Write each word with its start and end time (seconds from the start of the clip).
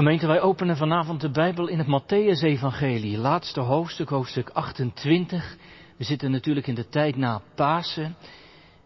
Gemeente, 0.00 0.26
wij 0.26 0.40
openen 0.40 0.76
vanavond 0.76 1.20
de 1.20 1.30
Bijbel 1.30 1.68
in 1.68 1.78
het 1.78 1.86
Matthäus-evangelie, 1.86 3.18
laatste 3.18 3.60
hoofdstuk, 3.60 4.08
hoofdstuk 4.08 4.50
28. 4.50 5.56
We 5.96 6.04
zitten 6.04 6.30
natuurlijk 6.30 6.66
in 6.66 6.74
de 6.74 6.88
tijd 6.88 7.16
na 7.16 7.42
Pasen. 7.54 8.16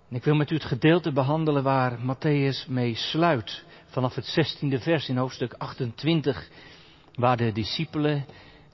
En 0.08 0.16
ik 0.16 0.24
wil 0.24 0.34
met 0.34 0.50
u 0.50 0.54
het 0.54 0.64
gedeelte 0.64 1.12
behandelen 1.12 1.62
waar 1.62 1.98
Matthäus 1.98 2.68
mee 2.68 2.94
sluit, 2.94 3.64
vanaf 3.86 4.14
het 4.14 4.38
16e 4.38 4.82
vers 4.82 5.08
in 5.08 5.16
hoofdstuk 5.16 5.52
28, 5.52 6.48
waar 7.14 7.36
de 7.36 7.52
discipelen 7.52 8.14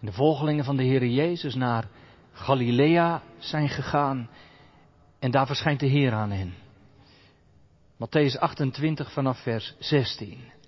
en 0.00 0.07
de 0.07 0.12
volgelingen 0.12 0.64
van 0.64 0.77
de 0.77 0.84
Heer 0.84 1.07
Jezus 1.07 1.54
naar 1.54 1.88
Galilea 2.32 3.22
zijn 3.38 3.68
gegaan 3.68 4.30
en 5.18 5.30
daar 5.30 5.46
verschijnt 5.46 5.80
de 5.80 5.86
Heer 5.86 6.12
aan 6.12 6.30
hen. 6.30 6.54
Matthäus 7.95 8.38
28 8.38 9.12
vanaf 9.12 9.43
vers 9.43 9.75
16. 9.79 10.59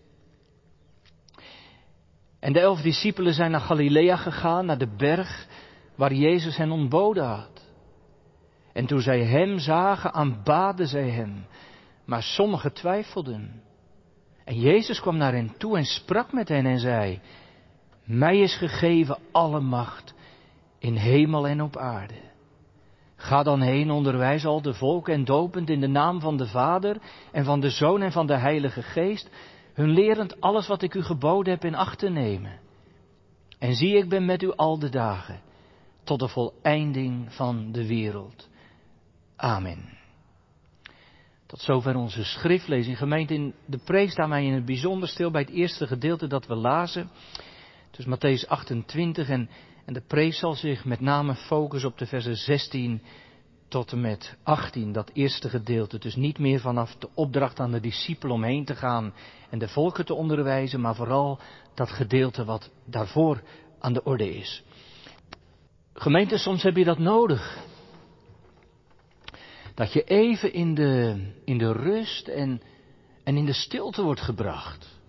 En 2.43 2.53
de 2.53 2.61
elf 2.61 2.81
discipelen 2.81 3.35
zijn 3.35 3.51
naar 3.51 3.61
Galilea 3.61 4.17
gegaan, 4.17 4.67
naar 4.67 4.79
de 4.79 4.95
berg 4.97 5.47
waar 5.95 6.13
Jezus 6.13 6.57
hen 6.57 6.71
ontboden 6.71 7.25
had. 7.25 7.71
En 8.73 8.87
toen 8.87 9.01
zij 9.01 9.25
hem 9.25 9.59
zagen, 9.59 10.13
aanbaden 10.13 10.87
zij 10.87 11.09
hem, 11.09 11.47
maar 12.05 12.23
sommigen 12.23 12.73
twijfelden. 12.73 13.63
En 14.45 14.61
Jezus 14.61 15.01
kwam 15.01 15.17
naar 15.17 15.33
hen 15.33 15.55
toe 15.59 15.77
en 15.77 15.85
sprak 15.85 16.33
met 16.33 16.49
hen 16.49 16.67
en 16.67 16.79
zei, 16.79 17.21
mij 18.05 18.39
is 18.39 18.57
gegeven 18.57 19.19
alle 19.33 19.61
macht 19.61 20.15
in 20.79 20.97
hemel 20.97 21.47
en 21.47 21.63
op 21.63 21.77
aarde. 21.77 22.21
Ga 23.17 23.43
dan 23.43 23.61
heen, 23.61 23.91
onderwijs 23.91 24.45
al 24.45 24.63
de 24.63 24.75
volken 24.75 25.15
en 25.15 25.25
dopend 25.25 25.71
in 25.71 25.81
de 25.81 25.89
naam 25.89 26.21
van 26.21 26.37
de 26.37 26.47
Vader 26.47 26.97
en 27.33 27.45
van 27.45 27.61
de 27.61 27.71
Zoon 27.71 28.03
en 28.03 28.13
van 28.13 28.27
de 28.27 28.37
Heilige 28.37 28.83
Geest, 28.83 29.31
hun 29.83 29.93
lerend 29.93 30.41
alles 30.41 30.67
wat 30.67 30.83
ik 30.83 30.95
u 30.95 31.03
geboden 31.03 31.53
heb 31.53 31.65
in 31.65 31.75
acht 31.75 31.99
te 31.99 32.09
nemen. 32.09 32.61
En 33.59 33.75
zie, 33.75 33.97
ik 33.97 34.09
ben 34.09 34.25
met 34.25 34.43
u 34.43 34.53
al 34.53 34.79
de 34.79 34.89
dagen, 34.89 35.41
tot 36.05 36.19
de 36.21 36.29
voleinding 36.29 37.35
van 37.35 37.73
de 37.73 37.87
wereld. 37.87 38.49
Amen. 39.37 39.99
Tot 41.47 41.61
zover 41.61 41.97
onze 41.97 42.25
schriftlezing. 42.25 42.99
Gemeente 42.99 43.35
in 43.35 43.55
de 43.67 43.79
preek 43.79 44.11
staan 44.11 44.29
wij 44.29 44.45
in 44.45 44.53
het 44.53 44.65
bijzonder 44.65 45.09
stil 45.09 45.31
bij 45.31 45.41
het 45.41 45.51
eerste 45.51 45.87
gedeelte 45.87 46.27
dat 46.27 46.47
we 46.47 46.55
lazen. 46.55 47.11
Dus 47.91 48.07
Matthäus 48.07 48.49
28 48.49 49.29
en, 49.29 49.51
en 49.85 49.95
de 49.95 50.01
preek 50.07 50.35
zal 50.35 50.55
zich 50.55 50.85
met 50.85 51.01
name 51.01 51.35
focussen 51.35 51.91
op 51.91 51.99
de 51.99 52.07
versen 52.07 52.37
16 52.37 53.03
tot 53.73 53.93
en 53.93 54.01
met 54.01 54.37
18, 54.43 54.93
dat 54.93 55.11
eerste 55.13 55.49
gedeelte. 55.49 55.99
Dus 55.99 56.17
niet 56.17 56.39
meer 56.39 56.61
vanaf 56.61 56.97
de 56.97 57.09
opdracht 57.15 57.61
aan 57.61 57.71
de 57.71 57.81
discipelen 57.81 58.35
om 58.35 58.43
heen 58.43 58.65
te 58.65 58.75
gaan 58.75 59.15
en 59.51 59.59
de 59.59 59.69
volken 59.69 60.05
te 60.05 60.15
onderwijzen, 60.15 60.81
maar 60.81 60.95
vooral 60.95 61.39
dat 61.75 61.91
gedeelte 61.91 62.45
wat 62.45 62.71
daarvoor 62.85 63.43
aan 63.79 63.93
de 63.93 64.05
orde 64.05 64.35
is. 64.35 64.63
Gemeente, 65.95 66.39
soms 66.39 66.63
heb 66.63 66.77
je 66.77 66.85
dat 66.85 66.99
nodig. 66.99 67.59
Dat 69.75 69.93
je 69.93 70.05
even 70.05 70.53
in 70.53 70.75
de, 70.75 71.27
in 71.45 71.59
de 71.59 71.73
rust 71.73 72.29
en, 72.29 72.63
en 73.25 73.37
in 73.37 73.47
de 73.47 73.53
stilte 73.53 74.03
wordt 74.03 74.21
gebracht. 74.21 75.01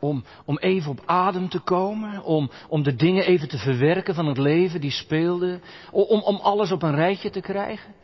Om, 0.00 0.24
om 0.44 0.58
even 0.58 0.90
op 0.90 1.02
adem 1.06 1.48
te 1.48 1.58
komen, 1.58 2.22
om, 2.22 2.50
om 2.68 2.82
de 2.82 2.94
dingen 2.94 3.24
even 3.24 3.48
te 3.48 3.58
verwerken 3.58 4.14
van 4.14 4.26
het 4.26 4.38
leven 4.38 4.80
die 4.80 4.90
speelde, 4.90 5.60
om, 5.90 6.20
om 6.20 6.36
alles 6.36 6.72
op 6.72 6.82
een 6.82 6.94
rijtje 6.94 7.30
te 7.30 7.40
krijgen. 7.40 7.94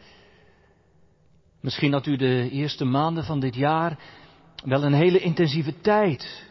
Misschien 1.60 1.92
had 1.92 2.06
u 2.06 2.16
de 2.16 2.50
eerste 2.50 2.84
maanden 2.84 3.24
van 3.24 3.40
dit 3.40 3.54
jaar 3.54 3.98
wel 4.64 4.84
een 4.84 4.92
hele 4.92 5.18
intensieve 5.18 5.80
tijd. 5.80 6.46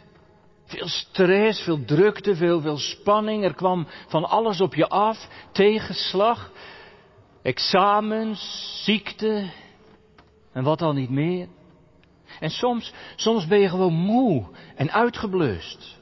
Veel 0.65 0.87
stress, 0.87 1.61
veel 1.61 1.85
drukte, 1.85 2.35
veel, 2.35 2.61
veel 2.61 2.77
spanning. 2.77 3.43
Er 3.43 3.53
kwam 3.53 3.87
van 4.07 4.29
alles 4.29 4.61
op 4.61 4.75
je 4.75 4.87
af. 4.87 5.27
Tegenslag, 5.51 6.51
examens, 7.41 8.71
ziekte 8.83 9.51
en 10.51 10.63
wat 10.63 10.81
al 10.81 10.93
niet 10.93 11.09
meer. 11.09 11.47
En 12.43 12.49
soms, 12.49 12.93
soms 13.15 13.47
ben 13.47 13.59
je 13.59 13.69
gewoon 13.69 13.93
moe 13.93 14.45
en 14.75 14.91
uitgeblust. 14.91 15.99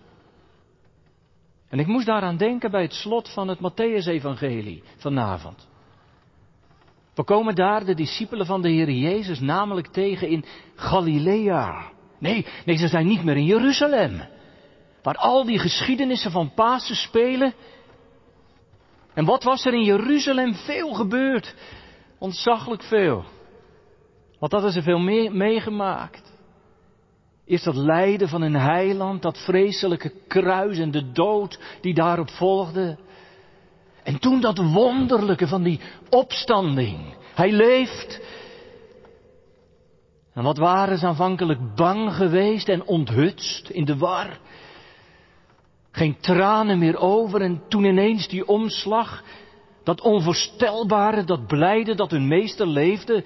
En 1.70 1.80
ik 1.80 1.88
moest 1.88 2.06
daaraan 2.06 2.38
denken 2.38 2.72
bij 2.72 2.82
het 2.82 2.94
slot 2.94 3.30
van 3.34 3.48
het 3.48 3.60
Matthäus-evangelie 3.60 4.84
vanavond. 4.98 5.68
We 7.14 7.24
komen 7.24 7.56
daar 7.56 7.86
de 7.86 7.96
discipelen 7.96 8.46
van 8.46 8.62
de 8.62 8.70
Heer 8.70 8.90
Jezus 8.90 9.40
namelijk 9.40 9.88
tegen 9.88 10.28
in 10.28 10.46
Galilea. 10.76 11.92
Nee, 12.20 12.46
nee, 12.66 12.78
ze 12.78 12.88
zijn 12.88 13.08
niet 13.08 13.24
meer 13.24 13.38
in 13.38 13.46
Jeruzalem. 13.46 14.22
Waar 15.02 15.18
al 15.18 15.46
die 15.46 15.60
geschiedenissen 15.60 16.32
van 16.32 16.54
Pasen 16.54 16.96
spelen. 16.96 17.54
En 19.14 19.26
wat 19.26 19.44
was 19.44 19.66
er 19.66 19.74
in 19.74 19.84
Jeruzalem 19.84 20.56
veel 20.56 20.94
gebeurd? 20.94 21.56
Ontzaglijk 22.20 22.84
veel. 22.84 23.26
Wat 24.40 24.52
hadden 24.52 24.72
ze 24.72 24.82
veel 24.82 25.00
meer 25.00 25.32
meegemaakt? 25.36 26.31
Eerst 27.52 27.66
dat 27.66 27.76
lijden 27.76 28.30
van 28.30 28.42
een 28.42 28.56
heiland, 28.56 29.22
dat 29.22 29.38
vreselijke 29.38 30.14
kruis 30.28 30.78
en 30.78 30.92
de 30.92 31.12
dood 31.12 31.60
die 31.82 31.94
daarop 31.94 32.30
volgde. 32.30 32.98
En 34.04 34.20
toen 34.20 34.42
dat 34.42 34.58
wonderlijke 34.58 35.48
van 35.48 35.64
die 35.64 35.80
opstanding. 36.10 37.16
Hij 37.34 37.52
leeft. 37.52 38.22
En 40.34 40.44
wat 40.44 40.58
waren 40.58 40.98
ze 40.98 41.06
aanvankelijk 41.06 41.76
bang 41.76 42.14
geweest 42.14 42.70
en 42.70 42.86
onthutst 42.86 43.70
in 43.70 43.86
de 43.86 43.98
war. 43.98 44.40
Geen 45.92 46.20
tranen 46.20 46.80
meer 46.80 46.98
over 46.98 47.42
en 47.42 47.62
toen 47.68 47.84
ineens 47.84 48.28
die 48.28 48.48
omslag, 48.48 49.24
dat 49.84 50.02
onvoorstelbare, 50.02 51.24
dat 51.24 51.48
blijde 51.48 51.96
dat 51.96 52.12
hun 52.12 52.28
meester 52.28 52.68
leefde. 52.68 53.24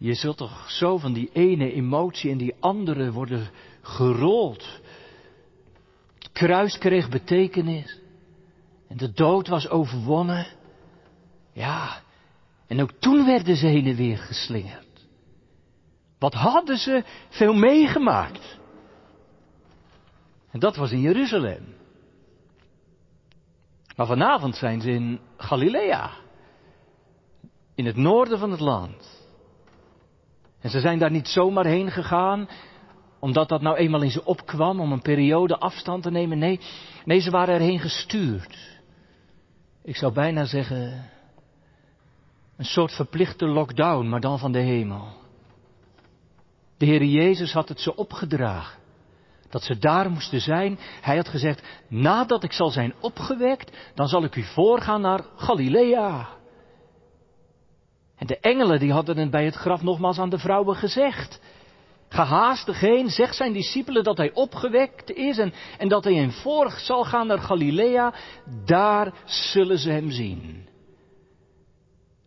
Je 0.00 0.14
zult 0.14 0.36
toch 0.36 0.70
zo 0.70 0.98
van 0.98 1.12
die 1.12 1.30
ene 1.32 1.72
emotie 1.72 2.30
in 2.30 2.38
die 2.38 2.54
andere 2.60 3.12
worden 3.12 3.50
gerold. 3.82 4.80
Het 6.18 6.32
kruis 6.32 6.78
kreeg 6.78 7.08
betekenis. 7.08 8.00
En 8.88 8.96
de 8.96 9.12
dood 9.12 9.48
was 9.48 9.68
overwonnen. 9.68 10.46
Ja, 11.52 12.02
en 12.66 12.80
ook 12.80 12.92
toen 12.92 13.24
werden 13.24 13.56
ze 13.56 13.66
heen 13.66 13.86
en 13.86 13.96
weer 13.96 14.18
geslingerd. 14.18 15.06
Wat 16.18 16.34
hadden 16.34 16.76
ze 16.76 17.04
veel 17.28 17.54
meegemaakt? 17.54 18.58
En 20.50 20.60
dat 20.60 20.76
was 20.76 20.90
in 20.90 21.00
Jeruzalem. 21.00 21.74
Maar 23.96 24.06
vanavond 24.06 24.56
zijn 24.56 24.80
ze 24.80 24.90
in 24.90 25.20
Galilea. 25.36 26.10
In 27.74 27.86
het 27.86 27.96
noorden 27.96 28.38
van 28.38 28.50
het 28.50 28.60
land. 28.60 29.19
En 30.60 30.70
ze 30.70 30.80
zijn 30.80 30.98
daar 30.98 31.10
niet 31.10 31.28
zomaar 31.28 31.66
heen 31.66 31.90
gegaan, 31.90 32.48
omdat 33.18 33.48
dat 33.48 33.62
nou 33.62 33.76
eenmaal 33.76 34.02
in 34.02 34.10
ze 34.10 34.24
opkwam 34.24 34.80
om 34.80 34.92
een 34.92 35.02
periode 35.02 35.58
afstand 35.58 36.02
te 36.02 36.10
nemen. 36.10 36.38
Nee, 36.38 36.60
nee, 37.04 37.20
ze 37.20 37.30
waren 37.30 37.54
erheen 37.54 37.80
gestuurd. 37.80 38.78
Ik 39.82 39.96
zou 39.96 40.12
bijna 40.12 40.44
zeggen, 40.44 41.10
een 42.56 42.64
soort 42.64 42.92
verplichte 42.92 43.46
lockdown, 43.46 44.08
maar 44.08 44.20
dan 44.20 44.38
van 44.38 44.52
de 44.52 44.58
hemel. 44.58 45.08
De 46.76 46.86
Heer 46.86 47.04
Jezus 47.04 47.52
had 47.52 47.68
het 47.68 47.80
ze 47.80 47.96
opgedragen. 47.96 48.78
Dat 49.48 49.62
ze 49.62 49.78
daar 49.78 50.10
moesten 50.10 50.40
zijn. 50.40 50.78
Hij 51.00 51.16
had 51.16 51.28
gezegd, 51.28 51.62
nadat 51.88 52.42
ik 52.42 52.52
zal 52.52 52.70
zijn 52.70 52.94
opgewekt, 53.00 53.76
dan 53.94 54.08
zal 54.08 54.24
ik 54.24 54.36
u 54.36 54.42
voorgaan 54.42 55.00
naar 55.00 55.24
Galilea. 55.36 56.28
En 58.20 58.26
de 58.26 58.38
engelen 58.38 58.78
die 58.78 58.92
hadden 58.92 59.16
het 59.16 59.30
bij 59.30 59.44
het 59.44 59.54
graf 59.54 59.82
nogmaals 59.82 60.18
aan 60.18 60.30
de 60.30 60.38
vrouwen 60.38 60.76
gezegd. 60.76 61.40
Ga 62.08 62.24
haastig 62.24 62.80
heen, 62.80 63.08
zeg 63.08 63.34
zijn 63.34 63.52
discipelen 63.52 64.04
dat 64.04 64.16
hij 64.16 64.32
opgewekt 64.32 65.12
is 65.12 65.38
en, 65.38 65.52
en 65.78 65.88
dat 65.88 66.04
hij 66.04 66.14
hen 66.14 66.32
voor 66.32 66.70
zal 66.70 67.04
gaan 67.04 67.26
naar 67.26 67.38
Galilea. 67.38 68.14
Daar 68.64 69.14
zullen 69.24 69.78
ze 69.78 69.90
hem 69.90 70.10
zien. 70.10 70.68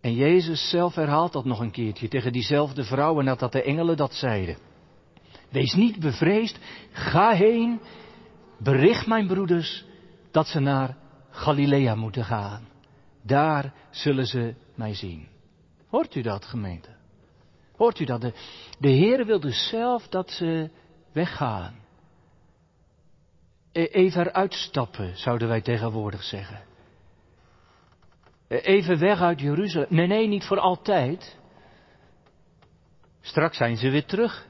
En 0.02 0.14
Jezus 0.14 0.70
zelf 0.70 0.96
herhaalt 0.96 1.34
dat 1.34 1.46
nog 1.46 1.60
een 1.60 1.72
keertje 1.72 2.08
tegen 2.08 2.32
diezelfde 2.32 2.84
vrouwen 2.84 3.26
nadat 3.26 3.52
de 3.52 3.64
engelen 3.64 3.98
dat 3.98 4.14
zeiden. 4.14 4.58
Wees 5.50 5.74
niet 5.74 6.00
bevreesd, 6.00 6.60
ga 6.92 7.32
heen, 7.32 7.80
bericht 8.58 9.08
mijn 9.08 9.28
broeders 9.28 9.86
dat 10.32 10.48
ze 10.48 10.60
naar 10.60 10.98
Galilea 11.30 11.96
moeten 11.96 12.26
gaan. 12.26 12.68
Daar 13.22 13.74
zullen 13.92 14.26
ze 14.26 14.54
mij 14.76 14.94
zien. 14.94 15.32
Hoort 15.94 16.16
u 16.16 16.22
dat, 16.22 16.46
gemeente? 16.46 16.90
Hoort 17.76 18.00
u 18.00 18.06
dat? 18.06 18.22
De, 18.22 18.34
de 18.80 18.90
Heer 18.90 19.26
wil 19.26 19.40
dus 19.40 19.68
zelf 19.70 20.08
dat 20.08 20.32
ze 20.32 20.70
weggaan. 21.12 21.76
E, 23.72 23.86
even 23.86 24.28
eruit 24.28 24.54
stappen, 24.54 25.18
zouden 25.18 25.48
wij 25.48 25.62
tegenwoordig 25.62 26.24
zeggen. 26.24 26.64
E, 28.48 28.58
even 28.58 29.00
weg 29.00 29.22
uit 29.22 29.40
Jeruzalem. 29.40 29.88
Nee, 29.90 30.08
nee, 30.08 30.28
niet 30.28 30.46
voor 30.46 30.60
altijd. 30.60 31.40
Straks 33.22 33.58
zijn 33.58 33.78
ze 33.78 33.90
weer 33.90 34.06
terug. 34.06 34.48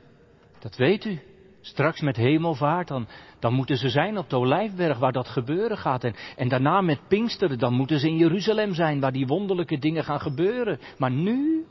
Dat 0.60 0.76
weet 0.76 1.06
u. 1.06 1.22
Straks 1.66 2.02
met 2.02 2.16
hemelvaart, 2.16 2.88
dan, 2.88 3.08
dan 3.40 3.54
moeten 3.54 3.78
ze 3.78 3.90
zijn 3.90 4.18
op 4.18 4.30
de 4.30 4.36
Olijfberg 4.36 4.98
waar 4.98 5.12
dat 5.12 5.28
gebeuren 5.28 5.78
gaat. 5.78 6.04
En, 6.04 6.16
en 6.36 6.48
daarna 6.48 6.82
met 6.82 7.08
Pinksteren, 7.08 7.60
dan 7.60 7.74
moeten 7.74 8.00
ze 8.00 8.08
in 8.08 8.18
Jeruzalem 8.18 8.74
zijn 8.74 9.00
waar 9.00 9.12
die 9.12 9.28
wonderlijke 9.28 9.78
dingen 9.78 10.04
gaan 10.04 10.20
gebeuren. 10.20 10.80
Maar 10.98 11.12
nu, 11.12 11.66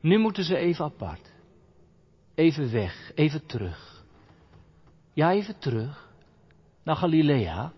nu 0.00 0.18
moeten 0.18 0.44
ze 0.44 0.56
even 0.56 0.84
apart. 0.84 1.32
Even 2.34 2.72
weg, 2.72 3.12
even 3.14 3.46
terug. 3.46 4.04
Ja, 5.12 5.32
even 5.32 5.58
terug. 5.58 6.08
Naar 6.84 6.96
Galilea. 6.96 7.72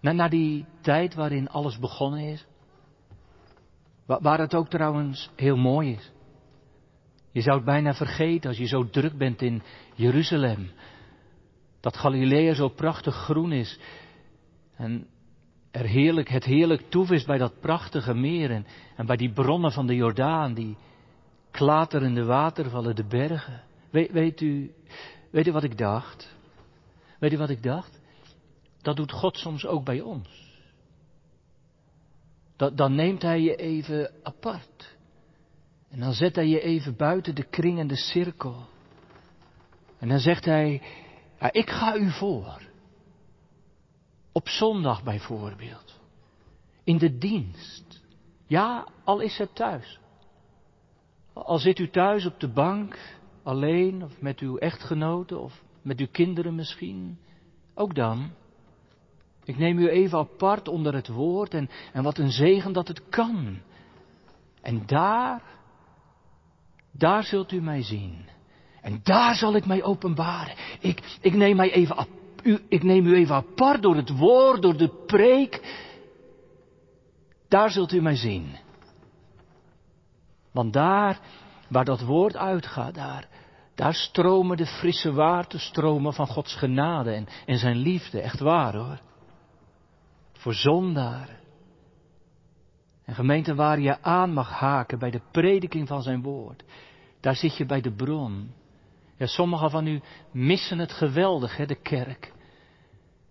Naar, 0.00 0.14
naar 0.14 0.30
die 0.30 0.64
tijd 0.80 1.14
waarin 1.14 1.48
alles 1.48 1.78
begonnen 1.78 2.20
is. 2.20 2.46
Waar 4.06 4.38
het 4.38 4.54
ook 4.54 4.68
trouwens 4.68 5.30
heel 5.36 5.56
mooi 5.56 5.92
is. 5.92 6.11
Je 7.32 7.40
zou 7.40 7.56
het 7.56 7.64
bijna 7.64 7.94
vergeten 7.94 8.48
als 8.48 8.58
je 8.58 8.66
zo 8.66 8.90
druk 8.90 9.18
bent 9.18 9.42
in 9.42 9.62
Jeruzalem. 9.94 10.70
Dat 11.80 11.96
Galilea 11.96 12.54
zo 12.54 12.68
prachtig 12.68 13.14
groen 13.14 13.52
is. 13.52 13.78
En 14.76 15.06
er 15.70 15.84
heerlijk, 15.84 16.28
het 16.28 16.44
heerlijk 16.44 16.82
toef 16.88 17.10
is 17.10 17.24
bij 17.24 17.38
dat 17.38 17.60
prachtige 17.60 18.14
meer. 18.14 18.50
En, 18.96 19.06
bij 19.06 19.16
die 19.16 19.32
bronnen 19.32 19.72
van 19.72 19.86
de 19.86 19.94
Jordaan. 19.94 20.54
Die 20.54 20.76
klaterende 21.50 22.24
watervallen, 22.24 22.96
de 22.96 23.04
bergen. 23.04 23.62
Weet 23.90 24.40
u, 24.40 24.72
weet 25.30 25.46
u 25.46 25.52
wat 25.52 25.64
ik 25.64 25.78
dacht? 25.78 26.34
Weet 27.18 27.32
u 27.32 27.36
wat 27.36 27.50
ik 27.50 27.62
dacht? 27.62 28.00
Dat 28.82 28.96
doet 28.96 29.12
God 29.12 29.36
soms 29.36 29.66
ook 29.66 29.84
bij 29.84 30.00
ons. 30.00 30.50
Dat, 32.56 32.76
dan 32.76 32.94
neemt 32.94 33.22
Hij 33.22 33.40
je 33.40 33.56
even 33.56 34.10
apart. 34.22 34.91
En 35.92 36.00
dan 36.00 36.12
zet 36.12 36.34
hij 36.34 36.46
je 36.46 36.60
even 36.60 36.96
buiten 36.96 37.34
de 37.34 37.42
kring 37.42 37.78
en 37.78 37.86
de 37.86 37.96
cirkel. 37.96 38.66
En 39.98 40.08
dan 40.08 40.18
zegt 40.18 40.44
hij, 40.44 40.82
ja, 41.40 41.52
ik 41.52 41.70
ga 41.70 41.96
u 41.96 42.10
voor. 42.10 42.62
Op 44.32 44.48
zondag 44.48 45.02
bijvoorbeeld. 45.02 46.00
In 46.84 46.98
de 46.98 47.18
dienst. 47.18 48.02
Ja, 48.46 48.86
al 49.04 49.20
is 49.20 49.38
het 49.38 49.54
thuis. 49.54 49.98
Al 51.32 51.58
zit 51.58 51.78
u 51.78 51.90
thuis 51.90 52.26
op 52.26 52.40
de 52.40 52.48
bank, 52.48 52.98
alleen, 53.42 54.04
of 54.04 54.20
met 54.20 54.38
uw 54.38 54.58
echtgenoten, 54.58 55.40
of 55.40 55.62
met 55.82 56.00
uw 56.00 56.08
kinderen 56.10 56.54
misschien. 56.54 57.18
Ook 57.74 57.94
dan. 57.94 58.30
Ik 59.44 59.58
neem 59.58 59.78
u 59.78 59.88
even 59.88 60.18
apart 60.18 60.68
onder 60.68 60.94
het 60.94 61.08
woord 61.08 61.54
en, 61.54 61.70
en 61.92 62.02
wat 62.02 62.18
een 62.18 62.30
zegen 62.30 62.72
dat 62.72 62.88
het 62.88 63.08
kan. 63.08 63.58
En 64.60 64.86
daar 64.86 65.51
daar 66.92 67.24
zult 67.24 67.52
u 67.52 67.60
mij 67.60 67.82
zien. 67.82 68.28
En 68.80 69.00
daar 69.02 69.34
zal 69.34 69.54
ik 69.54 69.66
mij 69.66 69.82
openbaren. 69.82 70.54
Ik, 70.80 71.18
ik, 71.20 71.34
neem, 71.34 71.56
mij 71.56 71.72
even, 71.72 72.06
u, 72.42 72.58
ik 72.68 72.82
neem 72.82 73.06
u 73.06 73.14
even 73.14 73.34
apart 73.34 73.82
door 73.82 73.96
het 73.96 74.16
woord, 74.16 74.62
door 74.62 74.76
de 74.76 75.04
preek. 75.06 75.80
Daar 77.48 77.70
zult 77.70 77.92
u 77.92 78.00
mij 78.00 78.16
zien. 78.16 78.56
Want 80.52 80.72
daar, 80.72 81.20
waar 81.68 81.84
dat 81.84 82.00
woord 82.00 82.36
uitgaat, 82.36 82.94
daar, 82.94 83.28
daar 83.74 83.94
stromen 83.94 84.56
de 84.56 84.66
frisse 84.66 85.12
waterstromen 85.12 86.14
van 86.14 86.26
Gods 86.26 86.54
genade 86.54 87.12
en, 87.12 87.26
en 87.46 87.58
zijn 87.58 87.76
liefde. 87.76 88.20
Echt 88.20 88.40
waar 88.40 88.76
hoor. 88.76 89.00
Voor 90.32 90.54
zondaren. 90.54 91.41
En 93.12 93.18
gemeente 93.18 93.54
waar 93.54 93.80
je 93.80 94.02
aan 94.02 94.32
mag 94.32 94.50
haken 94.50 94.98
bij 94.98 95.10
de 95.10 95.20
prediking 95.30 95.88
van 95.88 96.02
zijn 96.02 96.22
woord. 96.22 96.62
Daar 97.20 97.36
zit 97.36 97.56
je 97.56 97.66
bij 97.66 97.80
de 97.80 97.92
bron. 97.92 98.50
Ja, 99.16 99.26
sommigen 99.26 99.70
van 99.70 99.86
u 99.86 100.00
missen 100.30 100.78
het 100.78 100.92
geweldig, 100.92 101.56
hè, 101.56 101.66
de 101.66 101.82
kerk. 101.82 102.32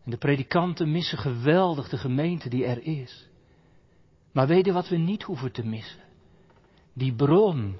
En 0.05 0.11
de 0.11 0.17
predikanten 0.17 0.91
missen 0.91 1.17
geweldig 1.17 1.89
de 1.89 1.97
gemeente 1.97 2.49
die 2.49 2.65
er 2.65 2.83
is. 2.83 3.29
Maar 4.33 4.47
weet 4.47 4.65
je 4.65 4.71
wat 4.71 4.89
we 4.89 4.97
niet 4.97 5.23
hoeven 5.23 5.51
te 5.51 5.65
missen? 5.65 6.03
Die 6.93 7.13
bron, 7.13 7.75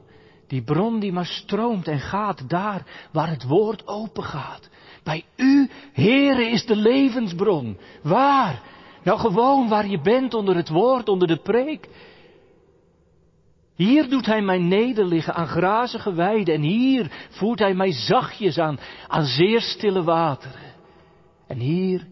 die 0.48 0.64
bron 0.64 1.00
die 1.00 1.12
maar 1.12 1.26
stroomt 1.26 1.88
en 1.88 2.00
gaat 2.00 2.50
daar 2.50 3.08
waar 3.12 3.30
het 3.30 3.44
woord 3.44 3.88
open 3.88 4.24
gaat. 4.24 4.70
Bij 5.04 5.26
u, 5.36 5.70
Heere, 5.94 6.50
is 6.50 6.66
de 6.66 6.76
levensbron. 6.76 7.78
Waar? 8.04 8.62
Nou 9.04 9.20
gewoon 9.20 9.70
waar 9.70 9.88
je 9.88 10.02
bent 10.02 10.34
onder 10.34 10.56
het 10.56 10.70
woord, 10.70 11.10
onder 11.10 11.28
de 11.28 11.42
preek. 11.42 11.90
Hier 13.76 14.10
doet 14.10 14.26
hij 14.26 14.42
mij 14.42 14.58
nederliggen 14.58 15.34
aan 15.34 15.48
grazige 15.48 16.14
weiden 16.14 16.54
en 16.54 16.62
hier 16.62 17.28
voert 17.30 17.60
hij 17.60 17.74
mij 17.74 17.92
zachtjes 17.92 18.58
aan, 18.58 18.80
aan 19.08 19.26
zeer 19.26 19.62
stille 19.62 20.04
wateren. 20.04 20.74
En 21.48 21.58
hier 21.58 22.08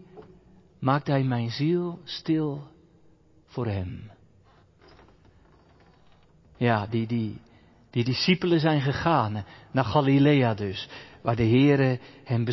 maakt 0.80 1.06
hij 1.06 1.22
mijn 1.22 1.50
ziel 1.50 1.98
stil 2.04 2.62
voor 3.46 3.66
hem. 3.66 4.10
Ja, 6.56 6.86
die, 6.86 7.06
die, 7.06 7.40
die 7.90 8.04
discipelen 8.04 8.60
zijn 8.60 8.80
gegaan 8.80 9.44
naar 9.70 9.84
Galilea 9.84 10.54
dus, 10.54 10.88
waar 11.22 11.36
de 11.36 11.46
Heere 11.46 11.98
hem 12.24 12.44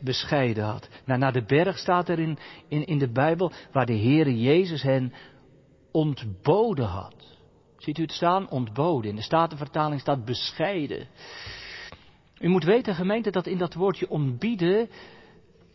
bescheiden 0.00 0.64
had. 0.64 0.88
Nou, 1.04 1.18
naar 1.18 1.32
de 1.32 1.44
berg 1.44 1.78
staat 1.78 2.08
er 2.08 2.18
in, 2.18 2.38
in, 2.68 2.98
de 2.98 3.12
Bijbel, 3.12 3.52
waar 3.72 3.86
de 3.86 3.98
Heere 3.98 4.40
Jezus 4.40 4.82
hen 4.82 5.12
ontboden 5.92 6.86
had. 6.86 7.14
Ziet 7.78 7.98
u 7.98 8.02
het 8.02 8.12
staan? 8.12 8.50
Ontboden. 8.50 9.10
In 9.10 9.16
de 9.16 9.22
Statenvertaling 9.22 10.00
staat 10.00 10.24
bescheiden. 10.24 11.06
U 12.38 12.48
moet 12.48 12.64
weten, 12.64 12.94
gemeente, 12.94 13.30
dat 13.30 13.46
in 13.46 13.58
dat 13.58 13.74
woordje 13.74 14.10
ontbieden 14.10 14.88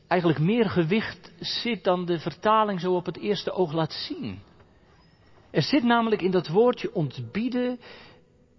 eigenlijk 0.08 0.42
meer 0.42 0.70
gewicht 0.70 1.32
zit 1.40 1.84
dan 1.84 2.06
de 2.06 2.20
vertaling 2.20 2.80
zo 2.80 2.96
op 2.96 3.06
het 3.06 3.18
eerste 3.18 3.52
oog 3.52 3.74
laat 3.74 3.94
zien. 3.94 4.40
Er 5.52 5.62
zit 5.62 5.84
namelijk 5.84 6.22
in 6.22 6.32
dat 6.32 6.48
woordje 6.48 6.94
ontbieden 6.94 7.80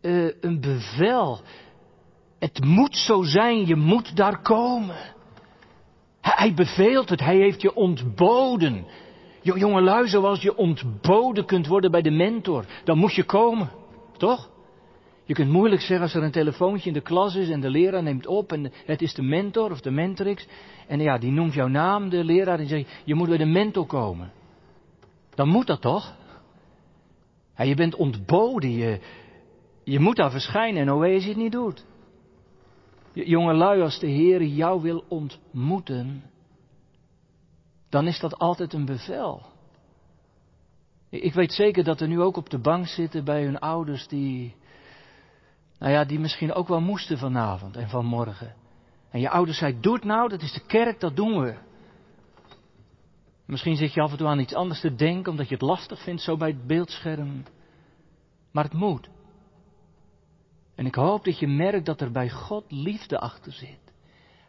uh, 0.03 0.33
een 0.41 0.61
bevel. 0.61 1.41
Het 2.39 2.65
moet 2.65 2.97
zo 2.97 3.23
zijn, 3.23 3.67
je 3.67 3.77
moet 3.77 4.17
daar 4.17 4.43
komen. 4.43 4.97
Hij 6.21 6.55
beveelt 6.55 7.09
het, 7.09 7.21
hij 7.21 7.37
heeft 7.37 7.63
je 7.63 7.75
ontboden. 7.75 8.87
Jongelui, 9.43 10.09
zoals 10.09 10.43
je 10.43 10.57
ontboden 10.57 11.45
kunt 11.45 11.67
worden 11.67 11.91
bij 11.91 12.03
de 12.03 12.11
mentor, 12.11 12.65
dan 12.85 12.99
moet 12.99 13.15
je 13.15 13.25
komen. 13.25 13.71
Toch? 14.17 14.51
Je 15.25 15.35
kunt 15.35 15.51
moeilijk 15.51 15.81
zeggen 15.81 16.01
als 16.01 16.15
er 16.15 16.23
een 16.23 16.31
telefoontje 16.31 16.89
in 16.89 16.95
de 16.95 17.01
klas 17.01 17.35
is 17.35 17.49
en 17.49 17.61
de 17.61 17.71
leraar 17.71 18.03
neemt 18.03 18.27
op 18.27 18.53
en 18.53 18.73
het 18.85 19.03
is 19.03 19.15
de 19.15 19.23
mentor 19.23 19.71
of 19.71 19.81
de 19.81 19.91
mentrix. 19.91 20.47
En 20.87 21.01
ja, 21.01 21.19
die 21.19 21.33
noemt 21.33 21.55
jouw 21.55 21.67
naam, 21.67 22.09
de 22.09 22.25
leraar, 22.25 22.59
en 22.59 22.67
zegt, 22.67 23.03
je 23.05 23.15
moet 23.15 23.29
bij 23.29 23.37
de 23.37 23.47
mentor 23.47 23.87
komen. 23.87 24.33
Dan 25.35 25.49
moet 25.49 25.67
dat 25.67 25.81
toch? 25.81 26.17
Je 27.57 27.75
bent 27.75 27.95
ontboden, 27.95 28.71
je, 28.71 29.01
je 29.85 30.01
moet 30.01 30.17
daar 30.17 30.31
verschijnen 30.31 30.83
en 30.83 30.89
hoe 30.89 31.07
je 31.07 31.29
het 31.29 31.37
niet 31.37 31.53
doet. 31.53 31.85
Jongelui, 33.27 33.83
als 33.83 33.99
de 33.99 34.07
Heer 34.07 34.43
jou 34.43 34.83
wil 34.83 35.05
ontmoeten, 35.09 36.23
dan 37.89 38.07
is 38.07 38.21
dat 38.21 38.39
altijd 38.39 38.73
een 38.73 38.85
bevel. 38.85 39.47
Ik 41.11 41.35
weet 41.35 41.53
zeker 41.53 41.85
dat 41.85 42.01
er 42.01 42.09
nu 42.09 42.21
ook 42.21 42.37
op 42.37 42.51
de 42.51 42.59
bank 42.59 42.87
zitten 42.87 43.25
bij 43.25 43.45
hun 43.45 43.59
ouders 43.59 44.09
die, 44.09 44.55
nou 45.79 45.93
ja, 45.93 46.05
die 46.05 46.19
misschien 46.19 46.53
ook 46.53 46.69
wel 46.69 46.81
moesten 46.81 47.19
vanavond 47.19 47.77
en 47.77 47.89
vanmorgen. 47.89 48.55
En 49.11 49.21
je 49.21 49.31
ouders 49.31 49.59
zei, 49.59 49.81
doe 49.81 49.95
het 49.95 50.05
nou, 50.05 50.29
dat 50.29 50.43
is 50.43 50.53
de 50.53 50.67
kerk, 50.67 51.01
dat 51.01 51.17
doen 51.17 51.41
we. 51.41 51.57
Misschien 53.47 53.77
zit 53.77 53.93
je 53.93 54.01
af 54.01 54.11
en 54.11 54.17
toe 54.17 54.27
aan 54.27 54.41
iets 54.41 54.55
anders 54.55 54.81
te 54.81 54.95
denken, 54.95 55.31
omdat 55.31 55.49
je 55.49 55.55
het 55.55 55.63
lastig 55.63 56.03
vindt 56.03 56.23
zo 56.23 56.37
bij 56.37 56.49
het 56.49 56.67
beeldscherm. 56.67 57.43
Maar 58.53 58.65
het 58.65 58.73
moet. 58.73 59.09
En 60.79 60.87
ik 60.87 60.95
hoop 60.95 61.25
dat 61.25 61.39
je 61.39 61.47
merkt 61.47 61.87
dat 61.87 62.01
er 62.01 62.13
bij 62.13 62.31
God 62.31 62.65
liefde 62.69 63.19
achter 63.19 63.53
zit. 63.53 63.93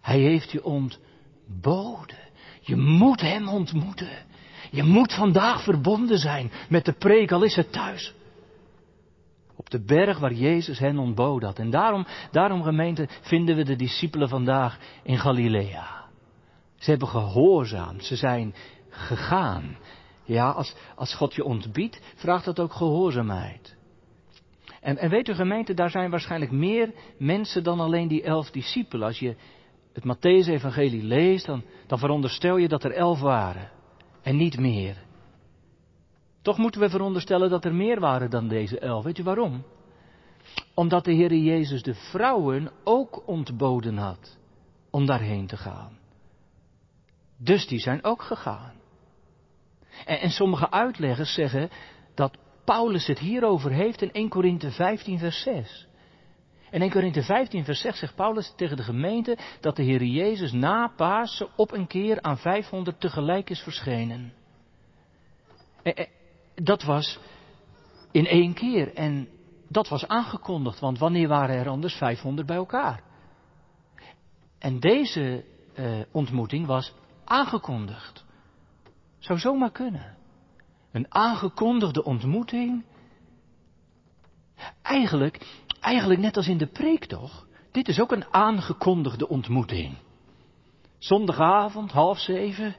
Hij 0.01 0.19
heeft 0.19 0.51
je 0.51 0.63
ontboden. 0.63 2.17
Je 2.61 2.75
moet 2.75 3.21
Hem 3.21 3.47
ontmoeten. 3.47 4.25
Je 4.71 4.83
moet 4.83 5.13
vandaag 5.13 5.63
verbonden 5.63 6.17
zijn 6.17 6.51
met 6.69 6.85
de 6.85 6.93
preek, 6.93 7.31
al 7.31 7.43
is 7.43 7.55
het 7.55 7.71
thuis. 7.71 8.13
Op 9.55 9.69
de 9.69 9.83
berg 9.83 10.19
waar 10.19 10.33
Jezus 10.33 10.79
hen 10.79 10.97
ontbood 10.97 11.43
had. 11.43 11.59
En 11.59 11.69
daarom, 11.69 12.05
daarom 12.31 12.63
gemeente, 12.63 13.07
vinden 13.21 13.55
we 13.55 13.63
de 13.63 13.75
discipelen 13.75 14.29
vandaag 14.29 14.79
in 15.03 15.17
Galilea. 15.17 16.05
Ze 16.75 16.89
hebben 16.89 17.07
gehoorzaamd, 17.07 18.05
ze 18.05 18.15
zijn 18.15 18.55
gegaan. 18.89 19.77
Ja, 20.23 20.49
als, 20.49 20.75
als 20.95 21.15
God 21.15 21.33
je 21.33 21.43
ontbiedt, 21.43 22.01
vraagt 22.15 22.45
dat 22.45 22.59
ook 22.59 22.73
gehoorzaamheid. 22.73 23.77
En, 24.81 24.97
en 24.97 25.09
weet 25.09 25.27
u 25.27 25.33
gemeente, 25.33 25.73
daar 25.73 25.89
zijn 25.89 26.09
waarschijnlijk 26.09 26.51
meer 26.51 26.93
mensen 27.17 27.63
dan 27.63 27.79
alleen 27.79 28.07
die 28.07 28.23
elf 28.23 28.51
discipelen. 28.51 29.07
Als 29.07 29.19
je 29.19 29.35
het 29.93 30.03
Matthäus-evangelie 30.03 31.03
leest, 31.03 31.45
dan, 31.45 31.63
dan 31.87 31.99
veronderstel 31.99 32.57
je 32.57 32.67
dat 32.67 32.83
er 32.83 32.91
elf 32.91 33.19
waren 33.19 33.71
en 34.21 34.35
niet 34.35 34.59
meer. 34.59 34.97
Toch 36.41 36.57
moeten 36.57 36.81
we 36.81 36.89
veronderstellen 36.89 37.49
dat 37.49 37.65
er 37.65 37.75
meer 37.75 37.99
waren 37.99 38.29
dan 38.29 38.47
deze 38.47 38.79
elf. 38.79 39.03
Weet 39.03 39.17
u 39.17 39.23
waarom? 39.23 39.63
Omdat 40.73 41.05
de 41.05 41.13
Heer 41.13 41.33
Jezus 41.33 41.83
de 41.83 41.93
vrouwen 41.93 42.71
ook 42.83 43.27
ontboden 43.27 43.97
had 43.97 44.37
om 44.89 45.05
daarheen 45.05 45.47
te 45.47 45.57
gaan. 45.57 45.97
Dus 47.37 47.67
die 47.67 47.79
zijn 47.79 48.03
ook 48.03 48.21
gegaan. 48.21 48.73
En, 50.05 50.19
en 50.19 50.29
sommige 50.29 50.71
uitleggers 50.71 51.33
zeggen 51.33 51.69
dat 52.15 52.37
Paulus 52.69 53.07
het 53.07 53.19
hierover 53.19 53.71
heeft 53.71 54.01
in 54.01 54.11
1 54.11 54.29
Korinthe 54.29 54.71
15 54.71 55.19
vers 55.19 55.41
6. 55.41 55.87
In 56.71 56.81
1 56.81 56.89
Korinthe 56.89 57.23
15 57.23 57.63
vers 57.63 57.81
6 57.81 57.99
zegt 57.99 58.15
Paulus 58.15 58.53
tegen 58.55 58.77
de 58.77 58.83
gemeente 58.83 59.37
dat 59.59 59.75
de 59.75 59.83
Heer 59.83 60.03
Jezus 60.03 60.51
na 60.51 60.87
Pasen 60.87 61.47
op 61.55 61.71
een 61.71 61.87
keer 61.87 62.21
aan 62.21 62.37
500 62.37 62.99
tegelijk 62.99 63.49
is 63.49 63.59
verschenen. 63.59 64.33
Dat 66.55 66.83
was 66.83 67.19
in 68.11 68.25
één 68.25 68.53
keer 68.53 68.93
en 68.93 69.27
dat 69.67 69.87
was 69.87 70.07
aangekondigd, 70.07 70.79
want 70.79 70.99
wanneer 70.99 71.27
waren 71.27 71.55
er 71.55 71.69
anders 71.69 71.93
500 71.93 72.47
bij 72.47 72.57
elkaar? 72.57 73.03
En 74.59 74.79
deze 74.79 75.45
eh, 75.73 75.99
ontmoeting 76.11 76.65
was 76.65 76.93
aangekondigd. 77.23 78.25
Zou 79.19 79.39
zomaar 79.39 79.71
kunnen. 79.71 80.17
Een 80.91 81.13
aangekondigde 81.13 82.03
ontmoeting. 82.03 82.85
Eigenlijk, 84.81 85.61
eigenlijk 85.79 86.19
net 86.19 86.37
als 86.37 86.47
in 86.47 86.57
de 86.57 86.67
preek 86.67 87.05
toch? 87.05 87.47
Dit 87.71 87.87
is 87.87 87.99
ook 87.99 88.11
een 88.11 88.33
aangekondigde 88.33 89.27
ontmoeting. 89.27 89.97
Zondagavond, 90.97 91.91
half 91.91 92.19
zeven, 92.19 92.75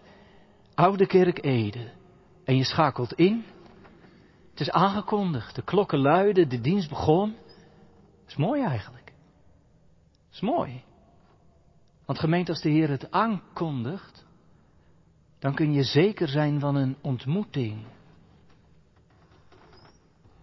Oude 0.75 1.07
Kerk 1.07 1.45
Ede. 1.45 1.93
En 2.45 2.57
je 2.57 2.65
schakelt 2.65 3.13
in. 3.13 3.45
Het 4.51 4.61
is 4.61 4.71
aangekondigd, 4.71 5.55
de 5.55 5.63
klokken 5.63 5.99
luiden, 5.99 6.49
de 6.49 6.61
dienst 6.61 6.89
begon. 6.89 7.35
Is 8.27 8.37
mooi 8.37 8.63
eigenlijk. 8.63 9.13
Is 10.33 10.41
mooi. 10.41 10.83
Want 12.07 12.19
gemeente, 12.19 12.51
als 12.51 12.61
de 12.61 12.71
Heer 12.71 12.89
het 12.89 13.11
aankondigt, 13.11 14.27
dan 15.39 15.55
kun 15.55 15.73
je 15.73 15.83
zeker 15.83 16.29
zijn 16.29 16.61
van 16.61 16.75
een 16.75 16.97
ontmoeting. 17.01 17.85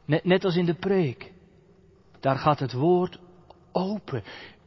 Net, 0.08 0.24
net 0.24 0.46
als 0.46 0.56
in 0.56 0.66
de 0.66 0.74
preek. 0.74 1.34
Daar 2.20 2.38
gaat 2.38 2.60
het 2.60 2.74
woord 2.74 3.20
open. 3.72 4.24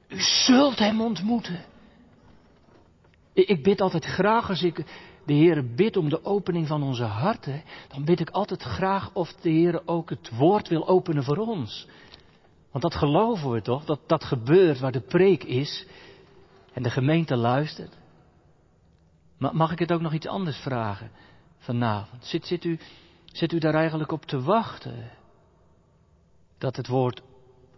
U 0.09 0.21
zult 0.21 0.79
hem 0.79 1.01
ontmoeten. 1.01 1.65
Ik 3.33 3.63
bid 3.63 3.81
altijd 3.81 4.05
graag 4.05 4.49
als 4.49 4.63
ik 4.63 4.85
de 5.27 5.33
Heer 5.33 5.75
bid 5.75 5.97
om 5.97 6.09
de 6.09 6.25
opening 6.25 6.67
van 6.67 6.83
onze 6.83 7.05
harten, 7.05 7.63
dan 7.89 8.05
bid 8.05 8.21
ik 8.21 8.31
altijd 8.31 8.63
graag 8.63 9.15
of 9.15 9.33
de 9.33 9.51
Heer 9.51 9.83
ook 9.87 10.11
het 10.11 10.31
woord 10.37 10.69
wil 10.69 10.89
openen 10.89 11.25
voor 11.25 11.37
ons. 11.37 11.89
Want 12.71 12.85
dat 12.85 12.95
geloven 12.95 13.51
we 13.51 13.63
toch, 13.63 13.85
dat 13.85 14.01
dat 14.07 14.25
gebeurt 14.25 14.81
waar 14.81 14.93
de 14.93 15.01
preek 15.01 15.45
is 15.45 15.87
en 16.73 16.83
de 16.83 16.91
gemeente 16.91 17.37
luistert. 17.37 17.99
Mag 19.39 19.73
ik 19.73 19.79
het 19.79 19.93
ook 19.93 20.01
nog 20.01 20.13
iets 20.13 20.27
anders 20.27 20.57
vragen 20.57 21.11
vanavond? 21.59 22.25
Zit, 22.25 22.47
zit, 22.47 22.65
u, 22.65 22.79
zit 23.25 23.53
u 23.53 23.59
daar 23.59 23.75
eigenlijk 23.75 24.13
op 24.13 24.25
te 24.25 24.41
wachten? 24.41 25.11
Dat 26.61 26.77
het 26.77 26.87
woord 26.87 27.23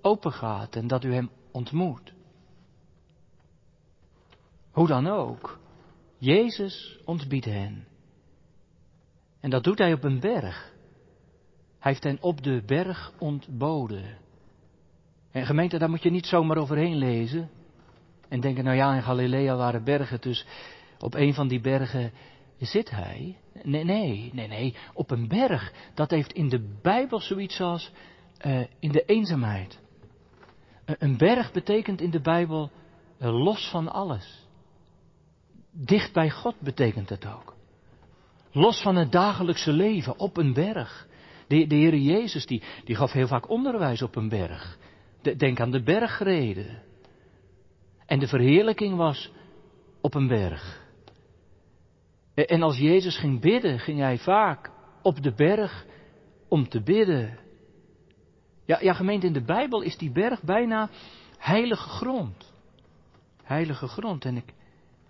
open 0.00 0.32
gaat 0.32 0.76
en 0.76 0.86
dat 0.86 1.04
u 1.04 1.14
hem 1.14 1.30
ontmoet. 1.50 2.12
Hoe 4.70 4.86
dan 4.86 5.06
ook. 5.06 5.58
Jezus 6.18 6.98
ontbiedt 7.04 7.44
hen. 7.44 7.86
En 9.40 9.50
dat 9.50 9.64
doet 9.64 9.78
hij 9.78 9.92
op 9.92 10.04
een 10.04 10.20
berg. 10.20 10.72
Hij 11.78 11.92
heeft 11.92 12.04
hen 12.04 12.18
op 12.20 12.42
de 12.42 12.62
berg 12.66 13.12
ontboden. 13.18 14.18
En 15.30 15.46
gemeente, 15.46 15.78
daar 15.78 15.90
moet 15.90 16.02
je 16.02 16.10
niet 16.10 16.26
zomaar 16.26 16.56
overheen 16.56 16.96
lezen. 16.96 17.50
En 18.28 18.40
denken, 18.40 18.64
nou 18.64 18.76
ja, 18.76 18.94
in 18.94 19.02
Galilea 19.02 19.56
waren 19.56 19.84
bergen, 19.84 20.20
dus 20.20 20.46
op 20.98 21.14
een 21.14 21.34
van 21.34 21.48
die 21.48 21.60
bergen 21.60 22.12
zit 22.58 22.90
hij. 22.90 23.38
Nee, 23.62 23.84
nee, 23.84 24.30
nee, 24.32 24.48
nee. 24.48 24.76
Op 24.92 25.10
een 25.10 25.28
berg, 25.28 25.72
dat 25.94 26.10
heeft 26.10 26.32
in 26.32 26.48
de 26.48 26.78
Bijbel 26.82 27.20
zoiets 27.20 27.60
als 27.60 27.92
uh, 28.46 28.66
in 28.78 28.92
de 28.92 29.04
eenzaamheid. 29.04 29.80
een 30.84 31.16
berg 31.16 31.52
betekent 31.52 32.00
in 32.00 32.10
de 32.10 32.20
Bijbel 32.20 32.70
uh, 33.20 33.44
los 33.44 33.70
van 33.70 33.88
alles. 33.88 34.46
Dicht 35.70 36.12
bij 36.12 36.30
God 36.30 36.60
betekent 36.60 37.08
het 37.08 37.26
ook. 37.26 37.54
Los 38.52 38.82
van 38.82 38.96
het 38.96 39.12
dagelijkse 39.12 39.72
leven 39.72 40.18
op 40.18 40.36
een 40.36 40.52
berg. 40.52 41.06
De, 41.46 41.66
de 41.66 41.74
Heer 41.74 41.96
Jezus 41.96 42.46
die, 42.46 42.62
die 42.84 42.96
gaf 42.96 43.12
heel 43.12 43.26
vaak 43.26 43.48
onderwijs 43.48 44.02
op 44.02 44.16
een 44.16 44.28
berg. 44.28 44.78
denk 45.36 45.60
aan 45.60 45.70
de 45.70 45.82
bergreden. 45.82 46.82
En 48.06 48.18
de 48.18 48.28
verheerlijking 48.28 48.96
was 48.96 49.32
op 50.00 50.14
een 50.14 50.28
berg. 50.28 50.80
En 52.34 52.62
als 52.62 52.78
Jezus 52.78 53.18
ging 53.18 53.40
bidden, 53.40 53.78
ging 53.78 53.98
hij 53.98 54.18
vaak 54.18 54.70
op 55.02 55.22
de 55.22 55.34
berg 55.34 55.86
om 56.48 56.68
te 56.68 56.82
bidden. 56.82 57.38
Ja, 58.64 58.78
ja, 58.80 58.92
gemeente, 58.92 59.26
in 59.26 59.32
de 59.32 59.44
Bijbel 59.44 59.80
is 59.80 59.96
die 59.96 60.10
berg 60.10 60.42
bijna 60.42 60.90
heilige 61.38 61.88
grond. 61.88 62.52
Heilige 63.42 63.86
grond. 63.86 64.24
En 64.24 64.36
ik, 64.36 64.54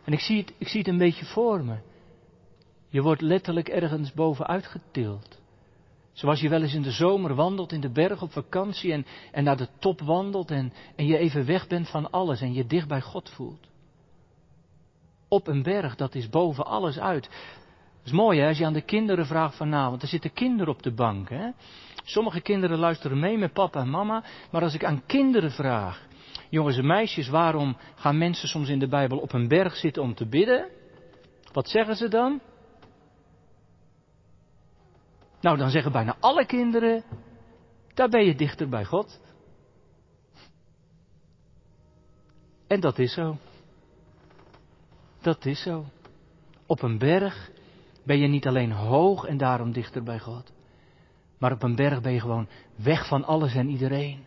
en 0.05 0.13
ik 0.13 0.21
zie, 0.21 0.41
het, 0.41 0.55
ik 0.59 0.69
zie 0.69 0.79
het 0.79 0.89
een 0.89 0.99
beetje 0.99 1.25
voor 1.25 1.65
me. 1.65 1.77
Je 2.89 3.03
wordt 3.03 3.21
letterlijk 3.21 3.69
ergens 3.69 4.13
bovenuit 4.13 4.67
getild. 4.67 5.41
Zoals 6.13 6.41
je 6.41 6.49
wel 6.49 6.63
eens 6.63 6.75
in 6.75 6.83
de 6.83 6.91
zomer 6.91 7.35
wandelt 7.35 7.73
in 7.73 7.81
de 7.81 7.91
berg 7.91 8.23
op 8.23 8.33
vakantie 8.33 8.93
en, 8.93 9.07
en 9.31 9.45
naar 9.45 9.57
de 9.57 9.69
top 9.79 10.01
wandelt 10.01 10.51
en, 10.51 10.73
en 10.97 11.07
je 11.07 11.19
even 11.19 11.47
weg 11.47 11.67
bent 11.67 11.89
van 11.89 12.11
alles 12.11 12.41
en 12.41 12.53
je 12.53 12.67
dicht 12.67 12.89
bij 12.89 13.01
God 13.01 13.31
voelt. 13.31 13.69
Op 15.29 15.47
een 15.47 15.63
berg, 15.63 15.97
dat 15.97 16.15
is 16.15 16.29
boven 16.29 16.67
alles 16.67 16.99
uit. 16.99 17.31
Is 18.05 18.13
mooi 18.13 18.41
hè, 18.41 18.49
als 18.49 18.59
je 18.59 18.67
aan 18.67 18.73
de 18.73 18.85
kinderen 18.85 19.27
vraagt 19.27 19.57
vanavond. 19.57 20.03
Er 20.03 20.09
zitten 20.09 20.33
kinderen 20.33 20.75
op 20.75 20.83
de 20.83 20.93
bank 20.93 21.29
hè. 21.29 21.51
Sommige 22.05 22.41
kinderen 22.41 22.79
luisteren 22.79 23.19
mee 23.19 23.39
met 23.39 23.53
papa 23.53 23.81
en 23.81 23.91
mama. 23.91 24.25
Maar 24.51 24.63
als 24.63 24.75
ik 24.75 24.85
aan 24.85 25.03
kinderen 25.07 25.51
vraag, 25.51 26.11
Jongens 26.53 26.77
en 26.77 26.87
meisjes, 26.87 27.29
waarom 27.29 27.77
gaan 27.95 28.19
mensen 28.19 28.49
soms 28.49 28.69
in 28.69 28.79
de 28.79 28.89
Bijbel 28.89 29.19
op 29.19 29.33
een 29.33 29.49
berg 29.49 29.77
zitten 29.77 30.03
om 30.03 30.15
te 30.15 30.27
bidden? 30.27 30.69
Wat 31.53 31.69
zeggen 31.69 31.97
ze 31.97 32.09
dan? 32.09 32.41
Nou, 35.41 35.57
dan 35.57 35.71
zeggen 35.71 35.93
bijna 35.93 36.17
alle 36.21 36.47
kinderen, 36.47 37.05
daar 37.95 38.09
ben 38.09 38.25
je 38.25 38.35
dichter 38.35 38.69
bij 38.69 38.85
God. 38.85 39.21
En 42.67 42.81
dat 42.81 42.99
is 42.99 43.13
zo. 43.13 43.37
Dat 45.21 45.47
is 45.47 45.63
zo. 45.63 45.85
Op 46.67 46.83
een 46.83 46.99
berg 46.99 47.51
ben 48.05 48.19
je 48.19 48.29
niet 48.29 48.47
alleen 48.47 48.73
hoog 48.73 49.25
en 49.25 49.37
daarom 49.37 49.73
dichter 49.73 50.03
bij 50.03 50.19
God. 50.19 50.53
Maar 51.39 51.53
op 51.53 51.63
een 51.63 51.77
berg 51.77 52.01
ben 52.01 52.13
je 52.13 52.21
gewoon 52.21 52.49
weg 52.77 53.07
van 53.09 53.25
alles 53.25 53.55
en 53.55 53.69
iedereen. 53.69 54.25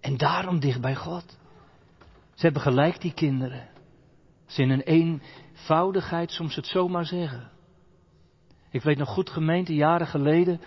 En 0.00 0.16
daarom 0.16 0.60
dicht 0.60 0.80
bij 0.80 0.94
God. 0.94 1.38
Ze 2.34 2.44
hebben 2.44 2.62
gelijk, 2.62 3.00
die 3.00 3.14
kinderen. 3.14 3.68
Ze 4.46 4.62
in 4.62 4.70
een 4.70 4.82
eenvoudigheid 4.82 6.30
soms 6.30 6.56
het 6.56 6.66
zomaar 6.66 7.06
zeggen. 7.06 7.50
Ik 8.70 8.82
weet 8.82 8.98
nog 8.98 9.08
goed, 9.08 9.30
gemeente, 9.30 9.74
jaren 9.74 10.06
geleden 10.06 10.60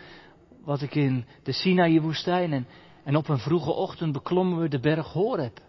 was 0.63 0.81
ik 0.81 0.95
in 0.95 1.25
de 1.43 1.51
Sinaï-woestijn 1.51 2.53
en, 2.53 2.67
en 3.03 3.15
op 3.15 3.27
een 3.27 3.37
vroege 3.37 3.71
ochtend 3.71 4.11
beklommen 4.11 4.59
we 4.59 4.67
de 4.67 4.79
berg 4.79 5.13
Horeb. 5.13 5.59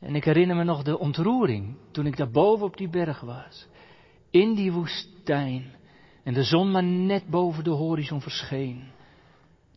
En 0.00 0.14
ik 0.14 0.24
herinner 0.24 0.56
me 0.56 0.64
nog 0.64 0.82
de 0.82 0.98
ontroering 0.98 1.76
toen 1.90 2.06
ik 2.06 2.16
daar 2.16 2.30
boven 2.30 2.66
op 2.66 2.76
die 2.76 2.88
berg 2.88 3.20
was. 3.20 3.68
In 4.32 4.54
die 4.54 4.72
woestijn. 4.72 5.74
En 6.22 6.34
de 6.34 6.42
zon 6.42 6.70
maar 6.70 6.84
net 6.84 7.28
boven 7.28 7.64
de 7.64 7.70
horizon 7.70 8.20
verscheen. 8.20 8.90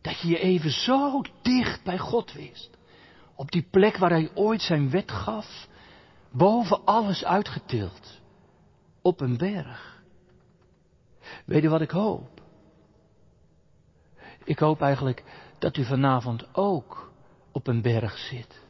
Dat 0.00 0.20
je 0.20 0.28
je 0.28 0.38
even 0.38 0.70
zo 0.70 1.22
dicht 1.42 1.84
bij 1.84 1.98
God 1.98 2.32
wist. 2.32 2.70
Op 3.34 3.50
die 3.50 3.66
plek 3.70 3.96
waar 3.96 4.10
hij 4.10 4.30
ooit 4.34 4.62
zijn 4.62 4.90
wet 4.90 5.10
gaf, 5.10 5.68
boven 6.30 6.84
alles 6.84 7.24
uitgetild. 7.24 8.20
Op 9.02 9.20
een 9.20 9.36
berg. 9.36 10.02
Weet 11.44 11.62
je 11.62 11.68
wat 11.68 11.80
ik 11.80 11.90
hoop? 11.90 12.40
Ik 14.44 14.58
hoop 14.58 14.80
eigenlijk 14.80 15.24
dat 15.58 15.76
u 15.76 15.84
vanavond 15.84 16.54
ook 16.54 17.12
op 17.52 17.66
een 17.66 17.82
berg 17.82 18.18
zit. 18.18 18.64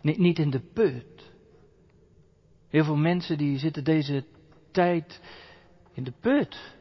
Niet 0.00 0.38
in 0.38 0.50
de 0.50 0.60
put. 0.60 1.11
Heel 2.72 2.84
veel 2.84 2.96
mensen 2.96 3.38
die 3.38 3.58
zitten 3.58 3.84
deze 3.84 4.24
tijd 4.70 5.20
in 5.92 6.04
de 6.04 6.12
put. 6.20 6.76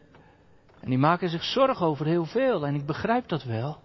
En 0.79 0.89
die 0.89 0.98
maken 0.98 1.29
zich 1.29 1.43
zorgen 1.43 1.86
over 1.86 2.05
heel 2.05 2.25
veel. 2.25 2.65
En 2.65 2.75
ik 2.75 2.86
begrijp 2.86 3.27
dat 3.27 3.43
wel. 3.43 3.79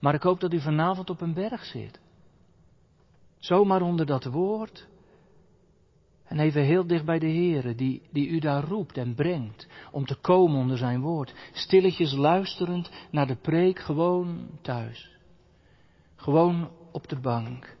Maar 0.00 0.14
ik 0.14 0.22
hoop 0.22 0.40
dat 0.40 0.52
u 0.52 0.60
vanavond 0.60 1.10
op 1.10 1.20
een 1.20 1.34
berg 1.34 1.64
zit. 1.64 2.00
Zomaar 3.38 3.82
onder 3.82 4.06
dat 4.06 4.24
woord. 4.24 4.86
En 6.24 6.38
even 6.38 6.62
heel 6.62 6.86
dicht 6.86 7.04
bij 7.04 7.18
de 7.18 7.30
Heere, 7.30 7.74
die, 7.74 8.02
die 8.12 8.28
u 8.28 8.38
daar 8.38 8.64
roept 8.64 8.96
en 8.96 9.14
brengt, 9.14 9.68
om 9.90 10.04
te 10.04 10.14
komen 10.14 10.60
onder 10.60 10.78
zijn 10.78 11.00
woord. 11.00 11.34
Stilletjes 11.52 12.12
luisterend 12.12 12.90
naar 13.10 13.26
de 13.26 13.36
preek, 13.36 13.78
gewoon 13.78 14.48
thuis. 14.62 15.10
Gewoon 16.14 16.70
op 16.92 17.08
de 17.08 17.20
bank. 17.20 17.75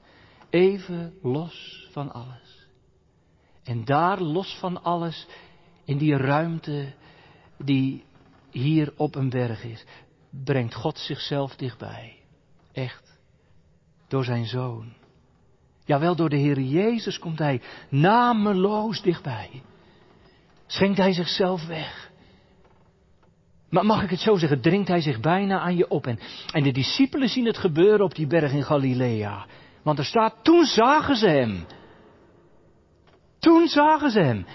Even 0.50 1.14
los 1.22 1.88
van 1.92 2.12
alles. 2.12 2.68
En 3.64 3.84
daar 3.84 4.20
los 4.20 4.56
van 4.58 4.82
alles, 4.82 5.26
in 5.84 5.98
die 5.98 6.16
ruimte 6.16 6.94
die 7.58 8.04
hier 8.50 8.92
op 8.96 9.14
een 9.14 9.30
berg 9.30 9.64
is, 9.64 9.84
brengt 10.44 10.74
God 10.74 10.98
zichzelf 10.98 11.56
dichtbij. 11.56 12.16
Echt. 12.72 13.18
Door 14.08 14.24
zijn 14.24 14.46
zoon. 14.46 14.92
Jawel, 15.84 16.16
door 16.16 16.28
de 16.28 16.36
Heer 16.36 16.60
Jezus 16.60 17.18
komt 17.18 17.38
Hij 17.38 17.60
nameloos 17.88 19.02
dichtbij. 19.02 19.62
Schenkt 20.66 20.98
Hij 20.98 21.12
zichzelf 21.12 21.66
weg. 21.66 22.10
Maar 23.70 23.86
mag 23.86 24.02
ik 24.02 24.10
het 24.10 24.20
zo 24.20 24.36
zeggen, 24.36 24.60
dringt 24.60 24.88
Hij 24.88 25.00
zich 25.00 25.20
bijna 25.20 25.60
aan 25.60 25.76
je 25.76 25.88
op. 25.88 26.06
En, 26.06 26.18
en 26.52 26.62
de 26.62 26.72
discipelen 26.72 27.28
zien 27.28 27.46
het 27.46 27.58
gebeuren 27.58 28.04
op 28.04 28.14
die 28.14 28.26
berg 28.26 28.52
in 28.52 28.64
Galilea. 28.64 29.46
Want 29.86 29.98
er 29.98 30.04
staat, 30.04 30.34
toen 30.42 30.64
zagen 30.64 31.16
ze 31.16 31.28
Hem. 31.28 31.66
Toen 33.38 33.68
zagen 33.68 34.10
ze 34.10 34.20
Hem. 34.20 34.46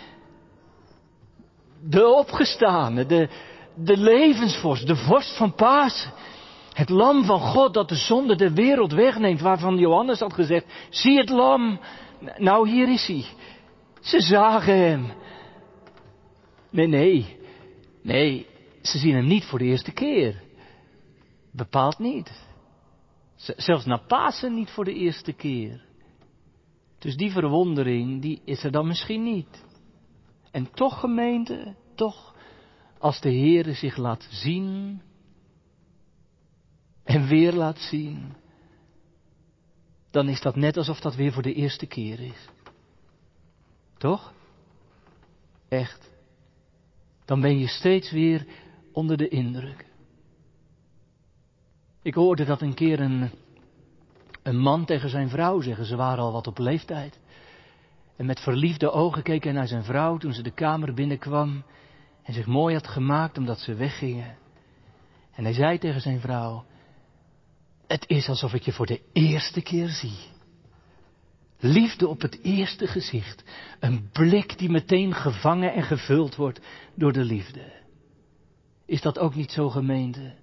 De 1.83 2.07
opgestane, 2.07 3.05
de, 3.05 3.29
de 3.75 3.97
levensvorst, 3.97 4.87
de 4.87 4.95
vorst 4.95 5.37
van 5.37 5.55
Pasen. 5.55 6.11
Het 6.73 6.89
lam 6.89 7.23
van 7.23 7.39
God 7.39 7.73
dat 7.73 7.89
de 7.89 7.95
zonde 7.95 8.35
de 8.35 8.53
wereld 8.53 8.91
wegneemt, 8.91 9.41
waarvan 9.41 9.77
Johannes 9.77 10.19
had 10.19 10.33
gezegd, 10.33 10.65
zie 10.89 11.17
het 11.17 11.29
lam, 11.29 11.79
nou 12.37 12.69
hier 12.69 12.91
is 12.91 13.07
hij. 13.07 13.25
Ze 13.99 14.21
zagen 14.21 14.77
hem. 14.77 15.11
Nee, 16.69 16.87
nee, 16.87 17.37
nee, 18.01 18.47
ze 18.81 18.97
zien 18.97 19.15
hem 19.15 19.27
niet 19.27 19.45
voor 19.45 19.59
de 19.59 19.65
eerste 19.65 19.91
keer. 19.91 20.41
Bepaald 21.51 21.99
niet. 21.99 22.49
Zelfs 23.41 23.85
na 23.85 23.97
Pasen 23.97 24.53
niet 24.53 24.69
voor 24.69 24.85
de 24.85 24.93
eerste 24.93 25.33
keer. 25.33 25.85
Dus 26.97 27.15
die 27.15 27.31
verwondering, 27.31 28.21
die 28.21 28.41
is 28.45 28.63
er 28.63 28.71
dan 28.71 28.87
misschien 28.87 29.23
niet. 29.23 29.65
En 30.51 30.71
toch 30.71 30.99
gemeente, 30.99 31.75
toch, 31.95 32.35
als 32.99 33.21
de 33.21 33.29
Heere 33.29 33.73
zich 33.73 33.97
laat 33.97 34.27
zien 34.29 35.01
en 37.03 37.27
weer 37.27 37.53
laat 37.53 37.79
zien, 37.79 38.33
dan 40.11 40.29
is 40.29 40.41
dat 40.41 40.55
net 40.55 40.77
alsof 40.77 40.99
dat 40.99 41.15
weer 41.15 41.31
voor 41.31 41.43
de 41.43 41.53
eerste 41.53 41.85
keer 41.85 42.19
is. 42.19 42.49
Toch? 43.97 44.33
Echt. 45.69 46.11
Dan 47.25 47.41
ben 47.41 47.59
je 47.59 47.67
steeds 47.67 48.11
weer 48.11 48.47
onder 48.91 49.17
de 49.17 49.27
indruk. 49.27 49.90
Ik 52.01 52.13
hoorde 52.13 52.45
dat 52.45 52.61
een 52.61 52.73
keer 52.73 52.99
een, 52.99 53.31
een 54.43 54.57
man 54.57 54.85
tegen 54.85 55.09
zijn 55.09 55.29
vrouw 55.29 55.61
zeggen. 55.61 55.85
Ze 55.85 55.95
waren 55.95 56.23
al 56.23 56.31
wat 56.31 56.47
op 56.47 56.57
leeftijd. 56.57 57.19
En 58.15 58.25
met 58.25 58.39
verliefde 58.39 58.91
ogen 58.91 59.23
keek 59.23 59.43
hij 59.43 59.53
naar 59.53 59.67
zijn 59.67 59.83
vrouw 59.83 60.17
toen 60.17 60.33
ze 60.33 60.41
de 60.41 60.53
kamer 60.53 60.93
binnenkwam. 60.93 61.63
En 62.23 62.33
zich 62.33 62.45
mooi 62.45 62.75
had 62.75 62.87
gemaakt 62.87 63.37
omdat 63.37 63.59
ze 63.59 63.73
weggingen. 63.73 64.37
En 65.31 65.43
hij 65.43 65.53
zei 65.53 65.77
tegen 65.77 66.01
zijn 66.01 66.19
vrouw: 66.19 66.65
het 67.87 68.07
is 68.07 68.29
alsof 68.29 68.53
ik 68.53 68.61
je 68.61 68.71
voor 68.71 68.85
de 68.85 69.01
eerste 69.13 69.61
keer 69.61 69.87
zie. 69.89 70.19
Liefde 71.59 72.07
op 72.07 72.21
het 72.21 72.39
eerste 72.41 72.87
gezicht. 72.87 73.43
Een 73.79 74.09
blik 74.11 74.57
die 74.57 74.69
meteen 74.69 75.13
gevangen 75.13 75.73
en 75.73 75.83
gevuld 75.83 76.35
wordt 76.35 76.61
door 76.95 77.13
de 77.13 77.23
liefde. 77.23 77.81
Is 78.85 79.01
dat 79.01 79.19
ook 79.19 79.35
niet 79.35 79.51
zo 79.51 79.69
gemeente? 79.69 80.33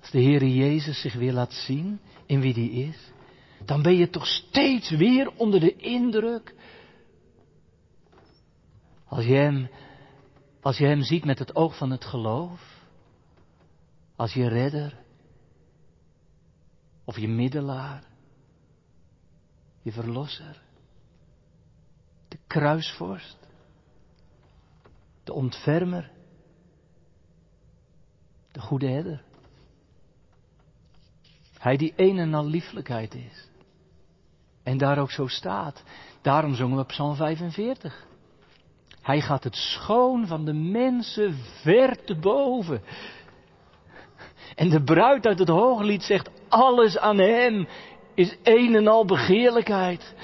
Als 0.00 0.10
de 0.10 0.22
Heere 0.22 0.54
Jezus 0.54 1.00
zich 1.00 1.14
weer 1.14 1.32
laat 1.32 1.52
zien 1.52 2.00
in 2.26 2.40
wie 2.40 2.54
die 2.54 2.70
is, 2.70 3.12
dan 3.64 3.82
ben 3.82 3.96
je 3.96 4.10
toch 4.10 4.26
steeds 4.26 4.90
weer 4.90 5.30
onder 5.36 5.60
de 5.60 5.76
indruk. 5.76 6.54
Als 9.04 9.24
je 9.24 9.34
hem, 9.34 9.68
als 10.60 10.78
je 10.78 10.86
hem 10.86 11.02
ziet 11.02 11.24
met 11.24 11.38
het 11.38 11.54
oog 11.54 11.76
van 11.76 11.90
het 11.90 12.04
geloof, 12.04 12.78
als 14.16 14.32
je 14.32 14.48
redder, 14.48 14.98
of 17.04 17.18
je 17.18 17.28
middelaar. 17.28 18.04
Je 19.82 19.92
verlosser. 19.92 20.62
De 22.28 22.38
kruisvorst. 22.46 23.38
De 25.24 25.32
ontfermer. 25.32 26.10
De 28.52 28.60
goede 28.60 28.86
herder. 28.86 29.24
Hij 31.60 31.76
die 31.76 31.92
een 31.96 32.18
en 32.18 32.34
al 32.34 32.46
lieflijkheid 32.46 33.14
is. 33.14 33.48
En 34.62 34.78
daar 34.78 34.98
ook 34.98 35.10
zo 35.10 35.26
staat. 35.26 35.82
Daarom 36.22 36.54
zongen 36.54 36.76
we 36.76 36.84
Psalm 36.84 37.14
45. 37.14 38.06
Hij 39.02 39.20
gaat 39.20 39.44
het 39.44 39.54
schoon 39.54 40.26
van 40.26 40.44
de 40.44 40.52
mensen 40.52 41.34
ver 41.62 42.04
te 42.04 42.18
boven. 42.18 42.82
En 44.54 44.68
de 44.68 44.82
bruid 44.82 45.26
uit 45.26 45.38
het 45.38 45.48
hooglied 45.48 46.02
zegt, 46.02 46.30
alles 46.48 46.98
aan 46.98 47.18
hem 47.18 47.68
is 48.14 48.36
een 48.42 48.74
en 48.74 48.86
al 48.86 49.04
begeerlijkheid. 49.04 50.14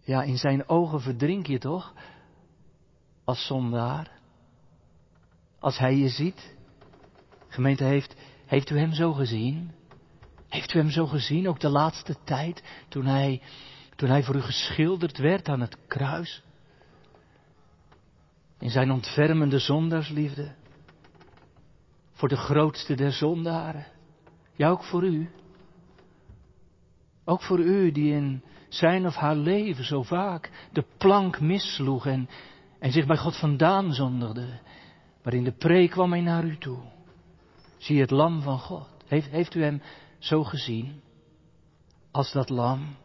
Ja, 0.00 0.22
in 0.22 0.38
zijn 0.38 0.68
ogen 0.68 1.00
verdrink 1.00 1.46
je 1.46 1.58
toch? 1.58 1.92
Als 3.24 3.46
zondaar. 3.46 4.10
Als 5.60 5.78
hij 5.78 5.96
je 5.96 6.08
ziet. 6.08 6.54
Gemeente 7.54 7.84
heeft, 7.84 8.16
heeft 8.46 8.70
u 8.70 8.78
hem 8.78 8.92
zo 8.92 9.12
gezien? 9.12 9.72
Heeft 10.48 10.74
u 10.74 10.78
hem 10.78 10.90
zo 10.90 11.06
gezien, 11.06 11.48
ook 11.48 11.60
de 11.60 11.68
laatste 11.68 12.16
tijd, 12.24 12.62
toen 12.88 13.06
hij, 13.06 13.42
toen 13.96 14.08
hij 14.08 14.22
voor 14.22 14.34
u 14.34 14.40
geschilderd 14.40 15.18
werd 15.18 15.48
aan 15.48 15.60
het 15.60 15.76
kruis? 15.86 16.42
In 18.58 18.70
zijn 18.70 18.90
ontfermende 18.90 19.58
zondaarsliefde 19.58 20.54
voor 22.12 22.28
de 22.28 22.36
grootste 22.36 22.94
der 22.94 23.12
zondaren. 23.12 23.86
Ja, 24.56 24.68
ook 24.68 24.84
voor 24.84 25.04
u. 25.04 25.30
Ook 27.24 27.42
voor 27.42 27.58
u 27.58 27.92
die 27.92 28.12
in 28.12 28.42
zijn 28.68 29.06
of 29.06 29.14
haar 29.14 29.36
leven 29.36 29.84
zo 29.84 30.02
vaak 30.02 30.68
de 30.72 30.84
plank 30.98 31.40
missloeg 31.40 32.06
en, 32.06 32.28
en 32.78 32.92
zich 32.92 33.06
bij 33.06 33.16
God 33.16 33.38
vandaan 33.38 33.92
zondigde. 33.92 34.60
Maar 35.22 35.34
in 35.34 35.44
de 35.44 35.52
preek 35.52 35.90
kwam 35.90 36.10
hij 36.10 36.20
naar 36.20 36.44
u 36.44 36.58
toe. 36.58 36.93
Zie 37.84 38.00
het 38.00 38.10
lam 38.10 38.42
van 38.42 38.58
God. 38.58 38.88
Heeft, 39.06 39.30
heeft 39.30 39.54
u 39.54 39.62
hem 39.62 39.82
zo 40.18 40.44
gezien? 40.44 41.00
Als 42.10 42.32
dat 42.32 42.48
lam? 42.48 42.96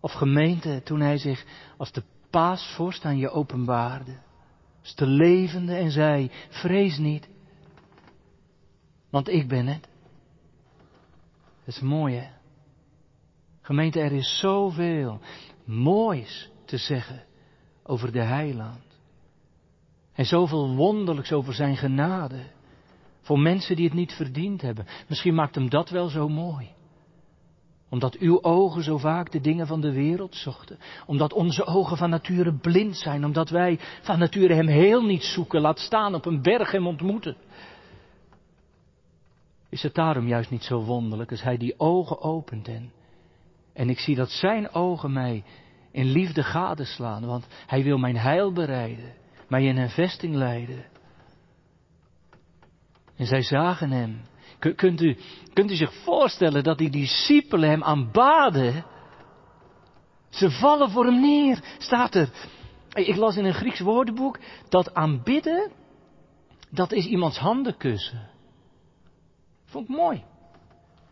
Of 0.00 0.12
gemeente 0.12 0.80
toen 0.84 1.00
hij 1.00 1.18
zich 1.18 1.44
als 1.76 1.92
de 1.92 2.02
paasvorst 2.30 3.04
aan 3.04 3.18
je 3.18 3.30
openbaarde. 3.30 4.18
Als 4.80 4.94
de 4.94 5.06
levende 5.06 5.74
en 5.74 5.90
zei, 5.90 6.30
vrees 6.48 6.98
niet. 6.98 7.28
Want 9.10 9.28
ik 9.28 9.48
ben 9.48 9.66
het. 9.66 9.88
Dat 11.64 11.74
is 11.74 11.80
mooi 11.80 12.16
hè. 12.16 12.30
Gemeente, 13.60 14.00
er 14.00 14.12
is 14.12 14.38
zoveel 14.38 15.20
moois 15.64 16.50
te 16.64 16.76
zeggen 16.76 17.24
over 17.82 18.12
de 18.12 18.22
heiland. 18.22 19.00
En 20.12 20.24
zoveel 20.24 20.76
wonderlijks 20.76 21.32
over 21.32 21.54
zijn 21.54 21.76
genade. 21.76 22.56
Voor 23.28 23.38
mensen 23.38 23.76
die 23.76 23.84
het 23.84 23.94
niet 23.94 24.12
verdiend 24.12 24.62
hebben. 24.62 24.86
Misschien 25.08 25.34
maakt 25.34 25.54
hem 25.54 25.70
dat 25.70 25.90
wel 25.90 26.08
zo 26.08 26.28
mooi. 26.28 26.68
Omdat 27.88 28.16
uw 28.16 28.42
ogen 28.42 28.82
zo 28.82 28.98
vaak 28.98 29.30
de 29.30 29.40
dingen 29.40 29.66
van 29.66 29.80
de 29.80 29.92
wereld 29.92 30.34
zochten. 30.34 30.78
Omdat 31.06 31.32
onze 31.32 31.64
ogen 31.64 31.96
van 31.96 32.10
nature 32.10 32.54
blind 32.54 32.96
zijn. 32.96 33.24
Omdat 33.24 33.50
wij 33.50 33.78
van 34.02 34.18
nature 34.18 34.54
hem 34.54 34.66
heel 34.66 35.02
niet 35.02 35.22
zoeken. 35.22 35.60
Laat 35.60 35.78
staan 35.78 36.14
op 36.14 36.26
een 36.26 36.42
berg 36.42 36.70
hem 36.70 36.86
ontmoeten. 36.86 37.36
Is 39.68 39.82
het 39.82 39.94
daarom 39.94 40.26
juist 40.26 40.50
niet 40.50 40.64
zo 40.64 40.84
wonderlijk 40.84 41.30
als 41.30 41.42
hij 41.42 41.56
die 41.56 41.80
ogen 41.80 42.20
opent 42.20 42.68
en, 42.68 42.92
en 43.72 43.90
ik 43.90 43.98
zie 43.98 44.16
dat 44.16 44.30
zijn 44.30 44.70
ogen 44.70 45.12
mij 45.12 45.44
in 45.90 46.06
liefde 46.06 46.42
gadeslaan, 46.42 47.26
want 47.26 47.46
hij 47.66 47.82
wil 47.82 47.98
mijn 47.98 48.16
heil 48.16 48.52
bereiden, 48.52 49.12
mij 49.48 49.64
in 49.64 49.76
een 49.76 49.90
vesting 49.90 50.34
leiden. 50.34 50.84
En 53.18 53.26
zij 53.26 53.42
zagen 53.42 53.90
hem. 53.90 54.20
Kunt 54.58 55.00
u, 55.00 55.16
kunt 55.52 55.70
u 55.70 55.74
zich 55.74 55.94
voorstellen 55.94 56.64
dat 56.64 56.78
die 56.78 56.90
discipelen 56.90 57.68
hem 57.68 57.82
aanbaden? 57.82 58.84
Ze 60.28 60.50
vallen 60.50 60.90
voor 60.90 61.04
hem 61.04 61.20
neer, 61.20 61.62
staat 61.78 62.14
er. 62.14 62.30
Ik 62.92 63.16
las 63.16 63.36
in 63.36 63.44
een 63.44 63.54
Grieks 63.54 63.80
woordenboek 63.80 64.38
dat 64.68 64.94
aanbidden, 64.94 65.70
dat 66.70 66.92
is 66.92 67.06
iemands 67.06 67.38
handen 67.38 67.76
kussen. 67.76 68.28
Vond 69.64 69.88
ik 69.88 69.96
mooi. 69.96 70.24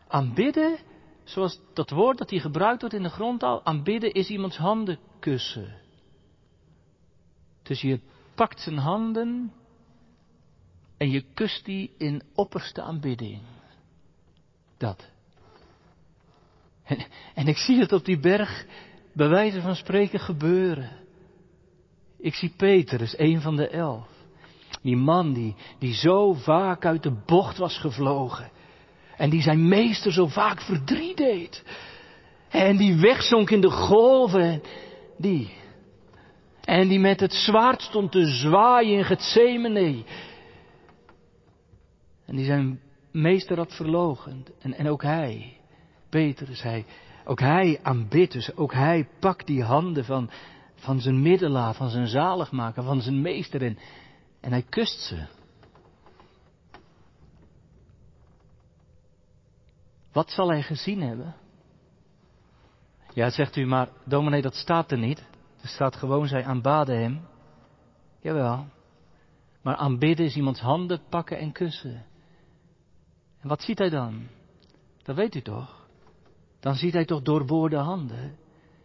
Aanbidden, 0.08 0.78
zoals 1.24 1.60
dat 1.74 1.90
woord 1.90 2.18
dat 2.18 2.30
hier 2.30 2.40
gebruikt 2.40 2.80
wordt 2.80 2.96
in 2.96 3.02
de 3.02 3.08
grondtaal, 3.08 3.64
aanbidden 3.64 4.12
is 4.12 4.28
iemands 4.28 4.56
handen 4.56 4.98
kussen. 5.20 5.74
Dus 7.62 7.80
je 7.80 8.00
pakt 8.34 8.60
zijn 8.60 8.78
handen 8.78 9.52
en 10.96 11.10
je 11.10 11.24
kust 11.34 11.64
die 11.64 11.94
in 11.98 12.22
opperste 12.34 12.82
aanbidding. 12.82 13.40
Dat. 14.78 15.08
En, 17.34 17.46
ik 17.46 17.56
zie 17.56 17.78
het 17.78 17.92
op 17.92 18.04
die 18.04 18.18
berg 18.18 18.66
bij 19.12 19.28
wijze 19.28 19.60
van 19.60 19.76
spreken 19.76 20.20
gebeuren. 20.20 20.90
Ik 22.18 22.34
zie 22.34 22.52
Petrus, 22.56 23.18
een 23.18 23.40
van 23.40 23.56
de 23.56 23.68
elf. 23.68 24.06
Die 24.82 24.96
man 24.96 25.32
die, 25.32 25.54
die 25.78 25.94
zo 25.94 26.32
vaak 26.32 26.84
uit 26.84 27.02
de 27.02 27.22
bocht 27.26 27.58
was 27.58 27.78
gevlogen. 27.78 28.50
En 29.16 29.30
die 29.30 29.42
zijn 29.42 29.68
meester 29.68 30.12
zo 30.12 30.26
vaak 30.26 30.60
verdriet 30.60 31.16
deed. 31.16 31.64
En 32.48 32.76
die 32.76 32.96
wegzonk 32.96 33.50
in 33.50 33.60
de 33.60 33.70
golven. 33.70 34.62
Die. 35.18 35.50
En 36.64 36.88
die 36.88 36.98
met 36.98 37.20
het 37.20 37.32
zwaard 37.32 37.82
stond 37.82 38.12
te 38.12 38.26
zwaaien 38.26 38.98
in 38.98 39.04
Gethsemane. 39.04 40.04
En 42.26 42.36
die 42.36 42.44
zijn 42.44 42.80
meester 43.10 43.56
had 43.56 43.72
verlogend. 43.72 44.50
En, 44.58 44.74
en 44.74 44.88
ook 44.88 45.02
hij, 45.02 45.60
Petrus, 46.08 46.62
hij, 46.62 46.84
ook 47.24 47.40
hij 47.40 47.80
aanbidt. 47.82 48.32
Dus 48.32 48.56
ook 48.56 48.72
hij 48.72 49.08
pakt 49.20 49.46
die 49.46 49.62
handen 49.62 50.04
van, 50.04 50.30
van 50.74 51.00
zijn 51.00 51.22
middelaar, 51.22 51.74
van 51.74 51.90
zijn 51.90 52.06
zaligmaker, 52.06 52.82
van 52.82 53.00
zijn 53.00 53.20
meester. 53.20 53.62
En, 53.62 53.78
en 54.40 54.50
hij 54.50 54.62
kust 54.62 55.00
ze. 55.00 55.26
Wat 60.12 60.30
zal 60.30 60.48
hij 60.48 60.62
gezien 60.62 61.02
hebben? 61.02 61.34
Ja, 63.12 63.30
zegt 63.30 63.56
u, 63.56 63.66
maar 63.66 63.88
dominee, 64.04 64.42
dat 64.42 64.54
staat 64.54 64.90
er 64.90 64.98
niet. 64.98 65.18
Er 65.62 65.68
staat 65.68 65.96
gewoon, 65.96 66.26
zij 66.26 66.44
aanbaden 66.44 67.00
hem. 67.00 67.20
Jawel. 68.20 68.66
Maar 69.62 69.76
aanbidden 69.76 70.26
is 70.26 70.36
iemands 70.36 70.60
handen 70.60 71.00
pakken 71.08 71.38
en 71.38 71.52
kussen. 71.52 72.04
En 73.46 73.52
wat 73.52 73.62
ziet 73.62 73.78
hij 73.78 73.88
dan? 73.88 74.26
Dat 75.02 75.16
weet 75.16 75.34
u 75.34 75.40
toch? 75.40 75.86
Dan 76.60 76.74
ziet 76.74 76.92
hij 76.92 77.04
toch 77.04 77.22
doorboorde 77.22 77.76
handen. 77.76 78.36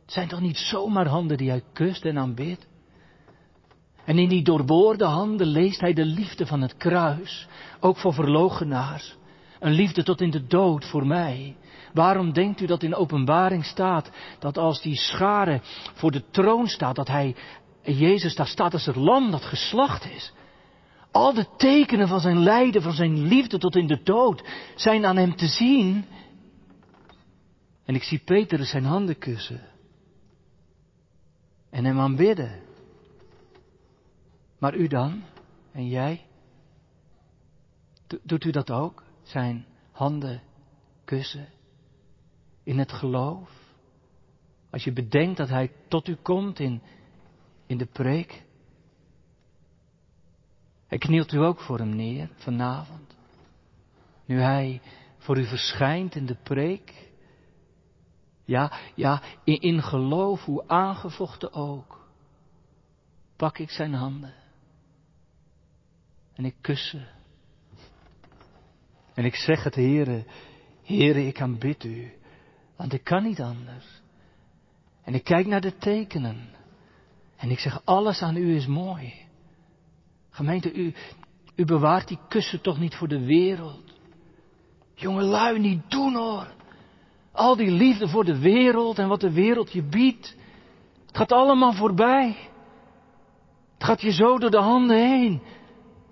Het 0.02 0.12
zijn 0.12 0.28
toch 0.28 0.40
niet 0.40 0.58
zomaar 0.58 1.08
handen 1.08 1.38
die 1.38 1.50
hij 1.50 1.64
kust 1.74 2.06
en 2.06 2.18
aanbidt? 2.18 2.68
En 4.06 4.18
in 4.18 4.30
die 4.30 4.44
doorboorde 4.44 5.06
handen 5.06 5.48
leest 5.48 5.80
hij 5.80 5.94
de 5.94 6.06
liefde 6.06 6.46
van 6.46 6.62
het 6.62 6.78
kruis, 6.78 7.48
ook 7.80 7.98
voor 7.98 8.14
verlogenaars. 8.14 9.18
Een 9.60 9.72
liefde 9.72 10.04
tot 10.04 10.22
in 10.22 10.32
de 10.32 10.48
dood 10.48 10.86
voor 10.86 11.08
mij. 11.08 11.56
Waarom 11.94 12.34
denkt 12.34 12.62
u 12.62 12.66
dat 12.66 12.84
in 12.84 12.96
openbaring 12.96 13.66
staat 13.66 14.12
dat 14.40 14.58
als 14.58 14.82
die 14.82 14.96
schare 14.96 15.60
voor 15.94 16.12
de 16.12 16.24
troon 16.32 16.68
staat, 16.68 16.96
dat 16.96 17.08
hij, 17.08 17.36
Jezus 17.82 18.36
daar 18.36 18.48
staat 18.48 18.74
als 18.74 18.86
het 18.86 18.96
lam 18.96 19.32
dat 19.32 19.44
geslacht 19.46 20.06
is? 20.06 20.34
Al 21.12 21.34
de 21.34 21.48
tekenen 21.58 22.08
van 22.08 22.20
zijn 22.20 22.40
lijden, 22.40 22.82
van 22.82 22.94
zijn 22.94 23.22
liefde 23.22 23.58
tot 23.58 23.76
in 23.76 23.88
de 23.88 24.02
dood, 24.04 24.44
zijn 24.76 25.06
aan 25.06 25.18
hem 25.18 25.36
te 25.36 25.48
zien. 25.48 26.06
En 27.86 27.96
ik 27.96 28.04
zie 28.04 28.20
Petrus 28.20 28.70
zijn 28.70 28.84
handen 28.84 29.18
kussen. 29.18 29.62
En 31.70 31.86
hem 31.86 32.00
aanbidden. 32.00 32.62
Maar 34.60 34.76
u 34.76 34.88
dan? 34.88 35.24
En 35.72 35.88
jij? 35.88 36.26
Doet 38.24 38.44
u 38.44 38.52
dat 38.52 38.72
ook? 38.72 39.04
Zijn 39.24 39.66
handen 39.92 40.42
kussen? 41.06 41.48
In 42.64 42.80
het 42.80 42.92
geloof? 42.92 43.50
Als 44.70 44.84
je 44.84 44.92
bedenkt 44.92 45.38
dat 45.38 45.50
hij 45.50 45.72
tot 45.88 46.08
u 46.08 46.16
komt 46.16 46.60
in, 46.60 46.82
in 47.66 47.78
de 47.78 47.86
preek? 47.86 48.44
En 50.92 51.00
knielt 51.00 51.32
u 51.32 51.38
ook 51.38 51.60
voor 51.60 51.78
hem 51.78 51.96
neer 51.96 52.30
vanavond? 52.36 53.16
Nu 54.26 54.40
hij 54.40 54.82
voor 55.18 55.38
u 55.38 55.46
verschijnt 55.46 56.16
in 56.16 56.26
de 56.26 56.36
preek? 56.44 57.12
Ja, 58.46 58.72
ja, 58.96 59.22
in, 59.44 59.82
geloof, 59.84 60.46
hoe 60.46 60.68
aangevochten 60.68 61.54
ook, 61.54 62.08
pak 63.36 63.58
ik 63.58 63.70
zijn 63.70 63.94
handen 63.94 64.34
en 66.34 66.46
ik 66.46 66.56
kus 66.62 66.90
ze. 66.90 67.02
En 69.14 69.26
ik 69.26 69.36
zeg 69.36 69.64
het, 69.64 69.76
Heere, 69.76 70.26
Heere, 70.84 71.28
ik 71.28 71.42
aanbid 71.42 71.84
u, 71.84 72.14
want 72.76 72.94
ik 72.94 73.04
kan 73.04 73.24
niet 73.24 73.42
anders. 73.42 74.02
En 75.04 75.14
ik 75.14 75.24
kijk 75.24 75.48
naar 75.48 75.62
de 75.62 75.78
tekenen 75.78 76.50
en 77.36 77.50
ik 77.50 77.60
zeg, 77.60 77.86
alles 77.86 78.22
aan 78.22 78.36
u 78.36 78.56
is 78.56 78.68
mooi. 78.68 79.30
Gemeente, 80.32 80.74
u, 80.74 80.94
u 81.56 81.66
bewaart 81.66 82.08
die 82.08 82.20
kussen 82.28 82.62
toch 82.62 82.80
niet 82.80 82.96
voor 82.96 83.08
de 83.08 83.26
wereld. 83.26 83.94
Jonge 84.96 85.22
lui, 85.24 85.60
niet 85.60 85.82
doen 85.92 86.16
hoor. 86.16 86.48
Al 87.32 87.56
die 87.56 87.72
liefde 87.72 88.08
voor 88.08 88.26
de 88.26 88.40
wereld 88.40 89.00
en 89.00 89.08
wat 89.08 89.20
de 89.20 89.32
wereld 89.32 89.72
je 89.72 89.84
biedt. 89.84 90.36
Het 91.06 91.18
gaat 91.18 91.32
allemaal 91.32 91.74
voorbij. 91.74 92.36
Het 93.74 93.84
gaat 93.84 94.02
je 94.02 94.12
zo 94.12 94.38
door 94.38 94.52
de 94.52 94.58
handen 94.58 94.98
heen. 94.98 95.42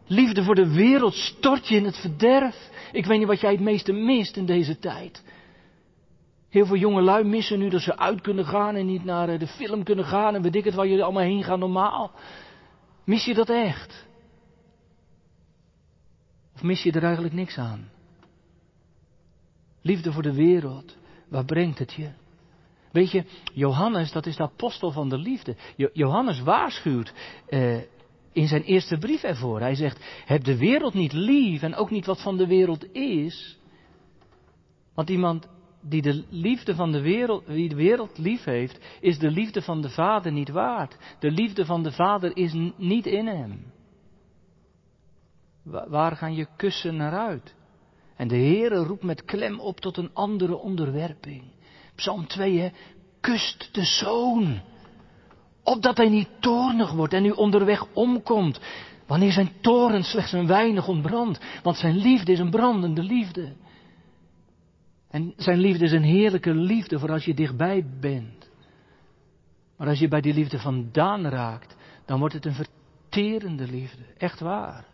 Liefde 0.08 0.44
voor 0.44 0.56
de 0.56 0.74
wereld 0.74 1.14
stort 1.14 1.68
je 1.68 1.76
in 1.76 1.86
het 1.86 1.98
verderf. 1.98 2.70
Ik 2.92 3.06
weet 3.06 3.18
niet 3.18 3.28
wat 3.28 3.40
jij 3.42 3.52
het 3.52 3.60
meeste 3.60 3.94
mist 3.94 4.38
in 4.38 4.46
deze 4.46 4.80
tijd. 4.80 5.24
Heel 6.50 6.66
veel 6.66 6.76
jonge 6.76 7.02
lui 7.02 7.24
missen 7.24 7.60
nu 7.60 7.70
dat 7.70 7.82
ze 7.82 7.98
uit 7.98 8.22
kunnen 8.22 8.46
gaan 8.46 8.76
en 8.76 8.86
niet 8.86 9.04
naar 9.04 9.30
eh, 9.30 9.40
de 9.40 9.48
film 9.48 9.84
kunnen 9.84 10.06
gaan 10.06 10.36
en 10.36 10.42
weet 10.42 10.56
ik 10.56 10.64
het 10.64 10.74
waar 10.74 10.88
jullie 10.88 11.04
allemaal 11.04 11.24
heen 11.24 11.44
gaan 11.44 11.60
normaal. 11.60 12.12
Mis 13.06 13.26
je 13.26 13.34
dat 13.34 13.50
echt? 13.50 14.08
Of 16.60 16.66
mis 16.66 16.84
je 16.84 16.92
er 16.92 17.04
eigenlijk 17.04 17.34
niks 17.34 17.58
aan? 17.58 17.90
Liefde 19.82 20.12
voor 20.12 20.24
de 20.24 20.34
wereld, 20.34 20.98
waar 21.30 21.46
brengt 21.46 21.80
het 21.80 21.94
je? 21.94 22.10
Weet 22.92 23.12
je, 23.12 23.24
Johannes, 23.54 24.12
dat 24.12 24.26
is 24.26 24.36
de 24.36 24.44
apostel 24.44 24.92
van 24.92 25.10
de 25.10 25.18
liefde. 25.18 25.56
Johannes 25.94 26.42
waarschuwt 26.42 27.14
eh, 27.48 27.78
in 28.34 28.48
zijn 28.48 28.64
eerste 28.64 28.98
brief 28.98 29.24
ervoor. 29.24 29.60
Hij 29.60 29.76
zegt, 29.76 30.24
heb 30.26 30.44
de 30.44 30.58
wereld 30.58 30.94
niet 30.94 31.14
lief 31.14 31.62
en 31.62 31.76
ook 31.76 31.90
niet 31.90 32.06
wat 32.06 32.22
van 32.22 32.38
de 32.38 32.48
wereld 32.48 32.94
is. 32.94 33.58
Want 34.94 35.10
iemand 35.10 35.48
die 35.82 36.02
de 36.02 36.24
liefde 36.30 36.76
van 36.76 36.92
de 36.92 37.02
wereld, 37.02 37.46
wie 37.46 37.70
de 37.70 37.76
wereld 37.76 38.18
lief 38.18 38.44
heeft, 38.44 38.80
is 39.00 39.20
de 39.20 39.32
liefde 39.32 39.62
van 39.62 39.82
de 39.82 39.90
Vader 39.90 40.32
niet 40.32 40.50
waard. 40.50 40.98
De 41.20 41.32
liefde 41.32 41.66
van 41.66 41.84
de 41.84 41.92
Vader 41.92 42.38
is 42.38 42.54
niet 42.78 43.06
in 43.06 43.28
hem. 43.28 43.78
Waar 45.70 46.16
gaan 46.16 46.36
je 46.36 46.48
kussen 46.56 46.96
naar 46.96 47.18
uit? 47.18 47.56
En 48.16 48.28
de 48.28 48.36
Heere 48.36 48.76
roept 48.76 49.04
met 49.04 49.26
klem 49.26 49.60
op 49.60 49.80
tot 49.80 49.98
een 49.98 50.10
andere 50.14 50.58
onderwerping. 50.58 51.44
Psalm 51.96 52.28
2, 52.28 52.60
hè? 52.60 52.70
Kust 53.20 53.70
de 53.74 53.84
zoon 53.84 54.62
opdat 55.70 55.98
hij 55.98 56.10
niet 56.10 56.30
toornig 56.40 56.92
wordt 56.92 57.14
en 57.14 57.26
u 57.26 57.30
onderweg 57.30 57.86
omkomt, 57.94 58.60
wanneer 59.08 59.32
zijn 59.32 59.52
toren 59.62 60.04
slechts 60.04 60.32
een 60.32 60.48
weinig 60.48 60.88
ontbrandt, 60.88 61.40
want 61.64 61.78
zijn 61.78 61.98
liefde 61.98 62.32
is 62.32 62.40
een 62.40 62.50
brandende 62.50 63.04
liefde. 63.04 63.54
En 65.10 65.34
zijn 65.38 65.58
liefde 65.58 65.86
is 65.86 65.92
een 65.92 66.04
heerlijke 66.04 66.54
liefde 66.54 67.00
voor 67.00 67.12
als 67.12 67.26
je 67.26 67.34
dichtbij 67.34 67.86
bent. 68.00 68.50
Maar 69.78 69.88
als 69.88 70.00
je 70.00 70.08
bij 70.08 70.22
die 70.22 70.34
liefde 70.34 70.60
vandaan 70.60 71.28
raakt, 71.28 71.76
dan 72.06 72.20
wordt 72.20 72.34
het 72.34 72.46
een 72.46 72.54
verterende 72.54 73.68
liefde. 73.68 74.04
Echt 74.18 74.40
waar. 74.40 74.86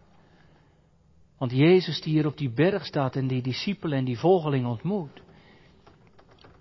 Want 1.37 1.51
Jezus 1.51 2.01
die 2.01 2.13
hier 2.13 2.25
op 2.25 2.37
die 2.37 2.53
berg 2.53 2.85
staat 2.85 3.15
en 3.15 3.27
die 3.27 3.41
discipelen 3.41 3.97
en 3.97 4.05
die 4.05 4.19
volgeling 4.19 4.65
ontmoet, 4.65 5.21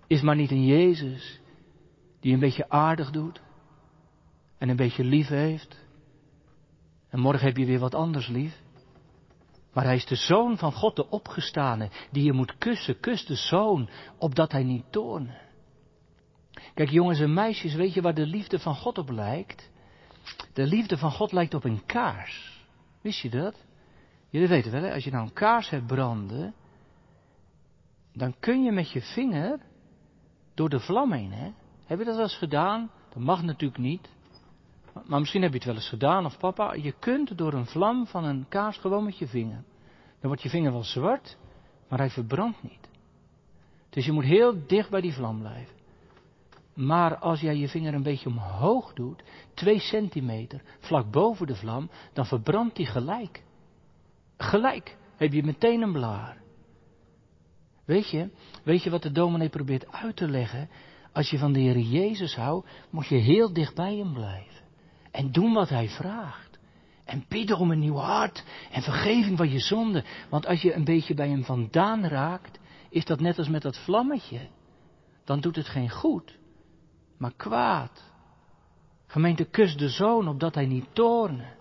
is 0.07 0.21
maar 0.21 0.35
niet 0.35 0.51
een 0.51 0.65
Jezus 0.65 1.39
die 2.19 2.33
een 2.33 2.39
beetje 2.39 2.69
aardig 2.69 3.11
doet, 3.11 3.41
en 4.57 4.69
een 4.69 4.75
beetje 4.75 5.03
lief 5.03 5.27
heeft. 5.27 5.77
En 7.09 7.19
morgen 7.19 7.47
heb 7.47 7.57
je 7.57 7.65
weer 7.65 7.79
wat 7.79 7.95
anders 7.95 8.27
lief. 8.27 8.61
Maar 9.73 9.83
hij 9.83 9.95
is 9.95 10.05
de 10.05 10.15
zoon 10.15 10.57
van 10.57 10.71
God, 10.73 10.95
de 10.95 11.09
opgestane, 11.09 11.89
die 12.11 12.23
je 12.23 12.33
moet 12.33 12.57
kussen. 12.57 12.99
Kus 12.99 13.25
de 13.25 13.35
zoon, 13.35 13.89
opdat 14.17 14.51
hij 14.51 14.63
niet 14.63 14.91
toorne. 14.91 15.37
Kijk 16.73 16.89
jongens 16.89 17.19
en 17.19 17.33
meisjes, 17.33 17.73
weet 17.73 17.93
je 17.93 18.01
waar 18.01 18.13
de 18.13 18.25
liefde 18.25 18.59
van 18.59 18.75
God 18.75 18.97
op 18.97 19.09
lijkt? 19.09 19.71
De 20.53 20.65
liefde 20.65 20.97
van 20.97 21.11
God 21.11 21.31
lijkt 21.31 21.53
op 21.53 21.63
een 21.63 21.85
kaars. 21.85 22.65
Wist 23.01 23.21
je 23.21 23.29
dat? 23.29 23.65
Jullie 24.29 24.47
weten 24.47 24.71
wel, 24.71 24.81
hè? 24.81 24.93
als 24.93 25.03
je 25.03 25.11
nou 25.11 25.25
een 25.25 25.33
kaars 25.33 25.69
hebt 25.69 25.87
branden, 25.87 26.53
dan 28.13 28.35
kun 28.39 28.63
je 28.63 28.71
met 28.71 28.91
je 28.91 29.01
vinger 29.01 29.59
door 30.53 30.69
de 30.69 30.79
vlam 30.79 31.11
heen, 31.11 31.31
hè? 31.31 31.51
Heb 31.85 31.99
je 31.99 32.05
dat 32.05 32.15
wel 32.15 32.23
eens 32.23 32.37
gedaan? 32.37 32.91
Dat 33.09 33.23
mag 33.23 33.43
natuurlijk 33.43 33.79
niet. 33.79 34.09
Maar 35.07 35.19
misschien 35.19 35.41
heb 35.41 35.51
je 35.51 35.57
het 35.57 35.65
wel 35.65 35.75
eens 35.75 35.89
gedaan, 35.89 36.25
of 36.25 36.37
papa, 36.37 36.73
je 36.73 36.91
kunt 36.91 37.37
door 37.37 37.53
een 37.53 37.65
vlam 37.65 38.07
van 38.07 38.23
een 38.23 38.45
kaars 38.49 38.77
gewoon 38.77 39.03
met 39.03 39.17
je 39.17 39.27
vinger. 39.27 39.63
Dan 40.19 40.27
wordt 40.27 40.41
je 40.41 40.49
vinger 40.49 40.71
wel 40.71 40.83
zwart, 40.83 41.37
maar 41.89 41.99
hij 41.99 42.09
verbrandt 42.09 42.63
niet. 42.63 42.89
Dus 43.89 44.05
je 44.05 44.11
moet 44.11 44.23
heel 44.23 44.65
dicht 44.67 44.89
bij 44.89 45.01
die 45.01 45.13
vlam 45.13 45.39
blijven. 45.39 45.75
Maar 46.73 47.17
als 47.17 47.41
jij 47.41 47.55
je 47.55 47.67
vinger 47.67 47.93
een 47.93 48.03
beetje 48.03 48.29
omhoog 48.29 48.93
doet, 48.93 49.23
twee 49.53 49.79
centimeter, 49.79 50.61
vlak 50.79 51.11
boven 51.11 51.47
de 51.47 51.55
vlam, 51.55 51.89
dan 52.13 52.25
verbrandt 52.25 52.75
die 52.75 52.85
gelijk. 52.85 53.43
Gelijk 54.37 54.97
heb 55.15 55.33
je 55.33 55.43
meteen 55.43 55.81
een 55.81 55.91
blaar. 55.91 56.37
Weet 57.85 58.09
je, 58.09 58.29
weet 58.63 58.83
je 58.83 58.89
wat 58.89 59.01
de 59.01 59.11
dominee 59.11 59.49
probeert 59.49 59.91
uit 59.91 60.15
te 60.15 60.27
leggen? 60.27 60.69
Als 61.11 61.29
je 61.29 61.37
van 61.37 61.53
de 61.53 61.59
Heer 61.59 61.79
Jezus 61.79 62.35
houdt, 62.35 62.67
moet 62.89 63.07
je 63.07 63.15
heel 63.15 63.53
dicht 63.53 63.75
bij 63.75 63.95
hem 63.95 64.13
blijven. 64.13 64.63
En 65.11 65.31
doen 65.31 65.53
wat 65.53 65.69
hij 65.69 65.89
vraagt. 65.89 66.59
En 67.05 67.25
bidden 67.27 67.57
om 67.57 67.71
een 67.71 67.79
nieuw 67.79 67.95
hart 67.95 68.43
en 68.71 68.81
vergeving 68.81 69.37
van 69.37 69.49
je 69.49 69.59
zonde. 69.59 70.03
Want 70.29 70.45
als 70.45 70.61
je 70.61 70.73
een 70.73 70.83
beetje 70.83 71.13
bij 71.13 71.29
hem 71.29 71.43
vandaan 71.43 72.05
raakt, 72.05 72.59
is 72.89 73.05
dat 73.05 73.19
net 73.19 73.37
als 73.37 73.49
met 73.49 73.61
dat 73.61 73.77
vlammetje. 73.77 74.39
Dan 75.23 75.39
doet 75.39 75.55
het 75.55 75.67
geen 75.67 75.89
goed, 75.89 76.37
maar 77.17 77.33
kwaad. 77.35 78.03
Gemeente, 79.07 79.43
kus 79.43 79.77
de 79.77 79.89
zoon 79.89 80.27
opdat 80.27 80.55
hij 80.55 80.65
niet 80.65 80.85
toorne. 80.93 81.53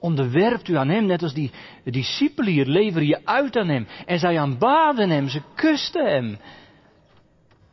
Onderwerpt 0.00 0.68
u 0.68 0.76
aan 0.76 0.88
hem, 0.88 1.06
net 1.06 1.22
als 1.22 1.34
die 1.34 1.50
discipelen 1.84 2.52
hier, 2.52 2.66
lever 2.66 3.02
je 3.02 3.26
uit 3.26 3.56
aan 3.56 3.68
hem. 3.68 3.86
En 4.06 4.18
zij 4.18 4.38
aanbaden 4.38 5.10
hem, 5.10 5.28
ze 5.28 5.42
kusten 5.54 6.06
hem. 6.06 6.38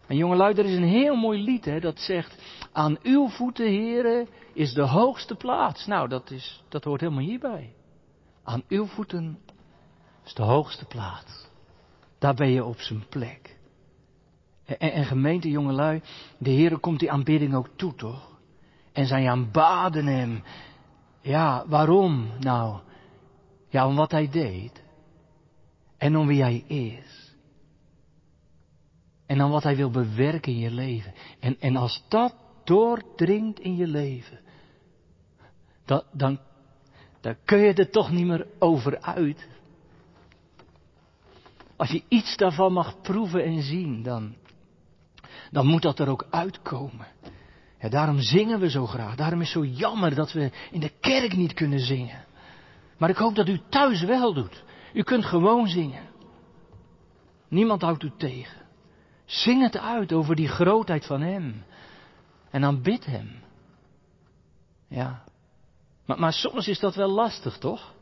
En 0.07 0.17
jongelui, 0.17 0.53
er 0.53 0.65
is 0.65 0.75
een 0.75 0.83
heel 0.83 1.15
mooi 1.15 1.43
lied 1.43 1.65
hè, 1.65 1.79
dat 1.79 1.99
zegt, 1.99 2.35
aan 2.71 2.97
uw 3.03 3.27
voeten, 3.27 3.67
heren, 3.67 4.27
is 4.53 4.73
de 4.73 4.81
hoogste 4.81 5.35
plaats. 5.35 5.85
Nou, 5.85 6.07
dat, 6.07 6.31
is, 6.31 6.63
dat 6.69 6.83
hoort 6.83 7.01
helemaal 7.01 7.23
hierbij. 7.23 7.73
Aan 8.43 8.63
uw 8.67 8.85
voeten 8.85 9.39
is 10.25 10.33
de 10.33 10.43
hoogste 10.43 10.85
plaats. 10.85 11.47
Daar 12.19 12.33
ben 12.33 12.49
je 12.49 12.63
op 12.63 12.79
zijn 12.79 13.05
plek. 13.09 13.57
En, 14.65 14.91
en, 14.91 15.05
gemeente, 15.05 15.49
jongelui, 15.49 16.01
de 16.37 16.49
Heer 16.49 16.77
komt 16.77 16.99
die 16.99 17.11
aanbidding 17.11 17.55
ook 17.55 17.69
toe, 17.75 17.95
toch? 17.95 18.37
En 18.93 19.05
zij 19.05 19.29
aanbaden 19.29 20.05
hem. 20.05 20.43
Ja, 21.27 21.67
waarom 21.67 22.31
nou? 22.39 22.79
Ja, 23.69 23.87
om 23.87 23.95
wat 23.95 24.11
hij 24.11 24.29
deed. 24.29 24.83
En 25.97 26.17
om 26.17 26.27
wie 26.27 26.41
hij 26.41 26.63
is. 26.67 27.35
En 29.25 29.37
dan 29.37 29.51
wat 29.51 29.63
hij 29.63 29.75
wil 29.75 29.89
bewerken 29.89 30.51
in 30.51 30.59
je 30.59 30.71
leven. 30.71 31.13
En, 31.39 31.59
en 31.59 31.75
als 31.75 32.03
dat 32.07 32.35
doordringt 32.63 33.59
in 33.59 33.75
je 33.75 33.87
leven, 33.87 34.39
dan, 35.85 36.03
dan, 36.11 36.39
kun 37.45 37.57
je 37.57 37.73
er 37.73 37.89
toch 37.89 38.11
niet 38.11 38.25
meer 38.25 38.47
over 38.59 39.01
uit. 39.01 39.47
Als 41.75 41.89
je 41.89 42.03
iets 42.07 42.37
daarvan 42.37 42.73
mag 42.73 43.01
proeven 43.01 43.43
en 43.43 43.61
zien, 43.61 44.03
dan, 44.03 44.35
dan 45.51 45.65
moet 45.65 45.81
dat 45.81 45.99
er 45.99 46.09
ook 46.09 46.27
uitkomen. 46.29 47.07
Daarom 47.89 48.19
zingen 48.19 48.59
we 48.59 48.69
zo 48.69 48.85
graag. 48.85 49.15
Daarom 49.15 49.41
is 49.41 49.53
het 49.53 49.63
zo 49.63 49.69
jammer 49.69 50.15
dat 50.15 50.31
we 50.31 50.51
in 50.71 50.79
de 50.79 50.91
kerk 50.99 51.35
niet 51.35 51.53
kunnen 51.53 51.79
zingen. 51.79 52.25
Maar 52.97 53.09
ik 53.09 53.17
hoop 53.17 53.35
dat 53.35 53.47
u 53.47 53.61
thuis 53.69 54.03
wel 54.03 54.33
doet. 54.33 54.63
U 54.93 55.03
kunt 55.03 55.25
gewoon 55.25 55.67
zingen. 55.67 56.03
Niemand 57.47 57.81
houdt 57.81 58.03
u 58.03 58.11
tegen. 58.17 58.65
Zing 59.25 59.61
het 59.61 59.77
uit 59.77 60.13
over 60.13 60.35
die 60.35 60.47
grootheid 60.47 61.05
van 61.05 61.21
Hem. 61.21 61.63
En 62.49 62.61
dan 62.61 62.81
bid 62.81 63.05
Hem. 63.05 63.43
Ja. 64.87 65.23
Maar, 66.05 66.19
maar 66.19 66.33
soms 66.33 66.67
is 66.67 66.79
dat 66.79 66.95
wel 66.95 67.09
lastig, 67.09 67.57
toch? 67.57 67.93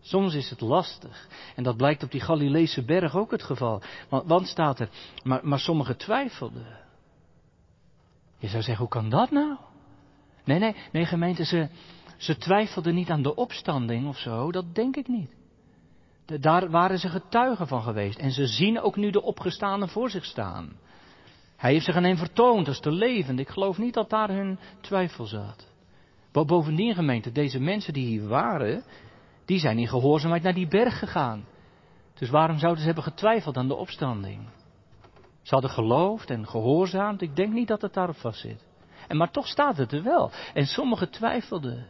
Soms 0.00 0.34
is 0.34 0.50
het 0.50 0.60
lastig. 0.60 1.28
En 1.56 1.62
dat 1.62 1.76
blijkt 1.76 2.02
op 2.02 2.10
die 2.10 2.20
Galileese 2.20 2.84
berg 2.84 3.16
ook 3.16 3.30
het 3.30 3.42
geval. 3.42 3.82
Want, 4.08 4.28
want 4.28 4.46
staat 4.46 4.80
er, 4.80 4.88
maar, 5.22 5.40
maar 5.42 5.58
sommigen 5.58 5.96
twijfelden. 5.96 6.83
Je 8.44 8.50
zou 8.50 8.62
zeggen, 8.62 8.84
hoe 8.84 8.94
kan 8.94 9.08
dat 9.08 9.30
nou? 9.30 9.56
Nee, 10.44 10.58
nee, 10.58 10.74
nee 10.92 11.04
gemeente, 11.04 11.44
ze, 11.44 11.68
ze 12.16 12.36
twijfelden 12.36 12.94
niet 12.94 13.10
aan 13.10 13.22
de 13.22 13.34
opstanding 13.34 14.08
of 14.08 14.18
zo, 14.18 14.52
dat 14.52 14.74
denk 14.74 14.96
ik 14.96 15.08
niet. 15.08 15.30
daar 16.40 16.70
waren 16.70 16.98
ze 16.98 17.08
getuigen 17.08 17.66
van 17.66 17.82
geweest. 17.82 18.18
En 18.18 18.30
ze 18.30 18.46
zien 18.46 18.80
ook 18.80 18.96
nu 18.96 19.10
de 19.10 19.22
opgestane 19.22 19.88
voor 19.88 20.10
zich 20.10 20.24
staan. 20.24 20.72
Hij 21.56 21.72
heeft 21.72 21.84
zich 21.84 21.96
aan 21.96 22.04
hen 22.04 22.16
vertoond 22.16 22.68
als 22.68 22.80
te 22.80 22.90
levend. 22.90 23.38
Ik 23.38 23.48
geloof 23.48 23.78
niet 23.78 23.94
dat 23.94 24.10
daar 24.10 24.28
hun 24.28 24.58
twijfel 24.80 25.24
zat. 25.24 25.66
Bovendien 26.32 26.94
gemeente, 26.94 27.32
deze 27.32 27.60
mensen 27.60 27.92
die 27.92 28.06
hier 28.06 28.28
waren, 28.28 28.84
die 29.44 29.58
zijn 29.58 29.78
in 29.78 29.88
gehoorzaamheid 29.88 30.42
naar 30.42 30.54
die 30.54 30.68
berg 30.68 30.98
gegaan. 30.98 31.44
Dus 32.14 32.30
waarom 32.30 32.58
zouden 32.58 32.80
ze 32.80 32.86
hebben 32.86 33.04
getwijfeld 33.04 33.56
aan 33.56 33.68
de 33.68 33.76
opstanding? 33.76 34.48
Ze 35.44 35.54
hadden 35.54 35.70
geloofd 35.70 36.30
en 36.30 36.48
gehoorzaamd. 36.48 37.22
Ik 37.22 37.36
denk 37.36 37.52
niet 37.52 37.68
dat 37.68 37.82
het 37.82 37.94
daarop 37.94 38.16
vast 38.16 38.40
zit. 38.40 38.66
En 39.08 39.16
maar 39.16 39.30
toch 39.30 39.46
staat 39.46 39.76
het 39.76 39.92
er 39.92 40.02
wel. 40.02 40.30
En 40.54 40.66
sommigen 40.66 41.10
twijfelden. 41.10 41.88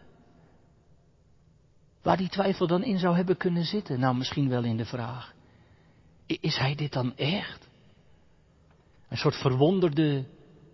Waar 2.03 2.17
die 2.17 2.29
twijfel 2.29 2.67
dan 2.67 2.83
in 2.83 2.99
zou 2.99 3.17
hebben 3.17 3.37
kunnen 3.37 3.65
zitten? 3.65 4.01
Nou, 4.01 4.17
misschien 4.17 4.49
wel 4.49 4.65
in 4.65 4.77
de 4.77 4.85
vraag. 4.85 5.33
Is 6.27 6.59
hij 6.59 6.75
dit 6.75 6.93
dan 6.93 7.17
echt? 7.17 7.69
Een 9.09 9.17
soort 9.17 9.37
verwonderde 9.37 10.25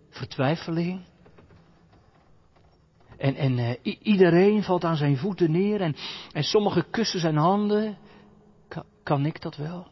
vertwijfeling? 0.09 1.05
En, 3.17 3.35
en 3.35 3.57
uh, 3.57 3.95
iedereen 4.01 4.63
valt 4.63 4.83
aan 4.83 4.95
zijn 4.95 5.17
voeten 5.17 5.51
neer 5.51 5.81
en, 5.81 5.95
en 6.31 6.43
sommigen 6.43 6.89
kussen 6.89 7.19
zijn 7.19 7.37
handen. 7.37 7.97
Kan 9.03 9.25
ik 9.25 9.41
dat 9.41 9.55
wel? 9.55 9.90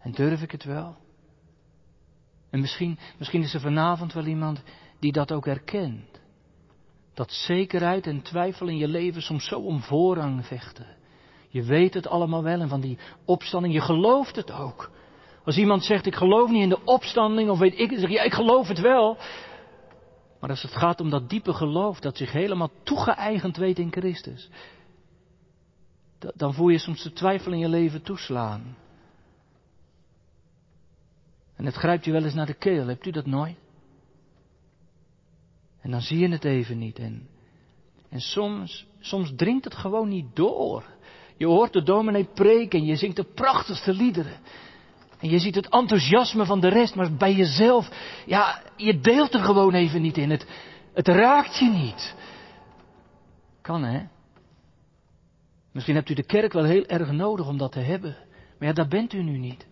En 0.00 0.12
durf 0.12 0.42
ik 0.42 0.50
het 0.50 0.64
wel? 0.64 0.96
En 2.50 2.60
misschien, 2.60 2.98
misschien 3.18 3.42
is 3.42 3.54
er 3.54 3.60
vanavond 3.60 4.12
wel 4.12 4.26
iemand 4.26 4.62
die 4.98 5.12
dat 5.12 5.32
ook 5.32 5.44
herkent. 5.44 6.20
Dat 7.14 7.32
zekerheid 7.32 8.06
en 8.06 8.22
twijfel 8.22 8.68
in 8.68 8.76
je 8.76 8.88
leven 8.88 9.22
soms 9.22 9.46
zo 9.46 9.60
om 9.60 9.80
voorrang 9.80 10.46
vechten. 10.46 10.86
Je 11.48 11.62
weet 11.62 11.94
het 11.94 12.06
allemaal 12.06 12.42
wel 12.42 12.60
en 12.60 12.68
van 12.68 12.80
die 12.80 12.98
opstanding, 13.24 13.74
je 13.74 13.80
gelooft 13.80 14.36
het 14.36 14.52
ook. 14.52 14.90
Als 15.44 15.56
iemand 15.56 15.84
zegt, 15.84 16.06
ik 16.06 16.14
geloof 16.14 16.50
niet 16.50 16.62
in 16.62 16.68
de 16.68 16.84
opstanding, 16.84 17.50
of 17.50 17.58
weet 17.58 17.78
ik, 17.78 17.90
dan 17.90 17.98
zeg 17.98 18.08
je, 18.08 18.14
ja, 18.14 18.22
ik 18.22 18.34
geloof 18.34 18.68
het 18.68 18.80
wel. 18.80 19.16
Maar 20.40 20.50
als 20.50 20.62
het 20.62 20.72
gaat 20.72 21.00
om 21.00 21.10
dat 21.10 21.28
diepe 21.28 21.52
geloof, 21.52 22.00
dat 22.00 22.16
zich 22.16 22.32
helemaal 22.32 22.70
toegeëigend 22.82 23.56
weet 23.56 23.78
in 23.78 23.92
Christus, 23.92 24.48
dan 26.18 26.54
voel 26.54 26.68
je 26.68 26.78
soms 26.78 27.02
de 27.02 27.12
twijfel 27.12 27.52
in 27.52 27.58
je 27.58 27.68
leven 27.68 28.02
toeslaan. 28.02 28.76
En 31.60 31.66
het 31.66 31.74
grijpt 31.74 32.04
je 32.04 32.12
wel 32.12 32.24
eens 32.24 32.34
naar 32.34 32.46
de 32.46 32.54
keel, 32.54 32.86
hebt 32.86 33.06
u 33.06 33.10
dat 33.10 33.26
nooit? 33.26 33.56
En 35.80 35.90
dan 35.90 36.00
zie 36.00 36.18
je 36.18 36.28
het 36.28 36.44
even 36.44 36.78
niet. 36.78 36.98
En, 36.98 37.28
en 38.08 38.20
soms, 38.20 38.86
soms 39.00 39.32
dringt 39.36 39.64
het 39.64 39.74
gewoon 39.74 40.08
niet 40.08 40.36
door. 40.36 40.84
Je 41.36 41.46
hoort 41.46 41.72
de 41.72 41.82
dominee 41.82 42.24
preken 42.24 42.78
en 42.78 42.84
je 42.84 42.96
zingt 42.96 43.16
de 43.16 43.32
prachtigste 43.34 43.92
liederen. 43.94 44.38
En 45.18 45.28
je 45.28 45.38
ziet 45.38 45.54
het 45.54 45.68
enthousiasme 45.68 46.44
van 46.44 46.60
de 46.60 46.68
rest, 46.68 46.94
maar 46.94 47.12
bij 47.12 47.34
jezelf, 47.34 47.88
ja, 48.26 48.62
je 48.76 49.00
deelt 49.00 49.34
er 49.34 49.40
gewoon 49.40 49.74
even 49.74 50.02
niet 50.02 50.16
in. 50.16 50.30
Het, 50.30 50.46
het 50.94 51.08
raakt 51.08 51.58
je 51.58 51.68
niet. 51.68 52.14
Kan 53.60 53.84
hè? 53.84 54.02
Misschien 55.72 55.94
hebt 55.94 56.08
u 56.08 56.14
de 56.14 56.26
kerk 56.26 56.52
wel 56.52 56.64
heel 56.64 56.86
erg 56.86 57.10
nodig 57.10 57.48
om 57.48 57.58
dat 57.58 57.72
te 57.72 57.80
hebben. 57.80 58.16
Maar 58.58 58.68
ja, 58.68 58.74
daar 58.74 58.88
bent 58.88 59.12
u 59.12 59.22
nu 59.22 59.38
niet. 59.38 59.68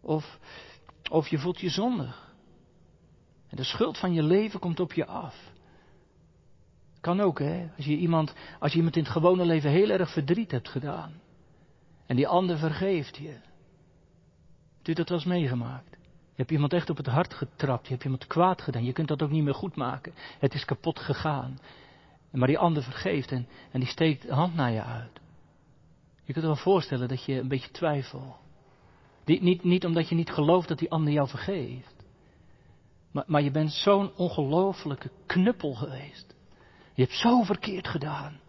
Of, 0.00 0.38
of 1.10 1.28
je 1.28 1.38
voelt 1.38 1.60
je 1.60 1.68
zondig. 1.68 2.34
En 3.48 3.56
de 3.56 3.64
schuld 3.64 3.98
van 3.98 4.12
je 4.12 4.22
leven 4.22 4.60
komt 4.60 4.80
op 4.80 4.92
je 4.92 5.06
af. 5.06 5.52
Kan 7.00 7.20
ook, 7.20 7.38
hè? 7.38 7.68
Als 7.76 7.86
je 7.86 7.96
iemand, 7.96 8.34
als 8.58 8.70
je 8.70 8.76
iemand 8.76 8.96
in 8.96 9.02
het 9.02 9.12
gewone 9.12 9.44
leven 9.44 9.70
heel 9.70 9.90
erg 9.90 10.12
verdriet 10.12 10.50
hebt 10.50 10.68
gedaan. 10.68 11.20
En 12.06 12.16
die 12.16 12.28
ander 12.28 12.58
vergeeft 12.58 13.16
je. 13.16 13.36
Hebt 14.76 14.88
u 14.88 14.92
dat 14.92 15.10
eens 15.10 15.24
meegemaakt? 15.24 15.90
Je 16.40 16.46
hebt 16.46 16.50
iemand 16.50 16.72
echt 16.72 16.90
op 16.90 16.96
het 16.96 17.06
hart 17.06 17.34
getrapt. 17.34 17.86
Je 17.86 17.92
hebt 17.92 18.04
iemand 18.04 18.26
kwaad 18.26 18.62
gedaan. 18.62 18.84
Je 18.84 18.92
kunt 18.92 19.08
dat 19.08 19.22
ook 19.22 19.30
niet 19.30 19.44
meer 19.44 19.54
goed 19.54 19.76
maken. 19.76 20.12
Het 20.38 20.54
is 20.54 20.64
kapot 20.64 20.98
gegaan. 20.98 21.58
Maar 22.30 22.48
die 22.48 22.58
ander 22.58 22.82
vergeeft 22.82 23.32
en, 23.32 23.46
en 23.70 23.80
die 23.80 23.88
steekt 23.88 24.22
de 24.22 24.34
hand 24.34 24.54
naar 24.54 24.70
je 24.70 24.82
uit. 24.82 25.20
Je 26.24 26.32
kunt 26.32 26.44
je 26.44 26.52
wel 26.52 26.56
voorstellen 26.56 27.08
dat 27.08 27.24
je 27.24 27.38
een 27.38 27.48
beetje 27.48 27.70
twijfelt. 27.70 28.36
Niet, 29.38 29.64
niet 29.64 29.84
omdat 29.84 30.08
je 30.08 30.14
niet 30.14 30.30
gelooft 30.30 30.68
dat 30.68 30.78
die 30.78 30.90
ander 30.90 31.12
jou 31.12 31.28
vergeeft. 31.28 31.94
Maar, 33.12 33.24
maar 33.26 33.42
je 33.42 33.50
bent 33.50 33.72
zo'n 33.72 34.10
ongelofelijke 34.16 35.10
knuppel 35.26 35.74
geweest. 35.74 36.34
Je 36.94 37.02
hebt 37.02 37.14
zo 37.14 37.42
verkeerd 37.42 37.88
gedaan. 37.88 38.40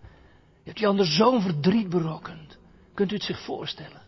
Je 0.53 0.67
hebt 0.67 0.77
die 0.77 0.87
ander 0.87 1.05
zo'n 1.05 1.41
verdriet 1.41 1.89
berokkend. 1.89 2.59
Kunt 2.93 3.11
u 3.11 3.15
het 3.15 3.23
zich 3.23 3.43
voorstellen? 3.43 4.01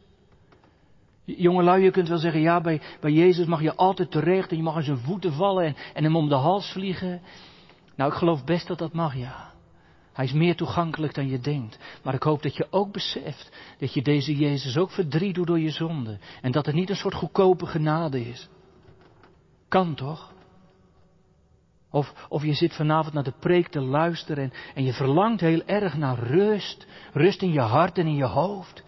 Jongelui, 1.25 1.83
je 1.83 1.91
kunt 1.91 2.07
wel 2.07 2.17
zeggen, 2.17 2.41
ja, 2.41 2.62
bij, 2.62 2.81
bij 2.99 3.12
Jezus 3.12 3.45
mag 3.45 3.62
je 3.62 3.75
altijd 3.75 4.12
terecht 4.12 4.51
en 4.51 4.57
je 4.57 4.63
mag 4.63 4.75
aan 4.75 4.83
zijn 4.83 4.97
voeten 4.97 5.33
vallen 5.33 5.65
en, 5.65 5.75
en 5.93 6.03
hem 6.03 6.15
om 6.15 6.29
de 6.29 6.36
hals 6.36 6.71
vliegen. 6.71 7.21
Nou, 7.95 8.12
ik 8.12 8.17
geloof 8.17 8.43
best 8.43 8.67
dat 8.67 8.77
dat 8.77 8.93
mag, 8.93 9.15
ja. 9.15 9.52
Hij 10.13 10.26
is 10.26 10.34
meer 10.34 10.56
toegankelijk 10.56 11.13
dan 11.13 11.28
je 11.28 11.39
denkt. 11.39 11.78
Maar 12.04 12.13
ik 12.13 12.23
hoop 12.23 12.41
dat 12.41 12.56
je 12.56 12.67
ook 12.69 12.91
beseft 12.91 13.52
dat 13.80 13.93
je 13.93 14.02
deze 14.02 14.36
Jezus 14.36 14.78
ook 14.78 14.91
verdriet 14.91 15.36
doet 15.36 15.47
door 15.47 15.60
je 15.60 15.69
zonde. 15.69 16.19
En 16.41 16.52
dat 16.52 16.65
het 16.65 16.76
niet 16.76 16.89
een 16.89 16.95
soort 16.95 17.13
goedkope 17.13 17.65
genade 17.65 18.30
is. 18.30 18.49
Kan 19.67 19.95
toch? 19.95 20.32
Of, 21.91 22.13
of 22.30 22.43
je 22.43 22.54
zit 22.54 22.73
vanavond 22.73 23.13
naar 23.13 23.23
de 23.23 23.34
preek 23.39 23.67
te 23.67 23.82
luisteren 23.82 24.43
en, 24.43 24.54
en 24.76 24.84
je 24.84 24.93
verlangt 24.93 25.41
heel 25.41 25.63
erg 25.65 25.97
naar 25.97 26.19
rust. 26.19 26.88
Rust 27.13 27.41
in 27.41 27.52
je 27.52 27.60
hart 27.60 27.97
en 27.97 28.08
in 28.08 28.15
je 28.15 28.26
hoofd. 28.26 28.84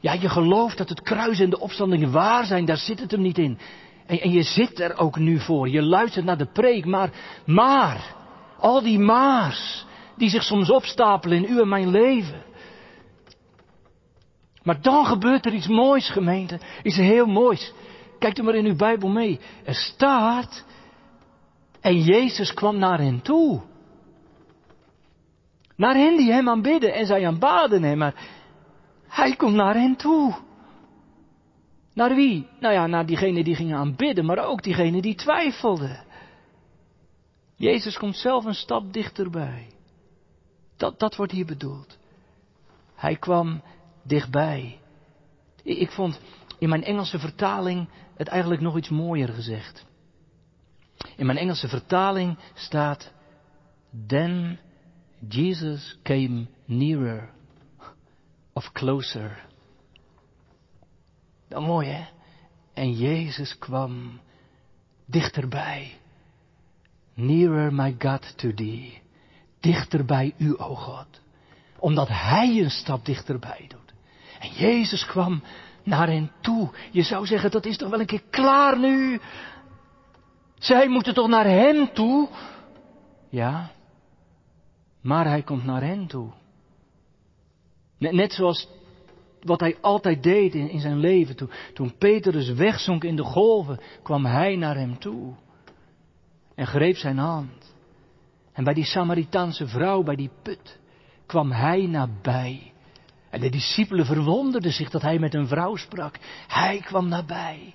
Ja, 0.00 0.12
je 0.12 0.28
gelooft 0.28 0.78
dat 0.78 0.88
het 0.88 1.02
kruis 1.02 1.40
en 1.40 1.50
de 1.50 1.60
opstanding 1.60 2.10
waar 2.10 2.44
zijn, 2.44 2.64
daar 2.64 2.76
zit 2.76 3.00
het 3.00 3.10
hem 3.10 3.20
niet 3.20 3.38
in. 3.38 3.58
En, 4.06 4.20
en 4.20 4.30
je 4.30 4.42
zit 4.42 4.80
er 4.80 4.98
ook 4.98 5.18
nu 5.18 5.40
voor. 5.40 5.68
Je 5.68 5.82
luistert 5.82 6.24
naar 6.24 6.38
de 6.38 6.52
preek, 6.52 6.84
maar, 6.84 7.10
maar, 7.46 8.14
al 8.58 8.82
die 8.82 8.98
maars 8.98 9.86
die 10.16 10.28
zich 10.28 10.42
soms 10.42 10.70
opstapelen 10.70 11.44
in 11.44 11.52
u 11.52 11.60
en 11.60 11.68
mijn 11.68 11.90
leven. 11.90 12.42
Maar 14.62 14.80
dan 14.80 15.06
gebeurt 15.06 15.46
er 15.46 15.52
iets 15.52 15.68
moois, 15.68 16.10
gemeente. 16.10 16.58
Iets 16.82 16.96
heel 16.96 17.26
moois. 17.26 17.72
Kijk 18.18 18.38
er 18.38 18.44
maar 18.44 18.54
in 18.54 18.66
uw 18.66 18.76
Bijbel 18.76 19.08
mee. 19.08 19.40
Er 19.64 19.74
staat, 19.74 20.64
en 21.80 22.02
Jezus 22.02 22.54
kwam 22.54 22.78
naar 22.78 22.98
hen 22.98 23.22
toe. 23.22 23.60
Naar 25.76 25.94
hen 25.94 26.16
die 26.16 26.32
hem 26.32 26.48
aanbidden 26.48 26.94
en 26.94 27.06
zij 27.06 27.26
aanbaden 27.26 27.82
hem, 27.82 27.98
maar 27.98 28.14
hij 29.08 29.36
komt 29.36 29.54
naar 29.54 29.74
hen 29.74 29.96
toe. 29.96 30.34
Naar 31.94 32.14
wie? 32.14 32.46
Nou 32.60 32.74
ja, 32.74 32.86
naar 32.86 33.06
diegenen 33.06 33.44
die 33.44 33.54
gingen 33.54 33.76
aanbidden, 33.76 34.24
maar 34.24 34.38
ook 34.38 34.62
diegenen 34.62 35.02
die 35.02 35.14
twijfelden. 35.14 36.03
Jezus 37.56 37.98
komt 37.98 38.16
zelf 38.16 38.44
een 38.44 38.54
stap 38.54 38.92
dichterbij. 38.92 39.66
Dat, 40.76 40.98
dat 40.98 41.16
wordt 41.16 41.32
hier 41.32 41.46
bedoeld. 41.46 41.98
Hij 42.94 43.16
kwam 43.16 43.62
dichtbij. 44.02 44.80
Ik 45.62 45.90
vond 45.90 46.20
in 46.58 46.68
mijn 46.68 46.84
Engelse 46.84 47.18
vertaling 47.18 47.88
het 48.16 48.28
eigenlijk 48.28 48.60
nog 48.60 48.76
iets 48.76 48.88
mooier 48.88 49.28
gezegd. 49.28 49.86
In 51.16 51.26
mijn 51.26 51.38
Engelse 51.38 51.68
vertaling 51.68 52.38
staat, 52.54 53.12
Then 54.06 54.58
Jesus 55.28 55.98
came 56.02 56.46
nearer 56.64 57.30
of 58.52 58.72
closer. 58.72 59.46
Dat 61.48 61.62
mooi 61.62 61.88
hè? 61.88 62.06
En 62.72 62.92
Jezus 62.92 63.58
kwam 63.58 64.20
dichterbij. 65.06 65.98
Nearer 67.14 67.72
my 67.72 67.96
God 67.98 68.38
to 68.38 68.54
thee. 68.54 69.02
Dichter 69.60 70.04
bij 70.04 70.34
u, 70.38 70.54
o 70.58 70.74
God. 70.74 71.06
Omdat 71.78 72.08
Hij 72.08 72.60
een 72.62 72.70
stap 72.70 73.04
dichterbij 73.04 73.64
doet. 73.68 73.94
En 74.40 74.50
Jezus 74.50 75.06
kwam 75.06 75.42
naar 75.82 76.06
hen 76.06 76.30
toe. 76.40 76.70
Je 76.90 77.02
zou 77.02 77.26
zeggen, 77.26 77.50
dat 77.50 77.66
is 77.66 77.76
toch 77.76 77.90
wel 77.90 78.00
een 78.00 78.06
keer 78.06 78.22
klaar 78.30 78.78
nu? 78.78 79.20
Zij 80.58 80.88
moeten 80.88 81.14
toch 81.14 81.28
naar 81.28 81.44
Hem 81.46 81.92
toe? 81.92 82.28
Ja, 83.30 83.70
maar 85.00 85.26
Hij 85.26 85.42
komt 85.42 85.64
naar 85.64 85.82
hen 85.82 86.06
toe. 86.06 86.32
Net 87.98 88.32
zoals 88.32 88.68
wat 89.44 89.60
hij 89.60 89.76
altijd 89.80 90.22
deed 90.22 90.54
in, 90.54 90.70
in 90.70 90.80
zijn 90.80 90.98
leven. 90.98 91.36
Toen, 91.36 91.50
toen 91.74 91.96
Petrus 91.98 92.52
wegzonk 92.52 93.04
in 93.04 93.16
de 93.16 93.22
golven, 93.22 93.80
kwam 94.02 94.24
hij 94.24 94.56
naar 94.56 94.76
hem 94.76 94.98
toe. 94.98 95.34
En 96.54 96.66
greep 96.66 96.96
zijn 96.96 97.18
hand. 97.18 97.74
En 98.52 98.64
bij 98.64 98.74
die 98.74 98.84
Samaritaanse 98.84 99.66
vrouw, 99.66 100.02
bij 100.02 100.16
die 100.16 100.30
put, 100.42 100.78
kwam 101.26 101.52
hij 101.52 101.86
nabij. 101.86 102.72
En 103.30 103.40
de 103.40 103.50
discipelen 103.50 104.06
verwonderden 104.06 104.72
zich 104.72 104.90
dat 104.90 105.02
hij 105.02 105.18
met 105.18 105.34
een 105.34 105.46
vrouw 105.46 105.76
sprak. 105.76 106.18
Hij 106.46 106.80
kwam 106.84 107.08
nabij. 107.08 107.74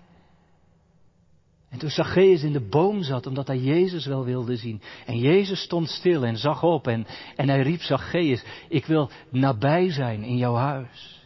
En 1.70 1.80
toen 1.80 1.90
Zacchaeus 1.90 2.44
in 2.44 2.52
de 2.52 2.68
boom 2.70 3.04
zat, 3.04 3.28
omdat 3.28 3.48
hij 3.48 3.58
Jezus 3.58 4.06
wel 4.06 4.26
wilde 4.26 4.56
zien. 4.56 4.82
En 5.06 5.18
Jezus 5.18 5.62
stond 5.62 5.90
stil 5.90 6.26
en 6.26 6.38
zag 6.38 6.64
op 6.64 6.88
en, 6.88 7.06
en 7.36 7.50
hij 7.50 7.62
riep 7.62 7.82
Zacchaeus, 7.82 8.44
ik 8.70 8.86
wil 8.86 9.10
nabij 9.30 9.92
zijn 9.92 10.24
in 10.24 10.38
jouw 10.38 10.56
huis. 10.56 11.22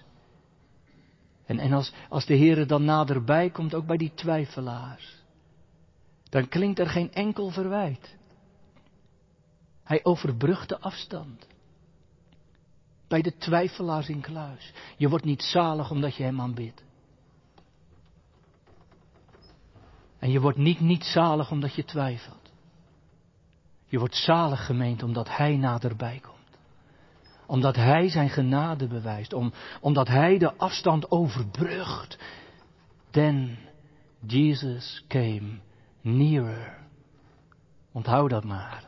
En, 1.45 1.59
en 1.59 1.73
als, 1.73 1.93
als 2.09 2.25
de 2.25 2.33
Heer 2.33 2.67
dan 2.67 2.85
naderbij 2.85 3.49
komt, 3.49 3.73
ook 3.73 3.85
bij 3.85 3.97
die 3.97 4.11
twijfelaars, 4.13 5.22
dan 6.33 6.47
klinkt 6.47 6.79
er 6.79 6.87
geen 6.87 7.13
enkel 7.13 7.49
verwijt. 7.49 8.15
Hij 9.83 9.99
overbrugt 10.03 10.69
de 10.69 10.79
afstand. 10.79 11.47
Bij 13.07 13.21
de 13.21 13.37
twijfelaars 13.37 14.09
in 14.09 14.21
kluis. 14.21 14.73
Je 14.97 15.09
wordt 15.09 15.25
niet 15.25 15.43
zalig 15.43 15.91
omdat 15.91 16.15
je 16.15 16.23
hem 16.23 16.41
aanbidt. 16.41 16.83
En 20.19 20.31
je 20.31 20.39
wordt 20.39 20.57
niet 20.57 20.79
niet 20.79 21.03
zalig 21.03 21.51
omdat 21.51 21.73
je 21.73 21.83
twijfelt. 21.85 22.51
Je 23.85 23.99
wordt 23.99 24.15
zalig 24.15 24.65
gemeend 24.65 25.03
omdat 25.03 25.37
Hij 25.37 25.57
naderbij 25.57 26.19
komt. 26.21 26.57
Omdat 27.45 27.75
Hij 27.75 28.09
zijn 28.09 28.29
genade 28.29 28.87
bewijst. 28.87 29.33
Om, 29.33 29.53
omdat 29.81 30.07
Hij 30.07 30.37
de 30.37 30.53
afstand 30.53 31.11
overbrugt. 31.11 32.17
Then 33.11 33.57
Jesus 34.19 35.03
came 35.07 35.59
nearer. 36.03 36.77
Onthoud 37.91 38.29
dat 38.29 38.43
maar. 38.43 38.83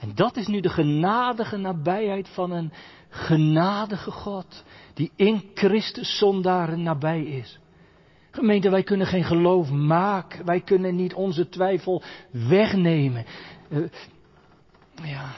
En 0.00 0.14
dat 0.14 0.36
is 0.36 0.46
nu 0.46 0.60
de 0.60 0.68
genadige 0.68 1.56
nabijheid 1.56 2.28
van 2.28 2.50
een 2.50 2.72
genadige 3.08 4.10
God. 4.10 4.64
Die 4.94 5.12
in 5.16 5.50
Christus 5.54 6.18
zondaren 6.18 6.82
nabij 6.82 7.22
is. 7.22 7.58
Gemeente, 8.30 8.70
wij 8.70 8.82
kunnen 8.82 9.06
geen 9.06 9.24
geloof 9.24 9.70
maken. 9.70 10.44
Wij 10.44 10.60
kunnen 10.60 10.96
niet 10.96 11.14
onze 11.14 11.48
twijfel 11.48 12.02
wegnemen. 12.30 13.24
Uh, 13.70 13.88
ja. 15.02 15.30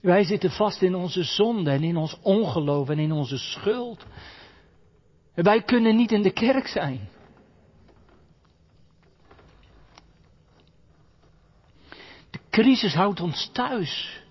Wij 0.00 0.24
zitten 0.24 0.50
vast 0.50 0.82
in 0.82 0.94
onze 0.94 1.22
zonde 1.22 1.70
en 1.70 1.82
in 1.82 1.96
ons 1.96 2.18
ongeloof 2.22 2.88
en 2.88 2.98
in 2.98 3.12
onze 3.12 3.38
schuld. 3.38 4.06
Wij 5.34 5.62
kunnen 5.62 5.96
niet 5.96 6.12
in 6.12 6.22
de 6.22 6.32
kerk 6.32 6.66
zijn. 6.66 7.08
Crisis 12.62 12.94
houdt 12.94 13.20
ons 13.20 13.50
thuis. 13.52 14.22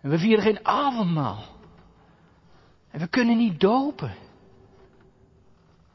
En 0.00 0.10
we 0.10 0.18
vieren 0.18 0.44
geen 0.44 0.66
avondmaal. 0.66 1.44
En 2.90 3.00
we 3.00 3.08
kunnen 3.08 3.36
niet 3.36 3.60
dopen. 3.60 4.14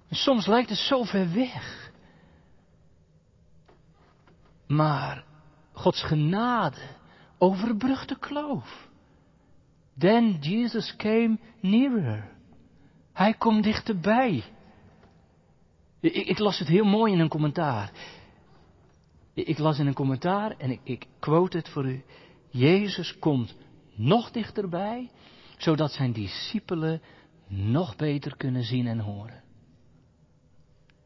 En 0.09 0.15
soms 0.15 0.45
lijkt 0.45 0.69
het 0.69 0.77
zo 0.77 1.03
ver 1.03 1.33
weg. 1.33 1.91
Maar 4.67 5.23
Gods 5.71 6.03
genade 6.03 6.81
overbrugt 7.37 8.09
de 8.09 8.19
kloof. 8.19 8.87
Then 9.97 10.37
Jesus 10.39 10.95
came 10.95 11.37
nearer. 11.59 12.31
Hij 13.13 13.33
komt 13.33 13.63
dichterbij. 13.63 14.43
Ik, 15.99 16.13
ik, 16.13 16.39
las 16.39 16.59
het 16.59 16.67
heel 16.67 16.85
mooi 16.85 17.13
in 17.13 17.19
een 17.19 17.29
commentaar. 17.29 17.91
Ik, 19.33 19.57
las 19.57 19.79
in 19.79 19.87
een 19.87 19.93
commentaar 19.93 20.57
en 20.57 20.71
ik, 20.71 20.79
ik 20.83 21.07
quote 21.19 21.57
het 21.57 21.69
voor 21.69 21.85
u. 21.85 22.03
Jezus 22.49 23.19
komt 23.19 23.55
nog 23.95 24.31
dichterbij, 24.31 25.11
zodat 25.57 25.91
zijn 25.91 26.13
discipelen 26.13 27.01
nog 27.47 27.95
beter 27.95 28.37
kunnen 28.37 28.63
zien 28.63 28.87
en 28.87 28.99
horen. 28.99 29.43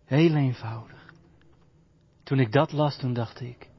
Heel 0.05 0.35
eenvoudig. 0.35 1.13
Toen 2.23 2.39
ik 2.39 2.51
dat 2.51 2.71
las, 2.71 2.97
toen 2.97 3.13
dacht 3.13 3.41
ik, 3.41 3.69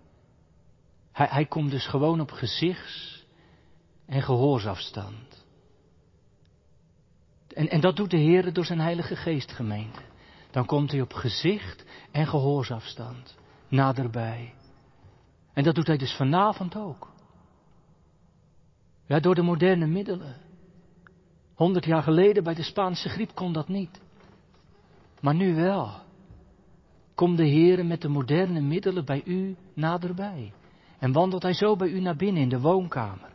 hij, 1.13 1.27
hij 1.31 1.47
komt 1.47 1.71
dus 1.71 1.87
gewoon 1.87 2.21
op 2.21 2.31
gezichts- 2.31 3.27
en 4.07 4.23
gehoorsafstand. 4.23 5.47
En, 7.49 7.69
en 7.69 7.81
dat 7.81 7.97
doet 7.97 8.11
de 8.11 8.17
Heer 8.17 8.53
door 8.53 8.65
zijn 8.65 8.81
Heilige 8.81 9.17
Geest 9.17 9.53
gemeente. 9.53 10.01
Dan 10.51 10.67
komt 10.67 10.91
hij 10.91 11.01
op 11.01 11.13
gezicht 11.13 11.85
en 12.11 12.27
gehoorsafstand 12.27 13.37
naderbij. 13.69 14.55
En 15.53 15.65
dat 15.65 15.75
doet 15.75 15.87
hij 15.87 15.97
dus 15.97 16.17
vanavond 16.17 16.77
ook. 16.77 17.13
Ja, 19.07 19.21
door 19.21 19.35
de 19.35 19.43
moderne 19.43 19.87
middelen. 19.87 20.37
Honderd 21.55 21.85
jaar 21.85 22.03
geleden 22.03 22.45
bij 22.45 22.55
de 22.55 22.63
Spaanse 22.63 23.09
griep 23.09 23.35
kon 23.35 23.53
dat 23.53 23.69
niet. 23.69 24.01
Maar 25.21 25.35
nu 25.35 25.55
wel. 25.55 25.91
Kom 27.15 27.37
de 27.37 27.47
Heer 27.47 27.87
met 27.87 28.03
de 28.03 28.09
moderne 28.09 28.61
middelen 28.61 29.05
bij 29.05 29.23
u 29.25 29.57
naderbij. 29.75 30.53
En 30.99 31.13
wandelt 31.13 31.43
hij 31.43 31.55
zo 31.55 31.77
bij 31.77 31.89
u 31.89 32.01
naar 32.01 32.17
binnen 32.17 32.43
in 32.43 32.49
de 32.49 32.61
woonkamer. 32.61 33.33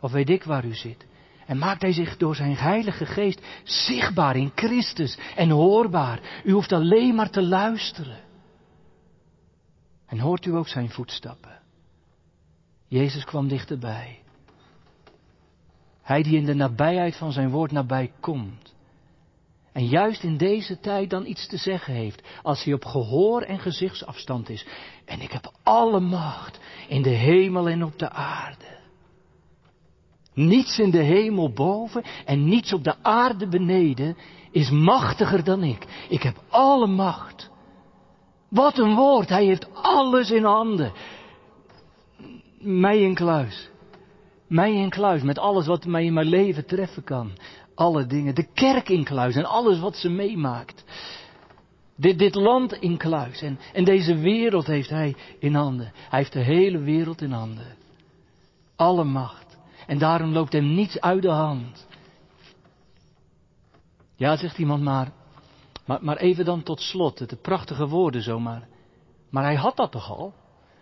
Of 0.00 0.12
weet 0.12 0.30
ik 0.30 0.44
waar 0.44 0.64
u 0.64 0.74
zit. 0.74 1.06
En 1.46 1.58
maakt 1.58 1.82
hij 1.82 1.92
zich 1.92 2.16
door 2.16 2.34
zijn 2.34 2.56
heilige 2.56 3.06
geest 3.06 3.46
zichtbaar 3.64 4.36
in 4.36 4.52
Christus 4.54 5.18
en 5.36 5.50
hoorbaar. 5.50 6.20
U 6.44 6.52
hoeft 6.52 6.72
alleen 6.72 7.14
maar 7.14 7.30
te 7.30 7.42
luisteren. 7.42 8.18
En 10.06 10.18
hoort 10.18 10.44
u 10.44 10.56
ook 10.56 10.68
zijn 10.68 10.90
voetstappen. 10.90 11.60
Jezus 12.86 13.24
kwam 13.24 13.48
dichterbij. 13.48 14.22
Hij 16.02 16.22
die 16.22 16.36
in 16.36 16.44
de 16.44 16.54
nabijheid 16.54 17.16
van 17.16 17.32
zijn 17.32 17.50
woord 17.50 17.72
nabij 17.72 18.12
komt. 18.20 18.74
En 19.72 19.86
juist 19.86 20.22
in 20.22 20.36
deze 20.36 20.80
tijd 20.80 21.10
dan 21.10 21.26
iets 21.26 21.46
te 21.46 21.56
zeggen 21.56 21.94
heeft, 21.94 22.22
als 22.42 22.64
hij 22.64 22.74
op 22.74 22.84
gehoor 22.84 23.42
en 23.42 23.58
gezichtsafstand 23.58 24.48
is. 24.48 24.66
En 25.04 25.20
ik 25.20 25.32
heb 25.32 25.52
alle 25.62 26.00
macht 26.00 26.60
in 26.88 27.02
de 27.02 27.10
hemel 27.10 27.68
en 27.68 27.84
op 27.84 27.98
de 27.98 28.10
aarde. 28.10 28.82
Niets 30.34 30.78
in 30.78 30.90
de 30.90 31.02
hemel 31.02 31.52
boven 31.52 32.02
en 32.24 32.44
niets 32.44 32.72
op 32.72 32.84
de 32.84 33.02
aarde 33.02 33.48
beneden 33.48 34.16
is 34.50 34.70
machtiger 34.70 35.44
dan 35.44 35.62
ik. 35.62 36.06
Ik 36.08 36.22
heb 36.22 36.42
alle 36.48 36.86
macht. 36.86 37.50
Wat 38.54 38.78
een 38.78 38.94
woord, 38.94 39.28
hij 39.28 39.44
heeft 39.44 39.74
alles 39.74 40.30
in 40.30 40.44
handen. 40.44 40.92
Mij 42.58 43.00
in 43.00 43.14
kluis. 43.14 43.70
Mij 44.46 44.72
in 44.72 44.90
kluis 44.90 45.22
met 45.22 45.38
alles 45.38 45.66
wat 45.66 45.84
mij 45.84 46.04
in 46.04 46.12
mijn 46.12 46.26
leven 46.26 46.66
treffen 46.66 47.04
kan. 47.04 47.32
Alle 47.74 48.06
dingen. 48.06 48.34
De 48.34 48.46
kerk 48.52 48.88
in 48.88 49.04
kluis 49.04 49.36
en 49.36 49.44
alles 49.44 49.80
wat 49.80 49.96
ze 49.96 50.08
meemaakt. 50.08 50.84
Dit, 51.96 52.18
dit 52.18 52.34
land 52.34 52.72
in 52.72 52.96
kluis 52.96 53.42
en, 53.42 53.58
en 53.72 53.84
deze 53.84 54.16
wereld 54.16 54.66
heeft 54.66 54.90
hij 54.90 55.16
in 55.38 55.54
handen. 55.54 55.92
Hij 55.94 56.18
heeft 56.18 56.32
de 56.32 56.44
hele 56.44 56.78
wereld 56.78 57.20
in 57.20 57.32
handen. 57.32 57.76
Alle 58.76 59.04
macht. 59.04 59.58
En 59.86 59.98
daarom 59.98 60.32
loopt 60.32 60.52
hem 60.52 60.74
niets 60.74 61.00
uit 61.00 61.22
de 61.22 61.30
hand. 61.30 61.86
Ja, 64.16 64.36
zegt 64.36 64.58
iemand 64.58 64.82
maar, 64.82 65.12
maar, 65.84 65.98
maar 66.02 66.16
even 66.16 66.44
dan 66.44 66.62
tot 66.62 66.80
slot, 66.80 67.28
de 67.28 67.36
prachtige 67.36 67.88
woorden 67.88 68.22
zomaar. 68.22 68.68
Maar 69.30 69.44
hij 69.44 69.54
had 69.54 69.76
dat 69.76 69.92
toch 69.92 70.10
al? 70.10 70.34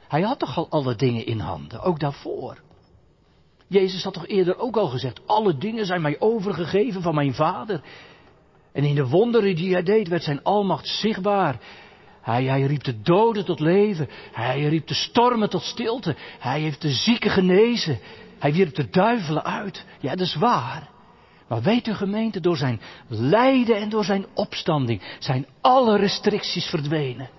Hij 0.08 0.22
had 0.22 0.38
toch 0.38 0.56
al 0.56 0.68
alle 0.70 0.94
dingen 0.94 1.26
in 1.26 1.38
handen, 1.38 1.80
ook 1.80 2.00
daarvoor. 2.00 2.58
Jezus 3.66 4.04
had 4.04 4.12
toch 4.12 4.26
eerder 4.26 4.58
ook 4.58 4.76
al 4.76 4.86
gezegd, 4.86 5.26
alle 5.26 5.56
dingen 5.56 5.86
zijn 5.86 6.02
mij 6.02 6.16
overgegeven 6.18 7.02
van 7.02 7.14
mijn 7.14 7.34
Vader. 7.34 7.82
En 8.72 8.84
in 8.84 8.94
de 8.94 9.06
wonderen 9.06 9.56
die 9.56 9.72
hij 9.72 9.82
deed, 9.82 10.08
werd 10.08 10.22
zijn 10.22 10.42
almacht 10.42 10.86
zichtbaar. 10.86 11.60
Hij, 12.20 12.44
hij 12.44 12.62
riep 12.62 12.82
de 12.82 13.00
doden 13.02 13.44
tot 13.44 13.60
leven. 13.60 14.08
Hij 14.32 14.62
riep 14.62 14.86
de 14.86 14.94
stormen 14.94 15.50
tot 15.50 15.62
stilte. 15.62 16.16
Hij 16.38 16.60
heeft 16.60 16.82
de 16.82 16.90
zieken 16.90 17.30
genezen. 17.30 17.98
Hij 18.38 18.52
wierp 18.52 18.74
de 18.74 18.88
duivelen 18.88 19.44
uit. 19.44 19.84
Ja, 20.00 20.10
dat 20.10 20.26
is 20.26 20.34
waar. 20.34 20.91
Maar 21.52 21.62
weet 21.62 21.86
u 21.86 21.94
gemeente, 21.94 22.40
door 22.40 22.56
zijn 22.56 22.80
lijden 23.08 23.76
en 23.76 23.88
door 23.88 24.04
zijn 24.04 24.26
opstanding 24.34 25.02
zijn 25.18 25.46
alle 25.60 25.96
restricties 25.96 26.66
verdwenen. 26.66 27.30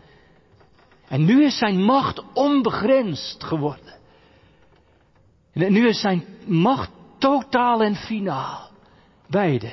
En 1.07 1.25
nu 1.25 1.43
is 1.43 1.57
zijn 1.57 1.83
macht 1.83 2.23
onbegrensd 2.33 3.43
geworden. 3.43 3.93
En 5.53 5.71
nu 5.73 5.87
is 5.87 5.99
zijn 5.99 6.25
macht 6.45 6.89
totaal 7.17 7.83
en 7.83 7.95
finaal. 7.95 8.69
Beide. 9.27 9.69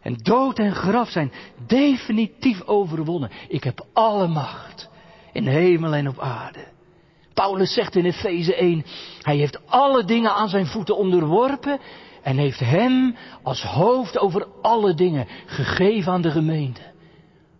En 0.00 0.14
dood 0.16 0.58
en 0.58 0.74
graf 0.74 1.10
zijn 1.10 1.32
definitief 1.66 2.62
overwonnen. 2.62 3.30
Ik 3.48 3.64
heb 3.64 3.86
alle 3.92 4.28
macht 4.28 4.88
in 5.32 5.46
hemel 5.46 5.94
en 5.94 6.08
op 6.08 6.18
aarde. 6.18 6.66
Paulus 7.34 7.72
zegt 7.72 7.96
in 7.96 8.04
Efeze 8.04 8.54
1, 8.54 8.84
hij 9.22 9.36
heeft 9.36 9.66
alle 9.66 10.04
dingen 10.04 10.34
aan 10.34 10.48
zijn 10.48 10.66
voeten 10.66 10.96
onderworpen 10.96 11.80
en 12.22 12.36
heeft 12.36 12.58
hem 12.58 13.16
als 13.42 13.62
hoofd 13.62 14.18
over 14.18 14.46
alle 14.62 14.94
dingen 14.94 15.26
gegeven 15.46 16.12
aan 16.12 16.22
de 16.22 16.30
gemeente. 16.30 16.82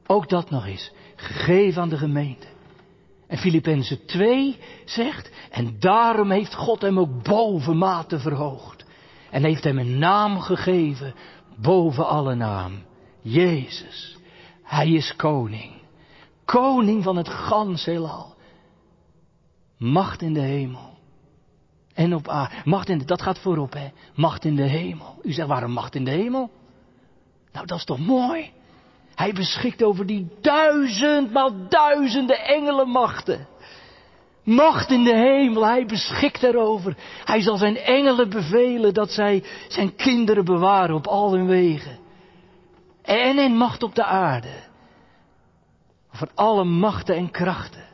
Ook 0.07 0.29
dat 0.29 0.51
nog 0.51 0.67
eens, 0.67 0.93
gegeven 1.17 1.83
aan 1.83 1.89
de 1.89 1.97
gemeente. 1.97 2.47
En 3.27 3.39
Filippenzen 3.39 4.07
2 4.07 4.59
zegt, 4.85 5.31
en 5.51 5.77
daarom 5.79 6.31
heeft 6.31 6.55
God 6.55 6.81
hem 6.81 6.99
ook 6.99 7.23
bovenmate 7.23 8.19
verhoogd. 8.19 8.85
En 9.31 9.45
heeft 9.45 9.65
hem 9.65 9.79
een 9.79 9.99
naam 9.99 10.41
gegeven 10.41 11.15
boven 11.57 12.09
alle 12.09 12.35
naam. 12.35 12.73
Jezus. 13.21 14.19
Hij 14.63 14.91
is 14.91 15.17
koning. 15.17 15.73
Koning 16.45 17.03
van 17.03 17.17
het 17.17 17.29
gans 17.29 17.85
heelal. 17.85 18.35
Macht 19.79 20.23
in 20.23 20.33
de 20.33 20.41
hemel. 20.41 20.90
En 21.95 22.15
op 22.15 22.29
aarde. 22.29 22.55
Macht 22.65 22.89
in 22.89 22.99
de, 22.99 23.05
dat 23.05 23.23
gaat 23.23 23.39
voorop, 23.39 23.73
hè. 23.73 23.89
Macht 24.15 24.45
in 24.45 24.57
de 24.57 24.69
hemel. 24.69 25.19
U 25.23 25.33
zegt, 25.33 25.49
waarom 25.49 25.73
macht 25.73 25.95
in 25.95 26.05
de 26.05 26.11
hemel? 26.11 26.51
Nou, 27.53 27.67
dat 27.67 27.79
is 27.79 27.85
toch 27.85 27.99
mooi? 27.99 28.51
Hij 29.15 29.33
beschikt 29.33 29.83
over 29.83 30.07
die 30.07 30.29
duizendmaal 30.41 31.69
duizenden 31.69 32.45
engelenmachten. 32.45 33.49
Macht 34.45 34.91
in 34.91 35.05
de 35.05 35.15
hemel, 35.15 35.67
hij 35.67 35.87
beschikt 35.87 36.43
erover. 36.43 36.97
Hij 37.25 37.41
zal 37.41 37.57
zijn 37.57 37.77
engelen 37.77 38.31
bevelen 38.31 38.95
dat 38.95 39.11
zij 39.11 39.45
zijn 39.69 39.95
kinderen 39.95 40.45
bewaren 40.45 40.95
op 40.95 41.07
al 41.07 41.33
hun 41.33 41.47
wegen. 41.47 41.99
En 43.03 43.39
in 43.39 43.57
macht 43.57 43.83
op 43.83 43.95
de 43.95 44.05
aarde. 44.05 44.69
Over 46.15 46.29
alle 46.35 46.65
machten 46.65 47.17
en 47.17 47.31
krachten. 47.31 47.85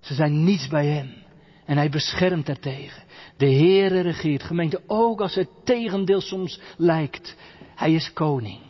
Ze 0.00 0.14
zijn 0.14 0.44
niets 0.44 0.68
bij 0.68 0.86
hem. 0.86 1.21
En 1.64 1.76
hij 1.76 1.88
beschermt 1.88 2.48
ertegen. 2.48 3.02
De 3.36 3.52
Heere 3.52 4.00
regeert. 4.00 4.42
Gemeente, 4.42 4.80
ook 4.86 5.20
als 5.20 5.34
het 5.34 5.48
tegendeel 5.64 6.20
soms 6.20 6.60
lijkt. 6.76 7.36
Hij 7.74 7.92
is 7.92 8.12
koning. 8.12 8.60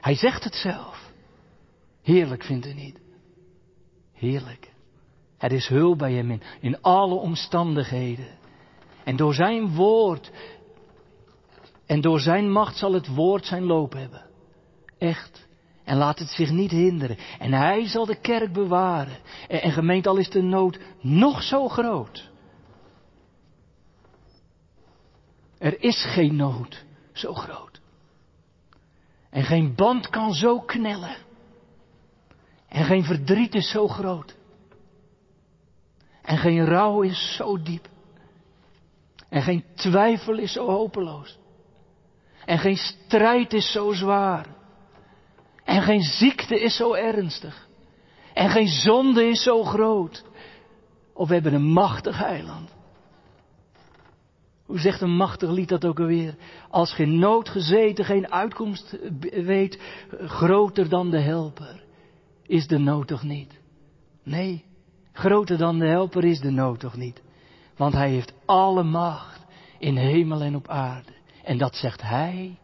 Hij 0.00 0.14
zegt 0.14 0.44
het 0.44 0.54
zelf. 0.54 1.12
Heerlijk 2.02 2.44
vindt 2.44 2.66
u 2.66 2.74
niet? 2.74 3.00
Heerlijk. 4.12 4.70
Er 5.38 5.52
is 5.52 5.68
hulp 5.68 5.98
bij 5.98 6.12
hem 6.12 6.30
in, 6.30 6.42
in 6.60 6.80
alle 6.80 7.14
omstandigheden. 7.14 8.38
En 9.04 9.16
door 9.16 9.34
zijn 9.34 9.74
woord 9.74 10.30
en 11.86 12.00
door 12.00 12.20
zijn 12.20 12.50
macht 12.52 12.76
zal 12.76 12.92
het 12.92 13.14
woord 13.14 13.46
zijn 13.46 13.64
loop 13.64 13.92
hebben. 13.92 14.24
Echt. 14.98 15.46
En 15.84 15.96
laat 15.96 16.18
het 16.18 16.28
zich 16.28 16.50
niet 16.50 16.70
hinderen. 16.70 17.16
En 17.38 17.52
hij 17.52 17.88
zal 17.88 18.06
de 18.06 18.20
kerk 18.20 18.52
bewaren. 18.52 19.16
En, 19.48 19.62
en 19.62 19.72
gemeente, 19.72 20.08
al 20.08 20.16
is 20.16 20.30
de 20.30 20.42
nood 20.42 20.78
nog 21.00 21.42
zo 21.42 21.68
groot. 21.68 22.30
Er 25.58 25.82
is 25.82 26.04
geen 26.04 26.36
nood 26.36 26.84
zo 27.12 27.34
groot. 27.34 27.80
En 29.30 29.44
geen 29.44 29.74
band 29.74 30.08
kan 30.08 30.32
zo 30.32 30.60
knellen. 30.60 31.16
En 32.68 32.84
geen 32.84 33.04
verdriet 33.04 33.54
is 33.54 33.70
zo 33.70 33.88
groot. 33.88 34.36
En 36.22 36.38
geen 36.38 36.64
rouw 36.64 37.02
is 37.02 37.34
zo 37.36 37.62
diep. 37.62 37.88
En 39.28 39.42
geen 39.42 39.64
twijfel 39.74 40.38
is 40.38 40.52
zo 40.52 40.66
hopeloos. 40.66 41.38
En 42.44 42.58
geen 42.58 42.76
strijd 42.76 43.52
is 43.52 43.72
zo 43.72 43.92
zwaar. 43.92 44.46
En 45.64 45.82
geen 45.82 46.02
ziekte 46.02 46.60
is 46.60 46.76
zo 46.76 46.94
ernstig. 46.94 47.68
En 48.34 48.50
geen 48.50 48.68
zonde 48.68 49.28
is 49.28 49.42
zo 49.42 49.64
groot. 49.64 50.24
Of 51.12 51.28
we 51.28 51.34
hebben 51.34 51.54
een 51.54 51.72
machtig 51.72 52.18
heiland. 52.18 52.75
Hoe 54.66 54.78
zegt 54.78 55.00
een 55.00 55.16
machtig 55.16 55.50
lied 55.50 55.68
dat 55.68 55.84
ook 55.84 56.00
alweer? 56.00 56.34
Als 56.70 56.92
geen 56.92 57.18
nood 57.18 57.48
gezeten, 57.48 58.04
geen 58.04 58.32
uitkomst 58.32 58.98
weet, 59.20 59.80
groter 60.10 60.88
dan 60.88 61.10
de 61.10 61.20
helper, 61.20 61.84
is 62.42 62.66
de 62.66 62.78
nood 62.78 63.06
toch 63.06 63.22
niet? 63.22 63.60
Nee, 64.22 64.64
groter 65.12 65.58
dan 65.58 65.78
de 65.78 65.86
helper 65.86 66.24
is 66.24 66.40
de 66.40 66.50
nood 66.50 66.80
toch 66.80 66.96
niet? 66.96 67.22
Want 67.76 67.92
hij 67.92 68.10
heeft 68.10 68.34
alle 68.44 68.82
macht 68.82 69.44
in 69.78 69.96
hemel 69.96 70.42
en 70.42 70.56
op 70.56 70.68
aarde. 70.68 71.12
En 71.44 71.58
dat 71.58 71.74
zegt 71.74 72.02
hij, 72.02 72.58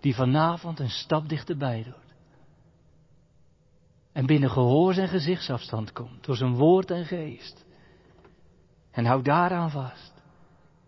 die 0.00 0.14
vanavond 0.14 0.78
een 0.78 0.90
stap 0.90 1.28
dichterbij 1.28 1.82
doet. 1.82 1.94
En 4.12 4.26
binnen 4.26 4.50
gehoor 4.50 4.94
en 4.94 5.08
gezichtsafstand 5.08 5.92
komt, 5.92 6.24
door 6.24 6.36
zijn 6.36 6.54
woord 6.54 6.90
en 6.90 7.04
geest. 7.04 7.64
En 8.90 9.04
houd 9.04 9.24
daaraan 9.24 9.70
vast. 9.70 10.09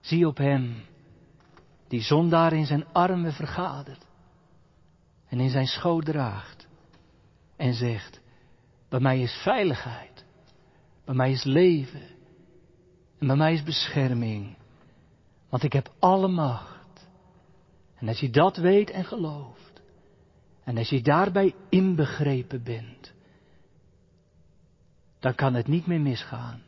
Zie 0.02 0.26
op 0.26 0.36
hem, 0.36 0.84
die 1.88 2.00
zondaar 2.00 2.52
in 2.52 2.66
zijn 2.66 2.86
armen 2.92 3.32
vergadert 3.32 4.06
en 5.28 5.40
in 5.40 5.50
zijn 5.50 5.66
schoot 5.66 6.04
draagt 6.04 6.66
en 7.56 7.74
zegt, 7.74 8.20
bij 8.88 9.00
mij 9.00 9.20
is 9.20 9.32
veiligheid, 9.32 10.24
bij 11.04 11.14
mij 11.14 11.30
is 11.30 11.44
leven 11.44 12.08
en 13.18 13.26
bij 13.26 13.36
mij 13.36 13.52
is 13.52 13.62
bescherming, 13.62 14.56
want 15.48 15.62
ik 15.62 15.72
heb 15.72 15.92
alle 15.98 16.28
macht. 16.28 17.08
En 17.94 18.08
als 18.08 18.20
je 18.20 18.30
dat 18.30 18.56
weet 18.56 18.90
en 18.90 19.04
gelooft, 19.04 19.82
en 20.64 20.78
als 20.78 20.88
je 20.88 21.02
daarbij 21.02 21.54
inbegrepen 21.68 22.62
bent, 22.62 23.12
dan 25.18 25.34
kan 25.34 25.54
het 25.54 25.66
niet 25.66 25.86
meer 25.86 26.00
misgaan. 26.00 26.62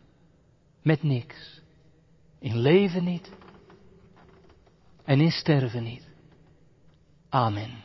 Met 0.83 1.03
niks. 1.03 1.63
In 2.45 2.59
leven 2.59 3.05
niet. 3.05 3.31
En 5.05 5.21
in 5.21 5.31
sterven 5.31 5.83
niet. 5.83 6.09
Amen. 7.29 7.84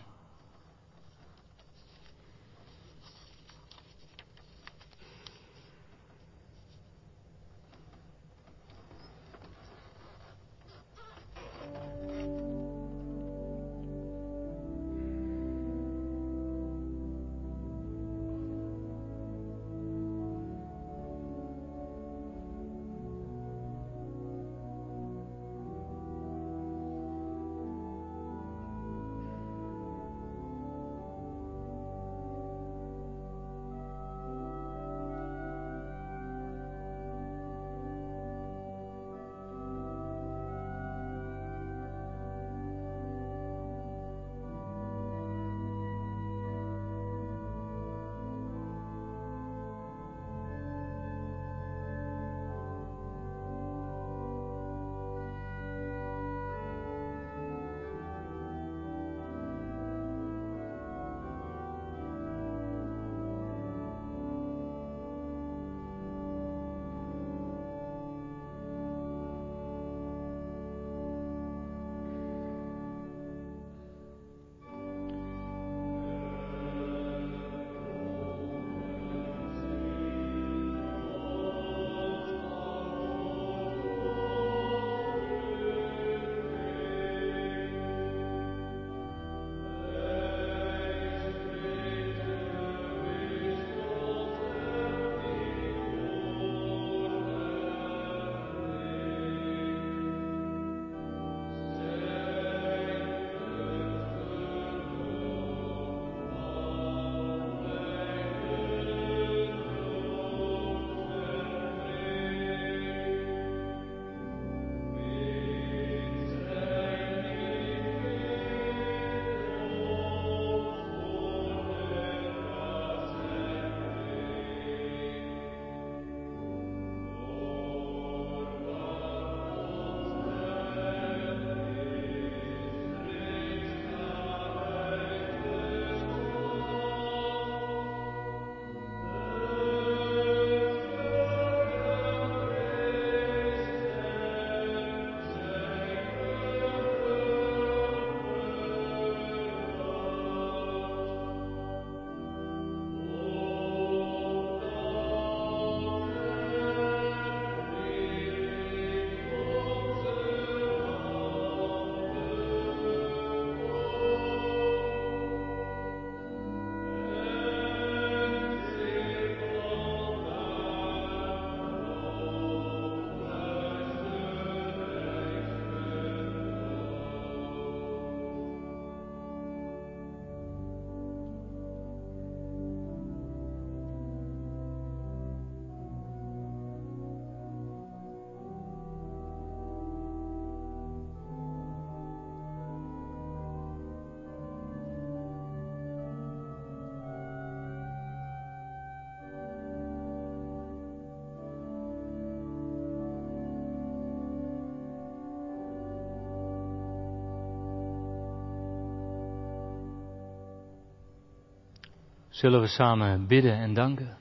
Zullen 212.39 212.61
we 212.61 212.67
samen 212.67 213.27
bidden 213.27 213.53
en 213.53 213.73
danken? 213.73 214.17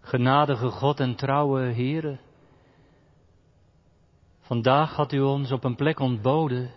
Genadige 0.00 0.68
God 0.68 1.00
en 1.00 1.14
trouwe 1.14 1.60
Heere, 1.60 2.18
vandaag 4.40 4.94
had 4.94 5.12
u 5.12 5.20
ons 5.20 5.52
op 5.52 5.64
een 5.64 5.74
plek 5.74 5.98
ontboden 5.98 6.70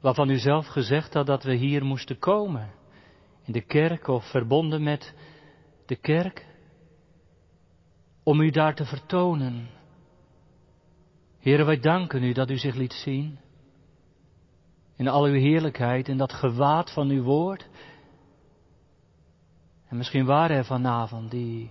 waarvan 0.00 0.30
u 0.30 0.38
zelf 0.38 0.66
gezegd 0.66 1.14
had 1.14 1.26
dat 1.26 1.42
we 1.42 1.54
hier 1.54 1.84
moesten 1.84 2.18
komen, 2.18 2.70
in 3.44 3.52
de 3.52 3.64
kerk 3.64 4.06
of 4.08 4.30
verbonden 4.30 4.82
met 4.82 5.14
de 5.86 5.96
kerk, 5.96 6.46
om 8.22 8.40
u 8.40 8.50
daar 8.50 8.74
te 8.74 8.84
vertonen. 8.84 9.68
Heere, 11.38 11.64
wij 11.64 11.78
danken 11.78 12.22
u 12.22 12.32
dat 12.32 12.50
u 12.50 12.56
zich 12.56 12.74
liet 12.74 12.92
zien 12.92 13.38
in 14.96 15.08
al 15.08 15.24
uw 15.24 15.40
heerlijkheid, 15.40 16.08
in 16.08 16.16
dat 16.16 16.32
gewaad 16.32 16.92
van 16.92 17.08
uw 17.08 17.22
woord. 17.22 17.68
En 19.88 19.96
misschien 19.96 20.24
waren 20.24 20.56
er 20.56 20.64
vanavond 20.64 21.30
die, 21.30 21.70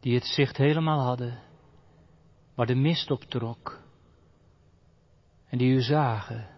die 0.00 0.14
het 0.14 0.24
zicht 0.24 0.56
helemaal 0.56 1.00
hadden, 1.00 1.38
waar 2.54 2.66
de 2.66 2.74
mist 2.74 3.10
op 3.10 3.22
trok, 3.22 3.82
en 5.48 5.58
die 5.58 5.74
u 5.74 5.82
zagen, 5.82 6.48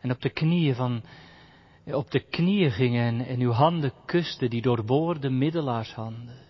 en 0.00 0.10
op 0.10 0.20
de 0.20 0.30
knieën 0.30 0.74
van, 0.74 1.02
op 1.84 2.10
de 2.10 2.20
knieën 2.20 2.70
gingen 2.70 3.06
en, 3.06 3.26
en 3.26 3.40
uw 3.40 3.50
handen 3.50 3.92
kusten, 4.04 4.50
die 4.50 4.62
doorboorde 4.62 5.30
middelaarshanden. 5.30 6.46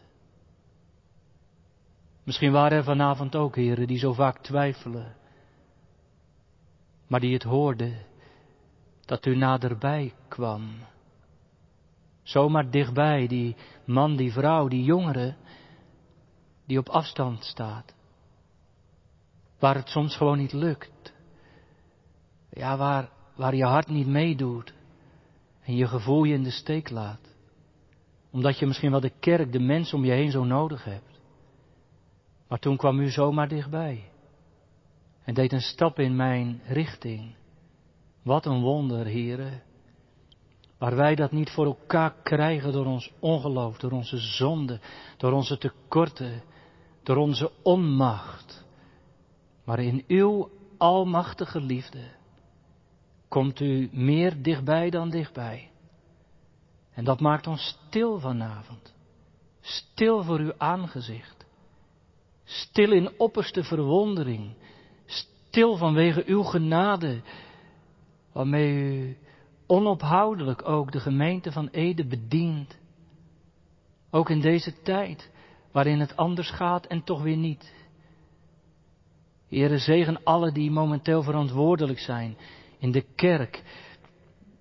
Misschien 2.25 2.53
waren 2.53 2.79
er 2.79 2.85
vanavond 2.85 3.37
ook 3.37 3.57
heren 3.57 3.87
die 3.87 3.99
zo 3.99 4.13
vaak 4.13 4.39
twijfelen, 4.39 5.17
maar 7.09 7.21
die 7.21 7.33
het 7.33 7.43
hoorden 7.43 8.07
dat 9.05 9.27
u 9.27 9.37
naderbij 9.37 10.15
kwam. 10.29 10.71
Zomaar 12.23 12.71
dichtbij, 12.71 13.27
die 13.27 13.57
man, 13.85 14.17
die 14.17 14.33
vrouw, 14.33 14.69
die 14.69 14.85
jongere, 14.85 15.35
die 16.67 16.79
op 16.79 16.89
afstand 16.89 17.45
staat. 17.45 17.95
Waar 19.59 19.75
het 19.75 19.89
soms 19.89 20.17
gewoon 20.17 20.39
niet 20.39 20.53
lukt. 20.53 21.13
Ja, 22.51 22.77
waar, 22.77 23.11
waar 23.37 23.55
je 23.55 23.65
hart 23.65 23.89
niet 23.89 24.07
meedoet 24.07 24.75
en 25.63 25.77
je 25.77 25.87
gevoel 25.87 26.25
je 26.25 26.35
in 26.35 26.43
de 26.43 26.51
steek 26.51 26.91
laat. 26.91 27.21
Omdat 28.31 28.59
je 28.59 28.67
misschien 28.67 28.91
wel 28.91 29.01
de 29.01 29.13
kerk, 29.21 29.53
de 29.53 29.61
mens 29.61 29.95
om 29.95 30.05
je 30.05 30.13
heen 30.13 30.31
zo 30.31 30.45
nodig 30.45 30.85
hebt. 30.85 31.21
Maar 32.49 32.59
toen 32.59 32.77
kwam 32.77 32.99
u 32.99 33.11
zomaar 33.11 33.49
dichtbij 33.49 34.05
en 35.29 35.35
deed 35.35 35.53
een 35.53 35.61
stap 35.61 35.99
in 35.99 36.17
mijn 36.17 36.61
richting. 36.67 37.35
Wat 38.23 38.47
een 38.47 38.61
wonder, 38.61 39.07
heren. 39.07 39.63
Waar 40.79 40.97
wij 40.97 41.15
dat 41.15 41.33
niet 41.33 41.51
voor 41.51 41.65
elkaar 41.65 42.15
krijgen 42.23 42.73
door 42.73 42.87
ons 42.87 43.13
ongeloof, 43.19 43.79
door 43.79 43.91
onze 43.91 44.19
zonde, 44.19 44.81
door 45.17 45.33
onze 45.33 45.59
tekorten, 45.59 46.43
door 47.03 47.17
onze 47.17 47.51
onmacht. 47.63 48.65
Maar 49.65 49.79
in 49.79 50.05
uw 50.07 50.51
almachtige 50.79 51.61
liefde 51.61 52.05
komt 53.29 53.61
u 53.61 53.89
meer 53.93 54.43
dichtbij 54.43 54.91
dan 54.91 55.11
dichtbij. 55.11 55.71
En 56.93 57.05
dat 57.05 57.21
maakt 57.21 57.47
ons 57.47 57.79
stil 57.87 58.21
vanavond. 58.21 58.95
Stil 59.61 60.23
voor 60.23 60.39
uw 60.39 60.53
aangezicht. 60.59 61.47
Stil 62.45 62.93
in 62.93 63.19
opperste 63.19 63.65
verwondering. 63.65 64.57
Stil 65.59 65.77
vanwege 65.77 66.23
uw 66.27 66.43
genade, 66.43 67.21
waarmee 68.33 68.73
u 68.73 69.17
onophoudelijk 69.67 70.69
ook 70.69 70.93
de 70.93 71.01
gemeente 71.01 71.53
van 71.53 71.69
Ede 71.69 72.07
bedient. 72.07 72.79
Ook 74.11 74.31
in 74.31 74.41
deze 74.41 74.83
tijd, 74.83 75.31
waarin 75.73 76.01
het 76.01 76.17
anders 76.17 76.51
gaat 76.51 76.87
en 76.87 77.05
toch 77.05 77.23
weer 77.23 77.37
niet. 77.37 77.75
Heere, 79.49 79.79
zegen 79.79 80.25
alle 80.25 80.53
die 80.53 80.71
momenteel 80.71 81.23
verantwoordelijk 81.23 81.99
zijn 81.99 82.37
in 82.79 82.93
de 82.93 83.05
kerk. 83.15 83.63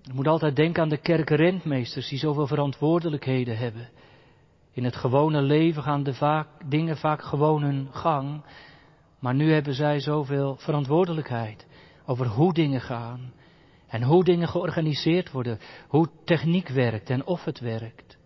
Je 0.02 0.14
moet 0.14 0.28
altijd 0.28 0.56
denken 0.56 0.84
aan 0.84 0.90
de 0.90 1.02
kerkrentmeesters 1.02 2.10
die 2.10 2.20
zoveel 2.20 2.48
verantwoordelijkheden 2.48 3.58
hebben. 3.58 3.90
In 4.72 4.84
het 4.84 4.96
gewone 4.96 5.42
leven 5.42 5.84
gaan 5.84 6.04
de 6.04 6.14
vaak, 6.14 6.48
dingen 6.66 6.98
vaak 6.98 7.22
gewoon 7.22 7.64
hun 7.64 7.88
gang. 7.92 8.44
Maar 9.28 9.36
nu 9.36 9.52
hebben 9.52 9.74
zij 9.74 10.00
zoveel 10.00 10.56
verantwoordelijkheid 10.56 11.68
over 12.06 12.28
hoe 12.28 12.54
dingen 12.54 12.82
gaan. 12.82 13.34
En 13.88 14.04
hoe 14.04 14.24
dingen 14.24 14.48
georganiseerd 14.48 15.32
worden. 15.32 15.60
Hoe 15.88 16.10
techniek 16.24 16.70
werkt 16.70 17.10
en 17.10 17.26
of 17.26 17.44
het 17.44 17.60
werkt. 17.60 18.18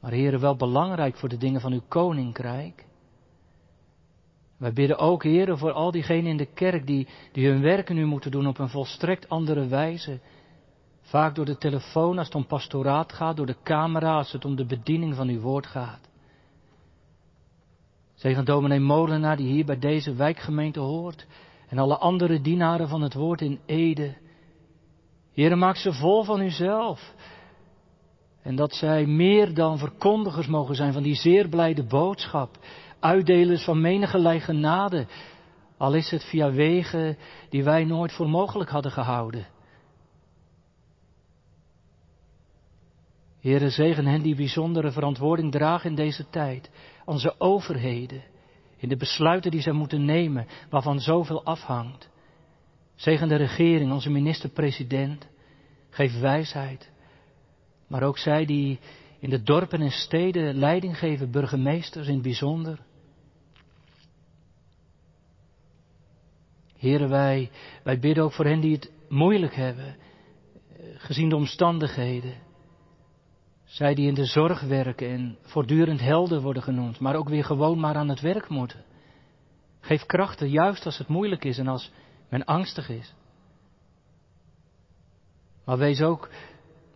Maar 0.00 0.10
heren, 0.10 0.40
wel 0.40 0.56
belangrijk 0.56 1.16
voor 1.16 1.28
de 1.28 1.36
dingen 1.36 1.60
van 1.60 1.72
uw 1.72 1.82
koninkrijk. 1.88 2.86
Wij 4.56 4.72
bidden 4.72 4.98
ook, 4.98 5.22
heren, 5.22 5.58
voor 5.58 5.72
al 5.72 5.90
diegenen 5.90 6.30
in 6.30 6.36
de 6.36 6.52
kerk 6.54 6.86
die, 6.86 7.08
die 7.32 7.48
hun 7.48 7.60
werken 7.60 7.94
nu 7.94 8.04
moeten 8.04 8.30
doen 8.30 8.46
op 8.46 8.58
een 8.58 8.68
volstrekt 8.68 9.28
andere 9.28 9.66
wijze. 9.66 10.20
Vaak 11.00 11.34
door 11.34 11.44
de 11.44 11.58
telefoon 11.58 12.18
als 12.18 12.26
het 12.26 12.36
om 12.36 12.46
pastoraat 12.46 13.12
gaat, 13.12 13.36
door 13.36 13.46
de 13.46 13.62
camera 13.62 14.16
als 14.16 14.32
het 14.32 14.44
om 14.44 14.56
de 14.56 14.66
bediening 14.66 15.14
van 15.14 15.28
uw 15.28 15.40
woord 15.40 15.66
gaat. 15.66 16.09
Zegen 18.20 18.44
dominee 18.44 18.80
Molenaar 18.80 19.36
die 19.36 19.52
hier 19.52 19.64
bij 19.64 19.78
deze 19.78 20.14
wijkgemeente 20.14 20.80
hoort 20.80 21.26
en 21.68 21.78
alle 21.78 21.96
andere 21.98 22.40
dienaren 22.40 22.88
van 22.88 23.02
het 23.02 23.14
woord 23.14 23.40
in 23.40 23.60
Ede. 23.66 24.16
Heren, 25.32 25.58
maak 25.58 25.76
ze 25.76 25.92
vol 25.92 26.24
van 26.24 26.40
uzelf. 26.40 27.14
En 28.42 28.56
dat 28.56 28.74
zij 28.74 29.06
meer 29.06 29.54
dan 29.54 29.78
verkondigers 29.78 30.46
mogen 30.46 30.74
zijn 30.74 30.92
van 30.92 31.02
die 31.02 31.14
zeer 31.14 31.48
blijde 31.48 31.84
boodschap 31.84 32.58
uitdelers 32.98 33.64
van 33.64 33.80
menige 33.80 34.40
genade, 34.40 35.06
al 35.76 35.94
is 35.94 36.10
het 36.10 36.24
via 36.24 36.50
wegen 36.50 37.16
die 37.48 37.64
wij 37.64 37.84
nooit 37.84 38.12
voor 38.12 38.28
mogelijk 38.28 38.70
hadden 38.70 38.92
gehouden. 38.92 39.46
Heere, 43.40 43.70
zegen 43.70 44.06
hen 44.06 44.22
die 44.22 44.34
bijzondere 44.34 44.90
verantwoording 44.92 45.52
dragen 45.52 45.90
in 45.90 45.96
deze 45.96 46.28
tijd, 46.30 46.70
onze 47.10 47.34
overheden, 47.38 48.22
in 48.76 48.88
de 48.88 48.96
besluiten 48.96 49.50
die 49.50 49.60
zij 49.60 49.72
moeten 49.72 50.04
nemen, 50.04 50.46
waarvan 50.68 51.00
zoveel 51.00 51.44
afhangt. 51.44 52.10
Zegen 52.94 53.28
de 53.28 53.36
regering, 53.36 53.92
onze 53.92 54.10
minister-president, 54.10 55.28
geef 55.90 56.20
wijsheid, 56.20 56.90
maar 57.86 58.02
ook 58.02 58.18
zij 58.18 58.44
die 58.44 58.78
in 59.18 59.30
de 59.30 59.42
dorpen 59.42 59.80
en 59.80 59.90
steden 59.90 60.54
leiding 60.54 60.98
geven, 60.98 61.30
burgemeesters 61.30 62.06
in 62.06 62.14
het 62.14 62.22
bijzonder. 62.22 62.78
Heren, 66.76 67.08
wij, 67.08 67.50
wij 67.82 67.98
bidden 67.98 68.24
ook 68.24 68.32
voor 68.32 68.44
hen 68.44 68.60
die 68.60 68.74
het 68.74 68.92
moeilijk 69.08 69.54
hebben, 69.54 69.96
eh, 69.96 70.84
gezien 70.96 71.28
de 71.28 71.36
omstandigheden. 71.36 72.34
Zij 73.70 73.94
die 73.94 74.08
in 74.08 74.14
de 74.14 74.24
zorg 74.24 74.60
werken 74.62 75.08
en 75.08 75.38
voortdurend 75.42 76.00
helden 76.00 76.42
worden 76.42 76.62
genoemd, 76.62 77.00
maar 77.00 77.14
ook 77.14 77.28
weer 77.28 77.44
gewoon 77.44 77.80
maar 77.80 77.94
aan 77.94 78.08
het 78.08 78.20
werk 78.20 78.48
moeten. 78.48 78.84
Geef 79.80 80.06
krachten, 80.06 80.48
juist 80.50 80.86
als 80.86 80.98
het 80.98 81.08
moeilijk 81.08 81.44
is 81.44 81.58
en 81.58 81.66
als 81.66 81.92
men 82.28 82.44
angstig 82.44 82.88
is. 82.88 83.14
Maar 85.64 85.78
wees 85.78 86.02
ook 86.02 86.30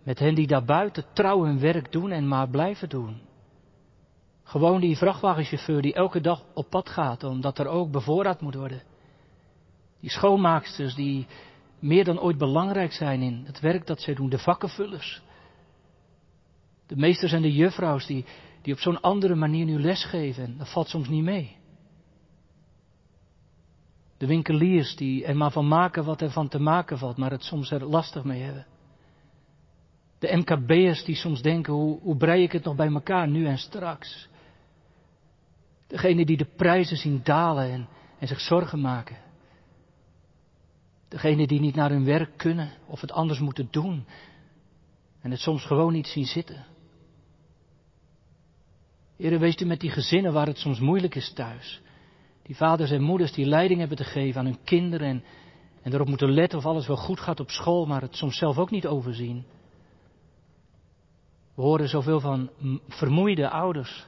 met 0.02 0.18
hen 0.18 0.34
die 0.34 0.46
daarbuiten 0.46 1.04
trouw 1.12 1.44
hun 1.44 1.60
werk 1.60 1.92
doen 1.92 2.10
en 2.10 2.28
maar 2.28 2.48
blijven 2.48 2.88
doen. 2.88 3.20
Gewoon 4.42 4.80
die 4.80 4.96
vrachtwagenchauffeur 4.96 5.82
die 5.82 5.94
elke 5.94 6.20
dag 6.20 6.44
op 6.54 6.70
pad 6.70 6.88
gaat, 6.88 7.24
omdat 7.24 7.58
er 7.58 7.66
ook 7.66 7.90
bevoorraad 7.90 8.40
moet 8.40 8.54
worden. 8.54 8.82
Die 10.00 10.10
schoonmaaksters 10.10 10.94
die 10.94 11.26
meer 11.78 12.04
dan 12.04 12.20
ooit 12.20 12.38
belangrijk 12.38 12.92
zijn 12.92 13.22
in 13.22 13.42
het 13.46 13.60
werk 13.60 13.86
dat 13.86 14.00
zij 14.00 14.14
doen. 14.14 14.28
De 14.28 14.38
vakkenvullers. 14.38 15.22
De 16.87 16.97
meesters 16.97 17.32
en 17.32 17.43
de 17.43 17.53
juffrouws 17.53 18.07
die, 18.07 18.24
die 18.62 18.72
op 18.72 18.78
zo'n 18.78 19.01
andere 19.01 19.35
manier 19.35 19.64
nu 19.64 19.80
lesgeven. 19.80 20.45
En 20.45 20.59
dat 20.59 20.72
valt 20.72 20.89
soms 20.89 21.09
niet 21.09 21.24
mee. 21.24 21.57
De 24.16 24.26
winkeliers 24.26 24.97
die 24.97 25.24
er 25.24 25.37
maar 25.37 25.51
van 25.51 25.68
maken 25.68 26.05
wat 26.05 26.20
er 26.20 26.30
van 26.30 26.49
te 26.49 26.59
maken 26.59 26.99
valt, 26.99 27.16
maar 27.16 27.30
het 27.30 27.43
soms 27.43 27.70
er 27.70 27.85
lastig 27.85 28.24
mee 28.24 28.43
hebben. 28.43 28.66
De 30.18 30.37
MKB'ers 30.37 31.05
die 31.05 31.14
soms 31.14 31.43
denken, 31.43 31.72
hoe, 31.72 32.01
hoe 32.01 32.16
brei 32.16 32.43
ik 32.43 32.53
het 32.53 32.64
nog 32.64 32.76
bij 32.76 32.93
elkaar 32.93 33.28
nu 33.28 33.47
en 33.47 33.59
straks? 33.59 34.28
Degene 35.87 36.24
die 36.24 36.37
de 36.37 36.49
prijzen 36.57 36.97
zien 36.97 37.20
dalen 37.24 37.70
en, 37.70 37.89
en 38.18 38.28
zich 38.28 38.41
zorgen 38.41 38.80
maken. 38.80 39.16
Degene 41.09 41.47
die 41.47 41.61
niet 41.61 41.74
naar 41.74 41.91
hun 41.91 42.05
werk 42.05 42.37
kunnen 42.37 42.72
of 42.87 43.01
het 43.01 43.12
anders 43.12 43.39
moeten 43.39 43.68
doen 43.70 44.07
en 45.20 45.30
het 45.30 45.41
soms 45.41 45.64
gewoon 45.64 45.93
niet 45.93 46.07
zien 46.07 46.24
zitten. 46.24 46.64
Heren, 49.16 49.40
wees 49.40 49.60
u 49.60 49.64
met 49.64 49.80
die 49.80 49.90
gezinnen 49.90 50.32
waar 50.32 50.46
het 50.46 50.58
soms 50.58 50.80
moeilijk 50.80 51.14
is 51.14 51.32
thuis. 51.32 51.82
Die 52.42 52.56
vaders 52.56 52.90
en 52.90 53.02
moeders 53.02 53.32
die 53.32 53.46
leiding 53.46 53.78
hebben 53.78 53.96
te 53.96 54.04
geven 54.04 54.40
aan 54.40 54.46
hun 54.46 54.64
kinderen 54.64 55.08
en, 55.08 55.24
En 55.84 55.92
erop 55.92 56.08
moeten 56.08 56.30
letten 56.30 56.58
of 56.58 56.66
alles 56.66 56.86
wel 56.86 56.96
goed 56.96 57.20
gaat 57.20 57.40
op 57.40 57.50
school, 57.50 57.86
maar 57.86 58.00
het 58.00 58.16
soms 58.16 58.38
zelf 58.38 58.58
ook 58.58 58.70
niet 58.70 58.86
overzien. 58.86 59.44
We 61.54 61.62
horen 61.62 61.88
zoveel 61.88 62.20
van 62.20 62.50
vermoeide 62.88 63.50
ouders. 63.50 64.06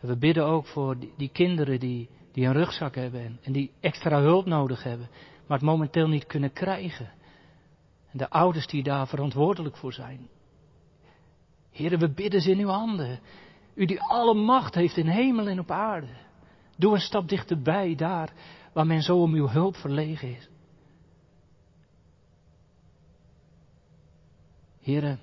En 0.00 0.08
we 0.08 0.16
bidden 0.16 0.44
ook 0.44 0.66
voor 0.66 0.96
die, 1.16 1.28
kinderen 1.28 1.80
die, 1.80 2.08
die 2.32 2.46
een 2.46 2.52
rugzak 2.52 2.94
hebben 2.94 3.38
en 3.42 3.52
die 3.52 3.72
extra 3.80 4.20
hulp 4.20 4.46
nodig 4.46 4.82
hebben, 4.82 5.08
maar 5.46 5.58
het 5.58 5.66
momenteel 5.66 6.08
niet 6.08 6.26
kunnen 6.26 6.52
krijgen. 6.52 7.12
En 8.10 8.18
de 8.18 8.30
ouders 8.30 8.66
die 8.66 8.82
daar 8.82 9.08
verantwoordelijk 9.08 9.76
voor 9.76 9.92
zijn. 9.92 10.28
Heren, 11.76 11.98
we 11.98 12.08
bidden 12.08 12.40
ze 12.40 12.50
in 12.50 12.58
uw 12.58 12.68
handen. 12.68 13.20
U 13.74 13.84
die 13.84 14.00
alle 14.00 14.34
macht 14.34 14.74
heeft 14.74 14.96
in 14.96 15.06
hemel 15.06 15.48
en 15.48 15.58
op 15.58 15.70
aarde. 15.70 16.16
Doe 16.76 16.94
een 16.94 17.00
stap 17.00 17.28
dichterbij 17.28 17.94
daar 17.94 18.32
waar 18.72 18.86
men 18.86 19.02
zo 19.02 19.20
om 19.22 19.34
uw 19.34 19.48
hulp 19.48 19.76
verlegen 19.76 20.36
is. 20.36 20.48
Heren, 24.80 25.20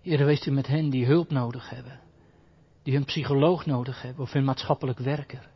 Heren, 0.00 0.26
wees 0.26 0.46
u 0.46 0.50
met 0.50 0.66
hen 0.66 0.90
die 0.90 1.06
hulp 1.06 1.30
nodig 1.30 1.70
hebben. 1.70 2.00
Die 2.82 2.94
hun 2.94 3.04
psycholoog 3.04 3.66
nodig 3.66 4.02
hebben 4.02 4.22
of 4.22 4.32
hun 4.32 4.44
maatschappelijk 4.44 4.98
werker. 4.98 5.50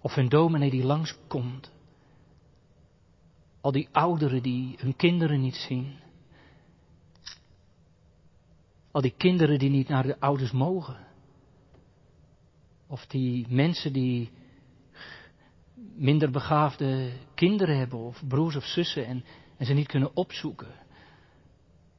Of 0.00 0.14
hun 0.14 0.28
dominee 0.28 0.70
die 0.70 0.84
langskomt. 0.84 1.72
Al 3.60 3.72
die 3.72 3.88
ouderen 3.92 4.42
die 4.42 4.74
hun 4.78 4.96
kinderen 4.96 5.40
niet 5.40 5.54
zien. 5.54 5.98
Al 8.90 9.00
die 9.00 9.14
kinderen 9.16 9.58
die 9.58 9.70
niet 9.70 9.88
naar 9.88 10.02
de 10.02 10.20
ouders 10.20 10.52
mogen. 10.52 10.96
Of 12.86 13.06
die 13.06 13.46
mensen 13.48 13.92
die 13.92 14.30
minder 15.94 16.30
begaafde 16.30 17.12
kinderen 17.34 17.78
hebben 17.78 17.98
of 17.98 18.22
broers 18.28 18.56
of 18.56 18.64
zussen 18.64 19.06
en, 19.06 19.24
en 19.56 19.66
ze 19.66 19.72
niet 19.72 19.86
kunnen 19.86 20.16
opzoeken. 20.16 20.74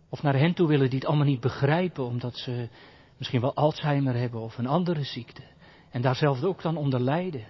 Of 0.09 0.21
naar 0.21 0.35
hen 0.35 0.53
toe 0.53 0.67
willen 0.67 0.89
die 0.89 0.99
het 0.99 1.07
allemaal 1.07 1.25
niet 1.25 1.39
begrijpen 1.39 2.05
omdat 2.05 2.37
ze 2.37 2.69
misschien 3.17 3.41
wel 3.41 3.55
Alzheimer 3.55 4.15
hebben 4.15 4.41
of 4.41 4.57
een 4.57 4.67
andere 4.67 5.03
ziekte. 5.03 5.43
En 5.89 6.01
daar 6.01 6.15
zelf 6.15 6.43
ook 6.43 6.61
dan 6.61 6.77
onder 6.77 6.99
lijden. 6.99 7.47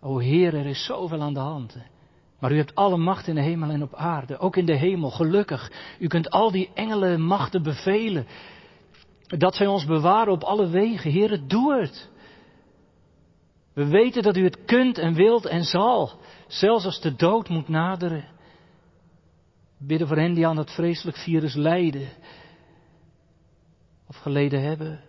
O 0.00 0.18
Heer, 0.18 0.54
er 0.54 0.66
is 0.66 0.84
zoveel 0.84 1.22
aan 1.22 1.34
de 1.34 1.40
hand. 1.40 1.76
Maar 2.44 2.52
u 2.52 2.56
hebt 2.56 2.74
alle 2.74 2.96
macht 2.96 3.26
in 3.26 3.34
de 3.34 3.40
hemel 3.40 3.70
en 3.70 3.82
op 3.82 3.94
aarde, 3.94 4.38
ook 4.38 4.56
in 4.56 4.66
de 4.66 4.76
hemel, 4.76 5.10
gelukkig. 5.10 5.72
U 5.98 6.06
kunt 6.06 6.30
al 6.30 6.50
die 6.50 6.70
engelen 6.74 7.20
machten 7.20 7.62
bevelen. 7.62 8.26
Dat 9.26 9.54
zij 9.54 9.66
ons 9.66 9.84
bewaren 9.84 10.32
op 10.32 10.42
alle 10.42 10.68
wegen. 10.68 11.10
Heer, 11.10 11.40
doe 11.46 11.80
het. 11.80 12.10
We 13.72 13.86
weten 13.86 14.22
dat 14.22 14.36
u 14.36 14.44
het 14.44 14.64
kunt 14.64 14.98
en 14.98 15.14
wilt 15.14 15.46
en 15.46 15.62
zal, 15.64 16.20
zelfs 16.46 16.84
als 16.84 17.00
de 17.00 17.14
dood 17.14 17.48
moet 17.48 17.68
naderen. 17.68 18.28
Bidden 19.78 20.08
voor 20.08 20.16
hen 20.16 20.34
die 20.34 20.46
aan 20.46 20.56
dat 20.56 20.74
vreselijk 20.74 21.16
virus 21.16 21.54
lijden 21.54 22.08
of 24.08 24.16
geleden 24.16 24.62
hebben. 24.62 25.00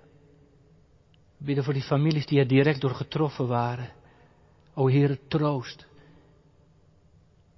Bidden 1.38 1.64
voor 1.64 1.74
die 1.74 1.84
families 1.84 2.26
die 2.26 2.40
er 2.40 2.48
direct 2.48 2.82
door 2.82 2.96
getroffen 2.96 3.48
waren. 3.48 3.90
O 4.74 4.90
Heere, 4.90 5.20
troost. 5.28 5.94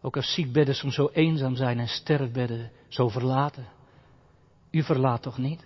Ook 0.07 0.15
als 0.15 0.33
ziekbedden 0.33 0.75
soms 0.75 0.95
zo 0.95 1.09
eenzaam 1.13 1.55
zijn 1.55 1.79
en 1.79 1.87
sterfbedden 1.87 2.71
zo 2.87 3.07
verlaten. 3.07 3.65
U 4.71 4.83
verlaat 4.83 5.21
toch 5.21 5.37
niet? 5.37 5.65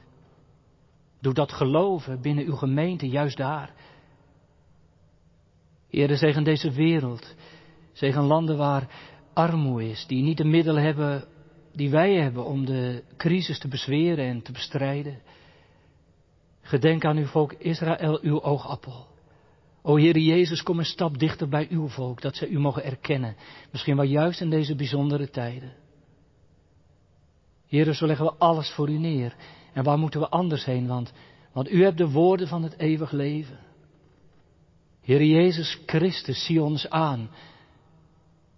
Doe 1.19 1.33
dat 1.33 1.51
geloven 1.51 2.21
binnen 2.21 2.45
uw 2.45 2.55
gemeente, 2.55 3.07
juist 3.07 3.37
daar. 3.37 3.73
Heere, 5.89 6.15
zegen 6.15 6.43
deze 6.43 6.71
wereld. 6.71 7.35
Zegen 7.91 8.23
landen 8.23 8.57
waar 8.57 8.87
armoede 9.33 9.89
is, 9.89 10.05
die 10.07 10.23
niet 10.23 10.37
de 10.37 10.45
middelen 10.45 10.83
hebben 10.83 11.23
die 11.73 11.89
wij 11.89 12.13
hebben 12.13 12.45
om 12.45 12.65
de 12.65 13.03
crisis 13.17 13.59
te 13.59 13.67
bezweren 13.67 14.25
en 14.25 14.41
te 14.41 14.51
bestrijden. 14.51 15.21
Gedenk 16.61 17.05
aan 17.05 17.17
uw 17.17 17.25
volk 17.25 17.53
Israël, 17.53 18.19
uw 18.21 18.41
oogappel. 18.41 19.10
O 19.83 19.97
Heere 19.97 20.23
Jezus, 20.23 20.63
kom 20.63 20.79
een 20.79 20.85
stap 20.85 21.19
dichter 21.19 21.49
bij 21.49 21.67
uw 21.69 21.87
volk, 21.87 22.21
dat 22.21 22.35
zij 22.35 22.47
u 22.47 22.59
mogen 22.59 22.83
erkennen. 22.83 23.35
Misschien 23.71 23.95
wel 23.95 24.05
juist 24.05 24.41
in 24.41 24.49
deze 24.49 24.75
bijzondere 24.75 25.29
tijden. 25.29 25.73
Heere, 27.67 27.93
zo 27.93 28.05
leggen 28.05 28.25
we 28.25 28.33
alles 28.37 28.71
voor 28.71 28.89
u 28.89 28.97
neer. 28.97 29.35
En 29.73 29.83
waar 29.83 29.97
moeten 29.97 30.19
we 30.19 30.29
anders 30.29 30.65
heen? 30.65 30.87
Want, 30.87 31.13
want 31.53 31.71
u 31.71 31.83
hebt 31.83 31.97
de 31.97 32.09
woorden 32.09 32.47
van 32.47 32.63
het 32.63 32.77
eeuwig 32.79 33.11
leven. 33.11 33.59
Heer 35.01 35.23
Jezus 35.23 35.79
Christus, 35.85 36.45
zie 36.45 36.61
ons 36.61 36.89
aan. 36.89 37.29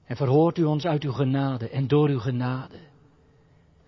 En 0.05 0.15
verhoort 0.15 0.57
u 0.57 0.63
ons 0.63 0.86
uit 0.86 1.03
uw 1.03 1.11
genade 1.11 1.69
en 1.69 1.88
door 1.88 2.09
uw 2.09 2.19
genade. 2.19 2.80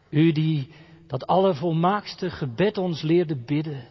U 0.09 0.31
die 0.31 0.67
dat 1.07 1.27
allervolmaakste 1.27 2.29
gebed 2.29 2.77
ons 2.77 3.01
leerde 3.01 3.35
bidden. 3.35 3.87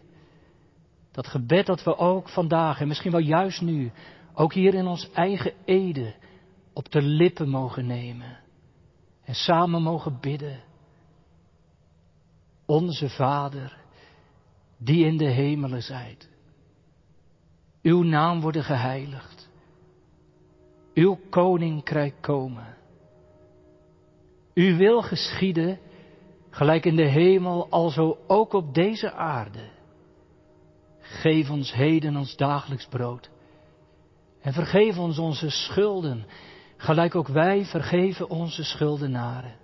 Dat 1.14 1.26
gebed 1.26 1.66
dat 1.66 1.84
we 1.84 1.96
ook 1.96 2.28
vandaag 2.28 2.80
en 2.80 2.88
misschien 2.88 3.10
wel 3.10 3.20
juist 3.20 3.60
nu, 3.60 3.92
ook 4.32 4.52
hier 4.52 4.74
in 4.74 4.86
ons 4.86 5.10
eigen 5.10 5.52
Ede, 5.64 6.14
op 6.72 6.90
de 6.90 7.02
lippen 7.02 7.48
mogen 7.48 7.86
nemen. 7.86 8.38
En 9.24 9.34
samen 9.34 9.82
mogen 9.82 10.18
bidden. 10.20 10.62
Onze 12.66 13.08
Vader, 13.08 13.76
die 14.78 15.06
in 15.06 15.16
de 15.16 15.30
hemelen 15.30 15.82
zijt. 15.82 16.28
Uw 17.82 18.02
naam 18.02 18.40
worden 18.40 18.64
geheiligd. 18.64 19.50
Uw 20.94 21.18
koninkrijk 21.30 22.14
komen. 22.20 22.76
Uw 24.54 24.76
wil 24.76 25.02
geschieden, 25.02 25.78
gelijk 26.50 26.84
in 26.84 26.96
de 26.96 27.08
hemel, 27.08 27.70
alzo 27.70 28.18
ook 28.26 28.52
op 28.52 28.74
deze 28.74 29.12
aarde. 29.12 29.73
Geef 31.04 31.50
ons 31.50 31.72
heden 31.72 32.16
ons 32.16 32.36
dagelijks 32.36 32.86
brood. 32.86 33.30
En 34.40 34.52
vergeef 34.52 34.98
ons 34.98 35.18
onze 35.18 35.50
schulden, 35.50 36.26
gelijk 36.76 37.14
ook 37.14 37.28
wij 37.28 37.64
vergeven 37.64 38.30
onze 38.30 38.64
schuldenaren. 38.64 39.54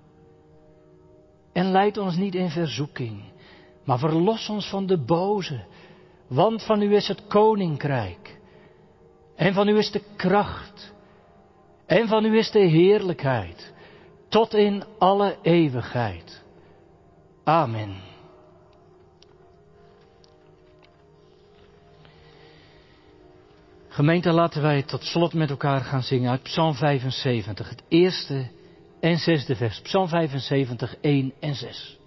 En 1.53 1.71
leid 1.71 1.99
ons 1.99 2.17
niet 2.17 2.35
in 2.35 2.51
verzoeking, 2.51 3.23
maar 3.85 3.99
verlos 3.99 4.49
ons 4.49 4.69
van 4.69 4.87
de 4.87 4.99
boze, 4.99 5.65
want 6.29 6.63
van 6.63 6.83
u 6.83 6.95
is 6.95 7.09
het 7.09 7.27
koninkrijk. 7.27 8.39
En 9.37 9.55
van 9.55 9.69
u 9.69 9.79
is 9.79 9.91
de 9.91 10.03
kracht. 10.17 10.93
En 11.87 12.09
van 12.09 12.25
u 12.25 12.39
is 12.39 12.51
de 12.51 12.59
heerlijkheid. 12.59 13.73
Tot 14.29 14.55
in 14.55 14.85
alle 14.99 15.37
eeuwigheid. 15.43 16.43
Amen. 17.45 18.10
Gemeente, 23.93 24.33
laten 24.33 24.63
wij 24.63 24.83
tot 24.83 25.05
slot 25.05 25.35
met 25.35 25.51
elkaar 25.51 25.81
gaan 25.81 26.03
zingen 26.03 26.31
uit 26.31 26.43
Psalm 26.43 26.75
75, 26.75 27.69
het 27.69 27.83
eerste 27.89 28.49
en 29.01 29.19
zesde 29.19 29.57
vers. 29.57 29.81
Psalm 29.81 30.09
75, 30.09 30.97
1 31.01 31.33
en 31.41 31.55
6. 31.55 32.00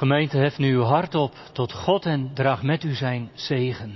Gemeente, 0.00 0.38
hef 0.38 0.58
nu 0.58 0.74
uw 0.74 0.82
hart 0.82 1.14
op 1.14 1.32
tot 1.52 1.72
God 1.72 2.06
en 2.06 2.30
draag 2.34 2.62
met 2.62 2.84
u 2.84 2.94
zijn 2.94 3.30
zegen. 3.34 3.94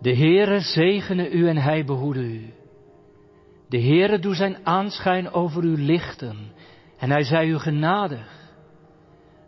De 0.00 0.16
Heere 0.16 0.60
zegene 0.60 1.30
u 1.30 1.48
en 1.48 1.56
hij 1.56 1.84
behoede 1.84 2.20
u. 2.20 2.52
De 3.68 3.80
Heere 3.80 4.18
doe 4.18 4.34
zijn 4.34 4.66
aanschijn 4.66 5.30
over 5.30 5.64
u 5.64 5.82
lichten 5.82 6.36
en 6.98 7.10
hij 7.10 7.22
zij 7.22 7.46
u 7.46 7.58
genadig. 7.58 8.52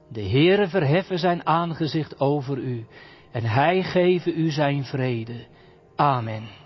De 0.09 0.23
Heere 0.23 0.69
verheffen 0.69 1.19
zijn 1.19 1.47
aangezicht 1.47 2.21
over 2.21 2.59
u 2.59 2.87
en 3.33 3.45
hij 3.45 3.83
geven 3.83 4.41
u 4.41 4.51
zijn 4.51 4.85
vrede. 4.85 5.47
Amen. 5.97 6.60